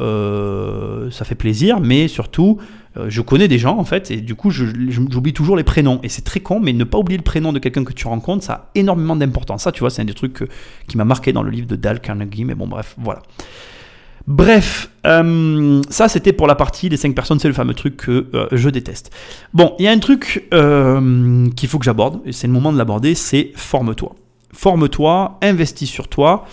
ça 1.12 1.26
fait 1.26 1.36
plaisir, 1.36 1.80
mais 1.80 2.08
surtout, 2.08 2.60
euh, 2.98 3.06
je 3.08 3.22
connais 3.22 3.48
des 3.48 3.60
gens 3.60 3.78
en 3.78 3.84
fait, 3.84 4.10
et 4.10 4.18
du 4.18 4.36
coup 4.36 4.50
j'oublie 4.50 5.34
toujours 5.34 5.56
les 5.56 5.64
prénoms. 5.64 6.00
Et 6.04 6.10
c'est 6.10 6.24
très 6.24 6.40
con, 6.40 6.60
mais 6.60 6.74
ne 6.74 6.84
pas 6.84 6.98
oublier 6.98 7.18
le 7.18 7.24
prénom 7.24 7.54
de 7.54 7.60
quelqu'un 7.60 7.84
que 7.84 7.94
tu 7.94 8.08
rencontres, 8.08 8.44
ça 8.44 8.54
a 8.54 8.70
énormément 8.76 9.16
d'importance. 9.16 9.64
Ça, 9.64 9.72
tu 9.72 9.82
vois, 9.82 9.90
c'est 9.90 10.02
un 10.02 10.06
des 10.06 10.14
trucs 10.14 10.48
qui 10.88 10.98
m'a 10.98 11.06
marqué 11.06 11.32
dans 11.34 11.44
le 11.44 11.52
livre 11.52 11.68
de 11.68 11.76
Dal 11.76 12.02
Carnegie, 12.02 12.46
mais 12.46 12.56
bon, 12.56 12.68
bref, 12.68 12.96
voilà. 12.98 13.22
Bref, 14.30 14.92
euh, 15.08 15.82
ça 15.90 16.08
c'était 16.08 16.34
pour 16.34 16.46
la 16.46 16.54
partie 16.54 16.88
des 16.88 16.98
5 16.98 17.16
personnes, 17.16 17.40
c'est 17.40 17.48
le 17.48 17.54
fameux 17.56 17.74
truc 17.74 17.98
que 17.98 18.28
euh, 18.36 18.48
je 18.52 18.70
déteste. 18.70 19.12
Bon, 19.56 19.74
il 19.80 19.86
y 19.86 19.88
a 19.88 19.92
un 19.92 19.98
truc 19.98 20.48
qu'il 20.52 21.68
faut 21.68 21.80
que 21.80 21.86
j'aborde, 21.86 22.22
et 22.26 22.32
c'est 22.32 22.46
le 22.46 22.54
moment 22.54 22.72
de 22.72 22.78
l'aborder, 22.78 23.16
c'est 23.16 23.52
forme-toi. 23.56 24.14
Forme-toi, 24.54 25.40
investis 25.42 25.90
sur 25.90 26.08
toi. 26.08 26.46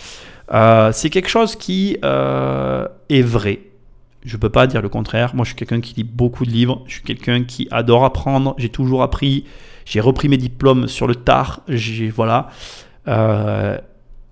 c'est 0.92 1.10
quelque 1.10 1.28
chose 1.28 1.54
qui 1.54 1.98
est 2.02 3.22
vrai. 3.22 3.60
Je 4.24 4.36
ne 4.36 4.40
peux 4.40 4.48
pas 4.48 4.66
dire 4.66 4.80
le 4.80 4.88
contraire. 4.88 5.34
Moi, 5.34 5.44
je 5.44 5.50
suis 5.50 5.56
quelqu'un 5.56 5.82
qui 5.82 5.94
lit 5.96 6.02
beaucoup 6.02 6.46
de 6.46 6.50
livres. 6.50 6.82
Je 6.86 6.94
suis 6.94 7.02
quelqu'un 7.02 7.44
qui 7.44 7.68
adore 7.70 8.06
apprendre. 8.06 8.54
J'ai 8.56 8.70
toujours 8.70 9.02
appris. 9.02 9.44
J'ai 9.84 10.00
repris 10.00 10.28
mes 10.28 10.38
diplômes 10.38 10.88
sur 10.88 11.06
le 11.06 11.14
tard. 11.14 11.60
J'ai 11.68 12.08
voilà. 12.08 12.48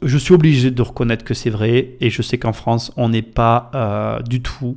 Je 0.05 0.19
suis 0.19 0.35
obligé 0.35 0.71
de 0.71 0.83
reconnaître 0.83 1.25
que 1.25 1.35
c'est 1.35 1.51
vrai. 1.51 1.97
Et 2.01 2.11
je 2.11 2.23
sais 2.23 2.39
qu'en 2.39 2.53
France, 2.53 2.93
on 2.97 3.09
n'est 3.09 3.23
pas 3.23 3.71
euh, 3.75 4.21
du 4.21 4.43
tout 4.43 4.77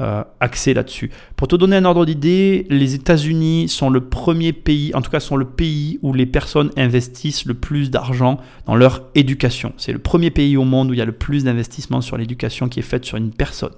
euh, 0.00 0.24
axé 0.40 0.72
là-dessus. 0.72 1.10
Pour 1.36 1.48
te 1.48 1.56
donner 1.56 1.76
un 1.76 1.84
ordre 1.84 2.06
d'idée, 2.06 2.66
les 2.70 2.94
États-Unis 2.94 3.68
sont 3.68 3.90
le 3.90 4.00
premier 4.00 4.54
pays, 4.54 4.94
en 4.94 5.02
tout 5.02 5.10
cas 5.10 5.20
sont 5.20 5.36
le 5.36 5.44
pays 5.44 5.98
où 6.00 6.14
les 6.14 6.24
personnes 6.24 6.70
investissent 6.78 7.44
le 7.44 7.52
plus 7.52 7.90
d'argent 7.90 8.40
dans 8.64 8.74
leur 8.74 9.02
éducation. 9.14 9.74
C'est 9.76 9.92
le 9.92 9.98
premier 9.98 10.30
pays 10.30 10.56
au 10.56 10.64
monde 10.64 10.90
où 10.90 10.94
il 10.94 10.98
y 10.98 11.02
a 11.02 11.04
le 11.04 11.12
plus 11.12 11.44
d'investissement 11.44 12.00
sur 12.00 12.16
l'éducation 12.16 12.70
qui 12.70 12.80
est 12.80 12.82
faite 12.82 13.04
sur 13.04 13.18
une 13.18 13.32
personne. 13.32 13.74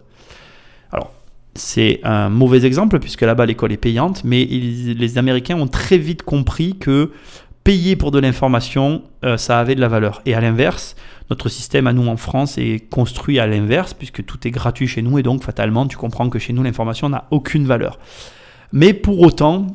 Alors, 0.93 1.13
c'est 1.57 2.01
un 2.05 2.29
mauvais 2.29 2.65
exemple 2.65 3.01
puisque 3.01 3.23
là-bas 3.23 3.47
l'école 3.47 3.73
est 3.73 3.77
payante, 3.77 4.23
mais 4.25 4.45
les 4.45 5.19
Américains 5.19 5.57
ont 5.57 5.69
très 5.69 5.99
vite 5.99 6.23
compris 6.23 6.77
que 6.79 7.11
payer 7.65 7.97
pour 7.97 8.11
de 8.11 8.19
l'information, 8.19 9.03
euh, 9.25 9.39
ça 9.39 9.59
avait 9.59 9.75
de 9.75 9.81
la 9.81 9.89
valeur. 9.89 10.21
Et 10.27 10.35
à 10.35 10.41
l'inverse, 10.41 10.95
notre 11.31 11.49
système 11.49 11.87
à 11.87 11.95
nous 11.95 12.07
en 12.07 12.19
France 12.19 12.59
est 12.59 12.89
construit 12.91 13.39
à 13.39 13.47
l'inverse 13.47 13.95
puisque 13.95 14.25
tout 14.25 14.47
est 14.47 14.51
gratuit 14.51 14.87
chez 14.87 15.01
nous 15.01 15.19
et 15.19 15.23
donc 15.23 15.43
fatalement 15.43 15.87
tu 15.87 15.97
comprends 15.97 16.29
que 16.29 16.39
chez 16.39 16.53
nous 16.53 16.63
l'information 16.63 17.09
n'a 17.09 17.25
aucune 17.31 17.67
valeur. 17.67 17.99
Mais 18.73 18.93
pour 18.93 19.21
autant, 19.21 19.67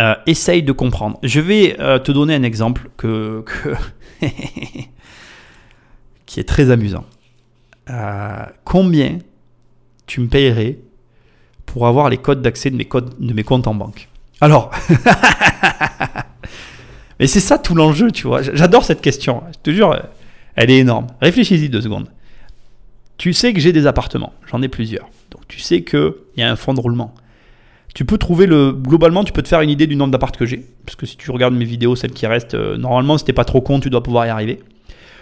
euh, 0.00 0.14
essaye 0.26 0.64
de 0.64 0.72
comprendre. 0.72 1.18
Je 1.22 1.40
vais 1.40 1.76
euh, 1.78 2.00
te 2.00 2.10
donner 2.10 2.34
un 2.34 2.42
exemple 2.42 2.90
que, 2.96 3.44
qui 6.26 6.40
est 6.40 6.48
très 6.48 6.70
amusant. 6.70 7.04
combien 8.64 9.18
tu 10.06 10.20
me 10.20 10.26
payerais 10.26 10.78
pour 11.64 11.86
avoir 11.86 12.08
les 12.10 12.18
codes 12.18 12.42
d'accès 12.42 12.70
de 12.70 12.76
de 12.76 13.32
mes 13.32 13.44
comptes 13.44 13.68
en 13.68 13.74
banque? 13.74 14.08
Alors, 14.40 14.72
mais 17.22 17.28
c'est 17.28 17.38
ça 17.38 17.56
tout 17.56 17.76
l'enjeu, 17.76 18.10
tu 18.10 18.26
vois. 18.26 18.42
J'adore 18.42 18.84
cette 18.84 19.00
question. 19.00 19.44
Je 19.52 19.58
te 19.62 19.70
jure, 19.70 19.96
elle 20.56 20.70
est 20.70 20.78
énorme. 20.78 21.06
Réfléchis-y 21.20 21.68
deux 21.68 21.80
secondes. 21.80 22.08
Tu 23.16 23.32
sais 23.32 23.52
que 23.52 23.60
j'ai 23.60 23.72
des 23.72 23.86
appartements, 23.86 24.32
j'en 24.50 24.60
ai 24.60 24.66
plusieurs. 24.66 25.08
Donc 25.30 25.46
tu 25.46 25.60
sais 25.60 25.84
qu'il 25.84 26.12
y 26.36 26.42
a 26.42 26.50
un 26.50 26.56
fonds 26.56 26.74
de 26.74 26.80
roulement. 26.80 27.14
Tu 27.94 28.04
peux 28.04 28.18
trouver 28.18 28.46
le. 28.46 28.72
Globalement, 28.72 29.22
tu 29.22 29.32
peux 29.32 29.42
te 29.42 29.48
faire 29.48 29.60
une 29.60 29.70
idée 29.70 29.86
du 29.86 29.94
nombre 29.94 30.10
d'appartements 30.10 30.40
que 30.40 30.46
j'ai. 30.46 30.66
Parce 30.84 30.96
que 30.96 31.06
si 31.06 31.16
tu 31.16 31.30
regardes 31.30 31.54
mes 31.54 31.64
vidéos, 31.64 31.94
celles 31.94 32.12
qui 32.12 32.26
restent, 32.26 32.54
euh, 32.54 32.76
normalement, 32.76 33.18
si 33.18 33.24
t'es 33.24 33.32
pas 33.32 33.44
trop 33.44 33.60
con, 33.60 33.78
tu 33.78 33.88
dois 33.88 34.02
pouvoir 34.02 34.26
y 34.26 34.30
arriver. 34.30 34.60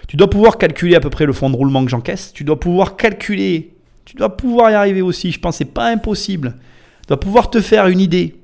Tu 0.09 0.17
dois 0.17 0.31
pouvoir 0.31 0.57
calculer 0.57 0.95
à 0.95 1.01
peu 1.01 1.11
près 1.11 1.27
le 1.27 1.35
fonds 1.35 1.51
de 1.51 1.57
roulement 1.57 1.85
que 1.85 1.91
j'encaisse. 1.91 2.33
Tu 2.33 2.45
dois 2.45 2.59
pouvoir 2.59 2.97
calculer 2.97 3.75
tu 4.11 4.17
dois 4.17 4.37
pouvoir 4.37 4.73
y 4.73 4.75
arriver 4.75 5.03
aussi. 5.03 5.31
Je 5.31 5.39
pense 5.39 5.59
que 5.61 5.65
pas 5.65 5.87
impossible. 5.87 6.57
Tu 7.03 7.07
dois 7.07 7.21
pouvoir 7.21 7.49
te 7.49 7.61
faire 7.61 7.87
une 7.87 8.01
idée 8.01 8.35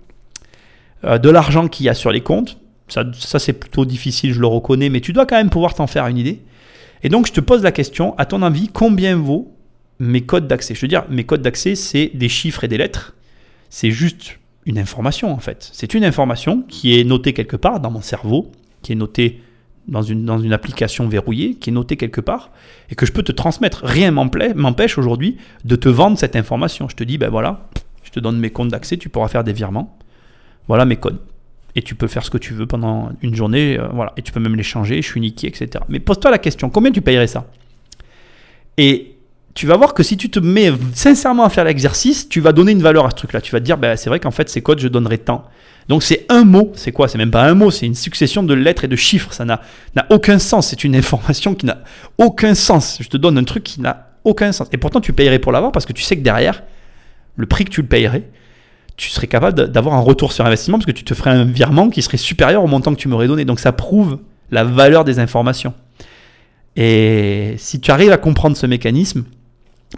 euh, 1.02 1.18
de 1.18 1.28
l'argent 1.28 1.66
qu'il 1.66 1.86
y 1.86 1.88
a 1.88 1.94
sur 1.94 2.12
les 2.12 2.20
comptes. 2.20 2.56
Ça, 2.88 3.04
ça 3.14 3.38
c'est 3.38 3.52
plutôt 3.52 3.84
difficile, 3.84 4.32
je 4.32 4.40
le 4.40 4.46
reconnais, 4.46 4.88
mais 4.88 5.00
tu 5.00 5.12
dois 5.12 5.26
quand 5.26 5.36
même 5.36 5.50
pouvoir 5.50 5.74
t'en 5.74 5.86
faire 5.86 6.06
une 6.06 6.18
idée. 6.18 6.42
Et 7.02 7.08
donc, 7.08 7.26
je 7.26 7.32
te 7.32 7.40
pose 7.40 7.62
la 7.62 7.72
question, 7.72 8.16
à 8.18 8.26
ton 8.26 8.42
avis, 8.42 8.68
combien 8.68 9.16
vaut 9.16 9.54
mes 9.98 10.22
codes 10.22 10.46
d'accès? 10.46 10.74
Je 10.74 10.80
veux 10.80 10.88
dire, 10.88 11.04
mes 11.10 11.24
codes 11.24 11.42
d'accès, 11.42 11.74
c'est 11.74 12.10
des 12.14 12.28
chiffres 12.28 12.64
et 12.64 12.68
des 12.68 12.78
lettres. 12.78 13.14
C'est 13.70 13.90
juste 13.90 14.38
une 14.64 14.78
information, 14.78 15.32
en 15.32 15.38
fait. 15.38 15.68
C'est 15.72 15.94
une 15.94 16.04
information 16.04 16.62
qui 16.68 16.98
est 16.98 17.04
notée 17.04 17.32
quelque 17.32 17.56
part 17.56 17.80
dans 17.80 17.90
mon 17.90 18.00
cerveau, 18.00 18.50
qui 18.82 18.92
est 18.92 18.96
notée 18.96 19.40
dans 19.88 20.02
une, 20.02 20.24
dans 20.24 20.38
une 20.38 20.52
application 20.52 21.08
verrouillée 21.08 21.54
qui 21.54 21.70
est 21.70 21.72
notée 21.72 21.96
quelque 21.96 22.20
part 22.20 22.50
et 22.90 22.94
que 22.94 23.06
je 23.06 23.12
peux 23.12 23.22
te 23.22 23.32
transmettre. 23.32 23.84
Rien 23.84 24.10
m'empêche 24.10 24.98
aujourd'hui 24.98 25.36
de 25.64 25.76
te 25.76 25.88
vendre 25.88 26.18
cette 26.18 26.36
information. 26.36 26.88
Je 26.88 26.96
te 26.96 27.04
dis, 27.04 27.18
ben 27.18 27.28
voilà, 27.28 27.68
je 28.02 28.10
te 28.10 28.20
donne 28.20 28.38
mes 28.38 28.50
comptes 28.50 28.70
d'accès, 28.70 28.96
tu 28.96 29.08
pourras 29.08 29.28
faire 29.28 29.44
des 29.44 29.52
virements. 29.52 29.96
Voilà 30.68 30.84
mes 30.84 30.96
codes. 30.96 31.18
Et 31.76 31.82
tu 31.82 31.94
peux 31.94 32.08
faire 32.08 32.24
ce 32.24 32.30
que 32.30 32.38
tu 32.38 32.54
veux 32.54 32.66
pendant 32.66 33.12
une 33.22 33.36
journée, 33.36 33.78
euh, 33.78 33.86
voilà. 33.92 34.12
Et 34.16 34.22
tu 34.22 34.32
peux 34.32 34.40
même 34.40 34.56
les 34.56 34.64
changer, 34.64 35.00
je 35.02 35.06
suis 35.06 35.20
niqué, 35.20 35.46
etc. 35.46 35.84
Mais 35.88 36.00
pose-toi 36.00 36.30
la 36.30 36.38
question, 36.38 36.70
combien 36.70 36.90
tu 36.90 37.02
payerais 37.02 37.28
ça? 37.28 37.46
Et 38.78 39.16
tu 39.54 39.66
vas 39.66 39.76
voir 39.76 39.94
que 39.94 40.02
si 40.02 40.16
tu 40.16 40.30
te 40.30 40.38
mets 40.38 40.72
sincèrement 40.94 41.44
à 41.44 41.50
faire 41.50 41.64
l'exercice, 41.64 42.28
tu 42.28 42.40
vas 42.40 42.52
donner 42.52 42.72
une 42.72 42.82
valeur 42.82 43.06
à 43.06 43.10
ce 43.10 43.16
truc-là. 43.16 43.40
Tu 43.40 43.52
vas 43.52 43.60
te 43.60 43.64
dire, 43.64 43.78
ben, 43.78 43.96
c'est 43.96 44.10
vrai 44.10 44.20
qu'en 44.20 44.30
fait, 44.30 44.48
ces 44.48 44.62
codes, 44.62 44.80
je 44.80 44.88
donnerai 44.88 45.18
tant. 45.18 45.46
Donc 45.88 46.02
c'est 46.02 46.26
un 46.28 46.44
mot, 46.44 46.72
c'est 46.74 46.92
quoi? 46.92 47.08
C'est 47.08 47.18
même 47.18 47.30
pas 47.30 47.44
un 47.44 47.54
mot, 47.54 47.70
c'est 47.70 47.86
une 47.86 47.94
succession 47.94 48.42
de 48.42 48.54
lettres 48.54 48.84
et 48.84 48.88
de 48.88 48.96
chiffres. 48.96 49.32
Ça 49.32 49.44
n'a 49.44 49.60
aucun 50.10 50.38
sens, 50.38 50.68
c'est 50.68 50.82
une 50.84 50.96
information 50.96 51.54
qui 51.54 51.66
n'a 51.66 51.78
aucun 52.18 52.54
sens. 52.54 52.98
Je 53.00 53.08
te 53.08 53.16
donne 53.16 53.38
un 53.38 53.44
truc 53.44 53.64
qui 53.64 53.80
n'a 53.80 54.10
aucun 54.24 54.52
sens. 54.52 54.68
Et 54.72 54.78
pourtant 54.78 55.00
tu 55.00 55.12
payerais 55.12 55.38
pour 55.38 55.52
l'avoir 55.52 55.72
parce 55.72 55.86
que 55.86 55.92
tu 55.92 56.02
sais 56.02 56.16
que 56.16 56.22
derrière, 56.22 56.62
le 57.36 57.46
prix 57.46 57.64
que 57.64 57.70
tu 57.70 57.82
le 57.82 57.86
payerais, 57.86 58.28
tu 58.96 59.10
serais 59.10 59.26
capable 59.26 59.70
d'avoir 59.70 59.94
un 59.94 60.00
retour 60.00 60.32
sur 60.32 60.46
investissement 60.46 60.78
parce 60.78 60.86
que 60.86 60.92
tu 60.92 61.04
te 61.04 61.14
ferais 61.14 61.30
un 61.30 61.44
virement 61.44 61.90
qui 61.90 62.02
serait 62.02 62.16
supérieur 62.16 62.64
au 62.64 62.66
montant 62.66 62.94
que 62.94 63.00
tu 63.00 63.08
m'aurais 63.08 63.28
donné. 63.28 63.44
Donc 63.44 63.60
ça 63.60 63.72
prouve 63.72 64.18
la 64.50 64.64
valeur 64.64 65.04
des 65.04 65.18
informations. 65.18 65.74
Et 66.76 67.54
si 67.58 67.80
tu 67.80 67.90
arrives 67.90 68.12
à 68.12 68.18
comprendre 68.18 68.56
ce 68.56 68.66
mécanisme, 68.66 69.24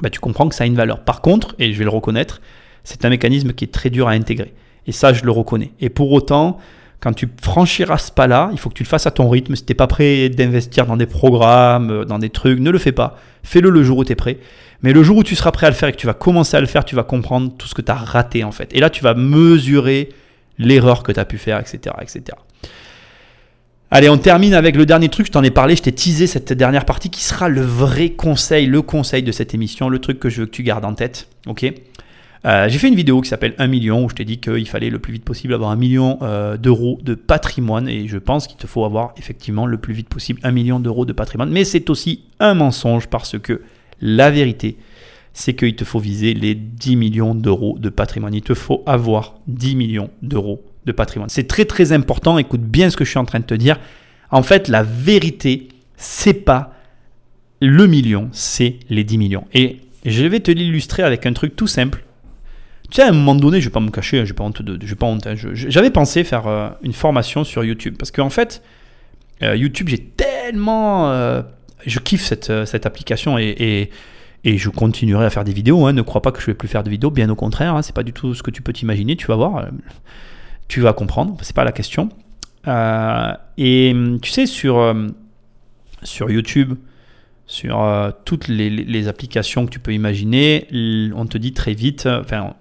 bah, 0.00 0.10
tu 0.10 0.20
comprends 0.20 0.48
que 0.48 0.54
ça 0.54 0.64
a 0.64 0.66
une 0.66 0.76
valeur. 0.76 1.00
Par 1.04 1.20
contre, 1.20 1.54
et 1.58 1.72
je 1.72 1.78
vais 1.78 1.84
le 1.84 1.90
reconnaître, 1.90 2.40
c'est 2.84 3.04
un 3.04 3.10
mécanisme 3.10 3.52
qui 3.52 3.64
est 3.64 3.72
très 3.72 3.90
dur 3.90 4.08
à 4.08 4.12
intégrer. 4.12 4.54
Et 4.86 4.92
ça, 4.92 5.12
je 5.12 5.24
le 5.24 5.30
reconnais. 5.30 5.72
Et 5.80 5.90
pour 5.90 6.12
autant, 6.12 6.58
quand 7.00 7.12
tu 7.12 7.28
franchiras 7.42 7.98
ce 7.98 8.12
pas-là, 8.12 8.50
il 8.52 8.58
faut 8.58 8.70
que 8.70 8.74
tu 8.74 8.82
le 8.82 8.88
fasses 8.88 9.06
à 9.06 9.10
ton 9.10 9.28
rythme. 9.28 9.54
Si 9.54 9.64
tu 9.64 9.72
n'es 9.72 9.76
pas 9.76 9.86
prêt 9.86 10.28
d'investir 10.28 10.86
dans 10.86 10.96
des 10.96 11.06
programmes, 11.06 11.90
euh, 11.90 12.04
dans 12.04 12.18
des 12.18 12.30
trucs, 12.30 12.58
ne 12.58 12.70
le 12.70 12.78
fais 12.78 12.92
pas. 12.92 13.16
Fais-le 13.42 13.70
le 13.70 13.82
jour 13.82 13.98
où 13.98 14.04
tu 14.04 14.12
es 14.12 14.16
prêt. 14.16 14.38
Mais 14.82 14.92
le 14.92 15.02
jour 15.02 15.16
où 15.16 15.24
tu 15.24 15.34
seras 15.34 15.50
prêt 15.50 15.66
à 15.66 15.70
le 15.70 15.76
faire 15.76 15.88
et 15.88 15.92
que 15.92 15.96
tu 15.96 16.06
vas 16.06 16.14
commencer 16.14 16.56
à 16.56 16.60
le 16.60 16.66
faire, 16.66 16.84
tu 16.84 16.94
vas 16.94 17.02
comprendre 17.02 17.52
tout 17.56 17.66
ce 17.66 17.74
que 17.74 17.82
tu 17.82 17.90
as 17.90 17.96
raté 17.96 18.44
en 18.44 18.52
fait. 18.52 18.70
Et 18.74 18.80
là, 18.80 18.90
tu 18.90 19.02
vas 19.02 19.14
mesurer 19.14 20.10
l'erreur 20.58 21.02
que 21.02 21.12
tu 21.12 21.20
as 21.20 21.24
pu 21.24 21.38
faire, 21.38 21.58
etc., 21.58 21.94
etc. 22.00 22.36
Allez, 23.90 24.10
on 24.10 24.18
termine 24.18 24.52
avec 24.52 24.76
le 24.76 24.84
dernier 24.84 25.08
truc. 25.08 25.26
Je 25.26 25.32
t'en 25.32 25.42
ai 25.42 25.50
parlé, 25.50 25.74
je 25.74 25.82
t'ai 25.82 25.92
teasé 25.92 26.26
cette 26.26 26.52
dernière 26.52 26.84
partie 26.84 27.08
qui 27.08 27.24
sera 27.24 27.48
le 27.48 27.62
vrai 27.62 28.10
conseil, 28.10 28.66
le 28.66 28.82
conseil 28.82 29.22
de 29.22 29.32
cette 29.32 29.54
émission, 29.54 29.88
le 29.88 29.98
truc 29.98 30.20
que 30.20 30.28
je 30.28 30.40
veux 30.40 30.46
que 30.46 30.52
tu 30.52 30.62
gardes 30.62 30.84
en 30.84 30.94
tête. 30.94 31.28
Ok? 31.46 31.72
Euh, 32.44 32.68
j'ai 32.68 32.78
fait 32.78 32.88
une 32.88 32.94
vidéo 32.94 33.20
qui 33.20 33.28
s'appelle 33.28 33.54
1 33.58 33.66
million 33.66 34.04
où 34.04 34.10
je 34.10 34.14
t'ai 34.14 34.24
dit 34.24 34.38
qu'il 34.38 34.68
fallait 34.68 34.90
le 34.90 34.98
plus 35.00 35.12
vite 35.12 35.24
possible 35.24 35.54
avoir 35.54 35.70
un 35.70 35.76
million 35.76 36.18
euh, 36.22 36.56
d'euros 36.56 36.98
de 37.02 37.14
patrimoine 37.14 37.88
et 37.88 38.06
je 38.06 38.18
pense 38.18 38.46
qu'il 38.46 38.56
te 38.56 38.66
faut 38.68 38.84
avoir 38.84 39.12
effectivement 39.16 39.66
le 39.66 39.76
plus 39.78 39.92
vite 39.92 40.08
possible 40.08 40.38
un 40.44 40.52
million 40.52 40.78
d'euros 40.78 41.04
de 41.04 41.12
patrimoine. 41.12 41.50
Mais 41.50 41.64
c'est 41.64 41.90
aussi 41.90 42.24
un 42.38 42.54
mensonge 42.54 43.08
parce 43.08 43.38
que 43.38 43.62
la 44.00 44.30
vérité, 44.30 44.76
c'est 45.32 45.54
qu'il 45.54 45.76
te 45.76 45.84
faut 45.84 45.98
viser 45.98 46.34
les 46.34 46.54
10 46.54 46.96
millions 46.96 47.34
d'euros 47.34 47.78
de 47.78 47.88
patrimoine. 47.88 48.34
Il 48.34 48.42
te 48.42 48.54
faut 48.54 48.82
avoir 48.86 49.34
10 49.46 49.76
millions 49.76 50.10
d'euros 50.22 50.64
de 50.84 50.92
patrimoine. 50.92 51.28
C'est 51.28 51.46
très 51.46 51.64
très 51.64 51.92
important, 51.92 52.38
écoute 52.38 52.62
bien 52.62 52.90
ce 52.90 52.96
que 52.96 53.04
je 53.04 53.10
suis 53.10 53.18
en 53.18 53.24
train 53.24 53.40
de 53.40 53.44
te 53.44 53.54
dire. 53.54 53.78
En 54.30 54.42
fait, 54.42 54.68
la 54.68 54.82
vérité, 54.82 55.68
c'est 55.96 56.34
pas 56.34 56.74
le 57.60 57.86
million, 57.86 58.28
c'est 58.32 58.78
les 58.88 59.04
10 59.04 59.18
millions. 59.18 59.46
Et 59.52 59.80
je 60.04 60.24
vais 60.24 60.40
te 60.40 60.50
l'illustrer 60.50 61.02
avec 61.02 61.26
un 61.26 61.32
truc 61.32 61.56
tout 61.56 61.66
simple. 61.66 62.04
Tu 62.90 62.96
sais, 62.96 63.02
à 63.02 63.08
un 63.08 63.12
moment 63.12 63.34
donné, 63.34 63.60
je 63.60 63.68
vais 63.68 63.72
pas 63.72 63.80
me 63.80 63.90
cacher, 63.90 64.24
je 64.24 64.32
vais 64.32 64.34
pas 64.34 64.44
honte 64.44 64.62
pas. 64.98 65.08
Hein, 65.30 65.34
j'avais 65.52 65.90
pensé 65.90 66.24
faire 66.24 66.46
euh, 66.46 66.70
une 66.82 66.94
formation 66.94 67.44
sur 67.44 67.62
YouTube 67.62 67.96
parce 67.98 68.10
qu'en 68.10 68.30
fait, 68.30 68.62
euh, 69.42 69.54
YouTube, 69.56 69.88
j'ai 69.88 69.98
tellement, 69.98 71.10
euh, 71.10 71.42
je 71.86 71.98
kiffe 71.98 72.24
cette, 72.24 72.64
cette 72.64 72.86
application 72.86 73.38
et, 73.38 73.90
et, 74.44 74.58
je 74.58 74.70
continuerai 74.70 75.26
à 75.26 75.30
faire 75.30 75.44
des 75.44 75.52
vidéos. 75.52 75.86
Hein. 75.86 75.92
ne 75.92 76.02
crois 76.02 76.22
pas 76.22 76.32
que 76.32 76.40
je 76.40 76.46
vais 76.46 76.54
plus 76.54 76.68
faire 76.68 76.82
de 76.82 76.90
vidéos, 76.90 77.10
bien 77.10 77.28
au 77.28 77.34
contraire. 77.34 77.74
Hein, 77.74 77.82
c'est 77.82 77.94
pas 77.94 78.02
du 78.02 78.12
tout 78.12 78.34
ce 78.34 78.42
que 78.42 78.50
tu 78.50 78.62
peux 78.62 78.72
t'imaginer. 78.72 79.16
Tu 79.16 79.26
vas 79.26 79.36
voir, 79.36 79.66
tu 80.68 80.80
vas 80.80 80.92
comprendre. 80.92 81.36
C'est 81.42 81.54
pas 81.54 81.64
la 81.64 81.72
question. 81.72 82.08
et 82.66 83.94
tu 84.22 84.30
sais, 84.30 84.46
sur 84.46 84.94
sur 86.02 86.30
YouTube, 86.30 86.74
sur 87.46 88.12
toutes 88.24 88.48
les, 88.48 88.70
les, 88.70 89.08
applications 89.08 89.66
que 89.66 89.70
tu 89.70 89.80
peux 89.80 89.92
imaginer, 89.92 90.66
on 91.14 91.26
te 91.26 91.36
dit 91.36 91.52
très 91.52 91.74
vite, 91.74 92.06
enfin, 92.06 92.54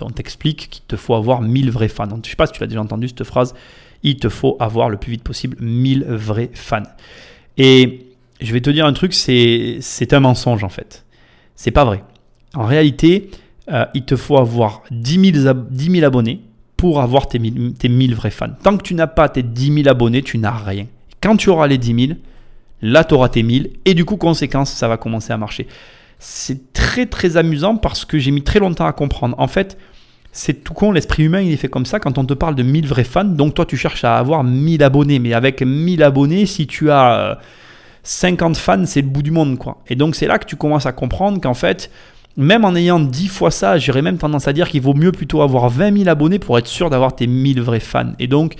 on 0.00 0.10
t'explique 0.10 0.68
qu'il 0.70 0.82
te 0.84 0.96
faut 0.96 1.14
avoir 1.14 1.42
1000 1.42 1.70
vrais 1.70 1.88
fans. 1.88 2.08
Je 2.08 2.14
ne 2.14 2.22
sais 2.22 2.36
pas 2.36 2.46
si 2.46 2.52
tu 2.52 2.60
l'as 2.60 2.66
déjà 2.66 2.80
entendu 2.80 3.08
cette 3.08 3.24
phrase, 3.24 3.54
il 4.02 4.16
te 4.16 4.28
faut 4.28 4.56
avoir 4.60 4.88
le 4.88 4.96
plus 4.96 5.12
vite 5.12 5.22
possible 5.22 5.56
1000 5.60 6.04
vrais 6.04 6.50
fans. 6.54 6.82
Et 7.56 8.05
je 8.40 8.52
vais 8.52 8.60
te 8.60 8.70
dire 8.70 8.86
un 8.86 8.92
truc, 8.92 9.14
c'est 9.14 10.12
un 10.12 10.20
mensonge 10.20 10.64
en 10.64 10.68
fait. 10.68 11.04
C'est 11.54 11.70
pas 11.70 11.84
vrai. 11.84 12.04
En 12.54 12.64
réalité, 12.64 13.30
euh, 13.70 13.86
il 13.94 14.04
te 14.04 14.16
faut 14.16 14.38
avoir 14.38 14.82
10 14.90 15.32
000, 15.42 15.54
10 15.70 16.04
abonnés 16.04 16.42
pour 16.76 17.00
avoir 17.00 17.28
tes 17.28 17.38
1000, 17.38 17.74
tes 17.74 17.88
1000 17.88 18.14
vrais 18.14 18.30
fans. 18.30 18.50
Tant 18.62 18.76
que 18.76 18.82
tu 18.82 18.94
n'as 18.94 19.06
pas 19.06 19.28
tes 19.28 19.42
10 19.42 19.82
000 19.82 19.88
abonnés, 19.88 20.22
tu 20.22 20.38
n'as 20.38 20.56
rien. 20.56 20.86
Quand 21.22 21.36
tu 21.36 21.48
auras 21.48 21.66
les 21.66 21.78
10 21.78 22.06
000, 22.08 22.18
là 22.82 23.04
tu 23.04 23.14
auras 23.14 23.28
tes 23.30 23.42
1000 23.42 23.70
et 23.84 23.94
du 23.94 24.04
coup, 24.04 24.16
conséquence, 24.16 24.70
ça 24.70 24.88
va 24.88 24.96
commencer 24.96 25.32
à 25.32 25.38
marcher 25.38 25.66
c'est 26.18 26.72
très 26.72 27.06
très 27.06 27.36
amusant 27.36 27.76
parce 27.76 28.04
que 28.04 28.18
j'ai 28.18 28.30
mis 28.30 28.42
très 28.42 28.58
longtemps 28.58 28.86
à 28.86 28.92
comprendre. 28.92 29.34
En 29.38 29.48
fait, 29.48 29.76
c'est 30.32 30.64
tout 30.64 30.74
con, 30.74 30.92
l'esprit 30.92 31.24
humain 31.24 31.40
il 31.40 31.52
est 31.52 31.56
fait 31.56 31.68
comme 31.68 31.86
ça 31.86 32.00
quand 32.00 32.18
on 32.18 32.24
te 32.24 32.34
parle 32.34 32.54
de 32.54 32.62
1000 32.62 32.86
vrais 32.86 33.04
fans. 33.04 33.24
Donc 33.24 33.54
toi 33.54 33.66
tu 33.66 33.76
cherches 33.76 34.04
à 34.04 34.18
avoir 34.18 34.44
1000 34.44 34.82
abonnés, 34.82 35.18
mais 35.18 35.34
avec 35.34 35.62
1000 35.62 36.02
abonnés, 36.02 36.46
si 36.46 36.66
tu 36.66 36.90
as 36.90 37.38
50 38.06 38.56
euh, 38.56 38.58
fans, 38.58 38.86
c'est 38.86 39.02
le 39.02 39.08
bout 39.08 39.22
du 39.22 39.30
monde 39.30 39.58
quoi. 39.58 39.82
Et 39.88 39.96
donc 39.96 40.14
c'est 40.14 40.26
là 40.26 40.38
que 40.38 40.46
tu 40.46 40.56
commences 40.56 40.86
à 40.86 40.92
comprendre 40.92 41.40
qu'en 41.40 41.54
fait, 41.54 41.90
même 42.36 42.64
en 42.64 42.74
ayant 42.74 43.00
10 43.00 43.28
fois 43.28 43.50
ça, 43.50 43.78
j'aurais 43.78 44.02
même 44.02 44.18
tendance 44.18 44.48
à 44.48 44.52
dire 44.52 44.68
qu'il 44.68 44.82
vaut 44.82 44.94
mieux 44.94 45.12
plutôt 45.12 45.42
avoir 45.42 45.68
20 45.68 45.96
000 45.98 46.08
abonnés 46.08 46.38
pour 46.38 46.58
être 46.58 46.66
sûr 46.66 46.90
d'avoir 46.90 47.14
tes 47.14 47.26
1000 47.26 47.60
vrais 47.62 47.80
fans. 47.80 48.12
Et 48.18 48.26
donc, 48.26 48.56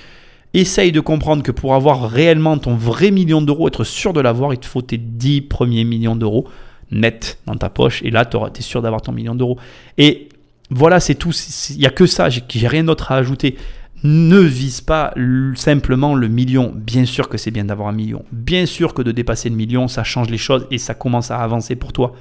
essaye 0.54 0.92
de 0.92 1.00
comprendre 1.00 1.42
que 1.42 1.52
pour 1.52 1.74
avoir 1.74 2.08
réellement 2.08 2.56
ton 2.58 2.74
vrai 2.74 3.10
million 3.10 3.42
d'euros, 3.42 3.68
être 3.68 3.84
sûr 3.84 4.12
de 4.12 4.20
l'avoir, 4.20 4.54
il 4.54 4.58
te 4.58 4.66
faut 4.66 4.82
tes 4.82 4.98
10 4.98 5.42
premiers 5.42 5.84
millions 5.84 6.16
d'euros 6.16 6.46
net 6.90 7.38
dans 7.46 7.56
ta 7.56 7.68
poche. 7.68 8.02
Et 8.02 8.10
là, 8.10 8.24
tu 8.24 8.36
es 8.36 8.62
sûr 8.62 8.82
d'avoir 8.82 9.02
ton 9.02 9.12
million 9.12 9.34
d'euros. 9.34 9.58
Et 9.98 10.28
voilà, 10.70 11.00
c'est 11.00 11.14
tout. 11.14 11.32
Il 11.70 11.78
n'y 11.78 11.86
a 11.86 11.90
que 11.90 12.06
ça. 12.06 12.28
J'ai 12.28 12.68
rien 12.68 12.84
d'autre 12.84 13.12
à 13.12 13.16
ajouter. 13.16 13.56
Ne 14.04 14.38
vise 14.38 14.80
pas 14.80 15.14
simplement 15.54 16.14
le 16.14 16.28
million. 16.28 16.72
Bien 16.74 17.06
sûr 17.06 17.28
que 17.28 17.38
c'est 17.38 17.50
bien 17.50 17.64
d'avoir 17.64 17.88
un 17.88 17.92
million. 17.92 18.24
Bien 18.30 18.66
sûr 18.66 18.94
que 18.94 19.02
de 19.02 19.12
dépasser 19.12 19.48
le 19.48 19.56
million, 19.56 19.88
ça 19.88 20.04
change 20.04 20.28
les 20.28 20.38
choses 20.38 20.66
et 20.70 20.78
ça 20.78 20.94
commence 20.94 21.30
à 21.30 21.38
avancer 21.38 21.76
pour 21.76 21.92
toi. 21.92 22.14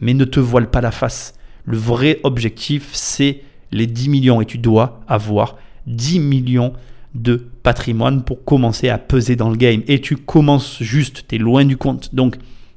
Mais 0.00 0.14
ne 0.14 0.24
te 0.24 0.40
voile 0.40 0.70
pas 0.70 0.80
la 0.80 0.90
face. 0.90 1.34
Le 1.64 1.76
vrai 1.76 2.20
objectif, 2.22 2.90
c'est 2.92 3.40
les 3.70 3.86
10 3.86 4.08
millions. 4.08 4.40
Et 4.40 4.46
tu 4.46 4.58
dois 4.58 5.00
avoir 5.08 5.56
10 5.86 6.20
millions 6.20 6.74
de 7.14 7.36
patrimoine 7.62 8.22
pour 8.22 8.44
commencer 8.44 8.88
à 8.88 8.98
peser 8.98 9.36
dans 9.36 9.50
le 9.50 9.56
game. 9.56 9.82
Et 9.88 10.00
tu 10.00 10.16
commences 10.16 10.82
juste, 10.82 11.24
tu 11.28 11.36
es 11.36 11.38
loin 11.38 11.64
du 11.64 11.76
compte. 11.76 12.14
Donc 12.14 12.36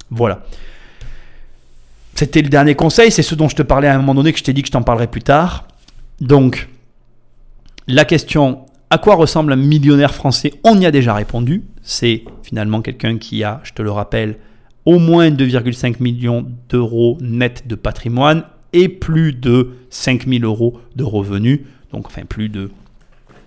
voilà. 0.09 0.43
C'était 2.15 2.41
le 2.41 2.49
dernier 2.49 2.75
conseil, 2.75 3.11
c'est 3.11 3.23
ce 3.23 3.35
dont 3.35 3.49
je 3.49 3.57
te 3.57 3.61
parlais 3.61 3.89
à 3.89 3.95
un 3.95 3.97
moment 3.97 4.15
donné 4.15 4.31
que 4.31 4.39
je 4.39 4.43
t'ai 4.43 4.53
dit 4.53 4.61
que 4.61 4.67
je 4.67 4.71
t'en 4.71 4.83
parlerai 4.83 5.07
plus 5.07 5.21
tard. 5.21 5.67
Donc, 6.21 6.69
la 7.87 8.05
question 8.05 8.65
à 8.89 8.97
quoi 8.97 9.15
ressemble 9.15 9.53
un 9.53 9.57
millionnaire 9.57 10.13
français 10.13 10.53
On 10.63 10.79
y 10.79 10.85
a 10.85 10.91
déjà 10.91 11.13
répondu. 11.13 11.63
C'est 11.81 12.23
finalement 12.43 12.81
quelqu'un 12.81 13.17
qui 13.17 13.43
a, 13.43 13.59
je 13.63 13.73
te 13.73 13.81
le 13.81 13.91
rappelle, 13.91 14.37
au 14.85 14.99
moins 14.99 15.29
2,5 15.29 16.01
millions 16.01 16.45
d'euros 16.69 17.17
net 17.21 17.67
de 17.67 17.75
patrimoine 17.75 18.43
et 18.73 18.89
plus 18.89 19.33
de 19.33 19.71
5000 19.89 20.45
euros 20.45 20.79
de 20.95 21.03
revenus. 21.03 21.61
Donc, 21.91 22.07
enfin, 22.07 22.23
plus 22.27 22.49
de, 22.49 22.71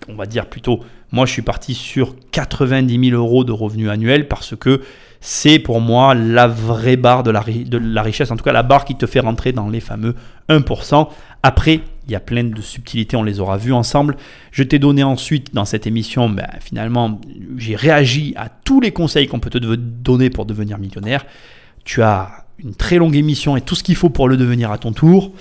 on 0.07 0.15
va 0.15 0.25
dire 0.25 0.47
plutôt, 0.47 0.81
moi 1.11 1.25
je 1.25 1.31
suis 1.31 1.41
parti 1.41 1.73
sur 1.73 2.15
90 2.31 3.09
000 3.09 3.21
euros 3.21 3.43
de 3.43 3.51
revenus 3.51 3.89
annuels 3.89 4.27
parce 4.27 4.55
que 4.55 4.81
c'est 5.21 5.59
pour 5.59 5.81
moi 5.81 6.15
la 6.15 6.47
vraie 6.47 6.95
barre 6.95 7.23
de 7.23 7.31
la, 7.31 7.41
de 7.41 7.77
la, 7.77 8.01
richesse, 8.01 8.31
en 8.31 8.37
tout 8.37 8.43
cas 8.43 8.53
la 8.53 8.63
barre 8.63 8.85
qui 8.85 8.95
te 8.95 9.05
fait 9.05 9.19
rentrer 9.19 9.51
dans 9.51 9.69
les 9.69 9.81
fameux 9.81 10.15
1%. 10.49 11.07
Après, 11.43 11.81
il 12.09 12.13
y 12.13 12.15
a 12.15 12.19
plein 12.19 12.43
de 12.43 12.61
subtilités, 12.61 13.15
on 13.15 13.23
les 13.23 13.39
aura 13.39 13.57
vues 13.57 13.73
ensemble. 13.73 14.17
Je 14.51 14.63
t'ai 14.63 14.79
donné 14.79 15.03
ensuite 15.03 15.53
dans 15.53 15.65
cette 15.65 15.85
émission, 15.85 16.27
ben, 16.27 16.47
finalement, 16.59 17.21
j'ai 17.57 17.75
réagi 17.75 18.33
à 18.35 18.49
tous 18.49 18.81
les 18.81 18.91
conseils 18.91 19.27
qu'on 19.27 19.39
peut 19.39 19.51
te 19.51 19.59
donner 19.59 20.29
pour 20.29 20.45
devenir 20.45 20.79
millionnaire. 20.79 21.25
Tu 21.85 22.01
as 22.01 22.45
une 22.63 22.73
très 22.73 22.97
longue 22.97 23.15
émission 23.15 23.55
et 23.55 23.61
tout 23.61 23.75
ce 23.75 23.83
qu'il 23.83 23.95
faut 23.95 24.09
pour 24.09 24.27
le 24.27 24.37
devenir 24.37 24.71
à 24.71 24.77
ton 24.77 24.91
tour. 24.91 25.31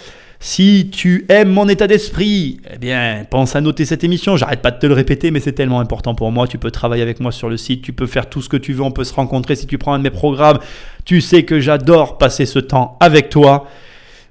Si 0.40 0.90
tu 0.92 1.24
aimes 1.30 1.48
mon 1.48 1.68
état 1.68 1.88
d'esprit, 1.88 2.60
eh 2.72 2.78
bien, 2.78 3.26
pense 3.28 3.56
à 3.56 3.60
noter 3.60 3.84
cette 3.84 4.04
émission. 4.04 4.36
J'arrête 4.36 4.62
pas 4.62 4.70
de 4.70 4.78
te 4.78 4.86
le 4.86 4.94
répéter, 4.94 5.32
mais 5.32 5.40
c'est 5.40 5.52
tellement 5.52 5.80
important 5.80 6.14
pour 6.14 6.30
moi. 6.30 6.46
Tu 6.46 6.58
peux 6.58 6.70
travailler 6.70 7.02
avec 7.02 7.18
moi 7.18 7.32
sur 7.32 7.48
le 7.48 7.56
site, 7.56 7.82
tu 7.82 7.92
peux 7.92 8.06
faire 8.06 8.28
tout 8.28 8.40
ce 8.40 8.48
que 8.48 8.56
tu 8.56 8.72
veux, 8.72 8.82
on 8.82 8.92
peut 8.92 9.04
se 9.04 9.14
rencontrer 9.14 9.56
si 9.56 9.66
tu 9.66 9.78
prends 9.78 9.94
un 9.94 9.98
de 9.98 10.04
mes 10.04 10.10
programmes. 10.10 10.58
Tu 11.04 11.22
sais 11.22 11.44
que 11.44 11.58
j'adore 11.58 12.18
passer 12.18 12.46
ce 12.46 12.60
temps 12.60 12.98
avec 13.00 13.30
toi. 13.30 13.66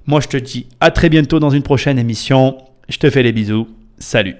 Moi, 0.08 0.20
je 0.22 0.28
te 0.28 0.38
dis 0.38 0.66
à 0.80 0.90
très 0.90 1.10
bientôt 1.10 1.38
dans 1.38 1.50
une 1.50 1.62
prochaine 1.62 1.98
émission. 1.98 2.56
Je 2.88 2.96
te 2.96 3.10
fais 3.10 3.22
les 3.22 3.32
bisous. 3.32 3.68
Salut. 3.98 4.36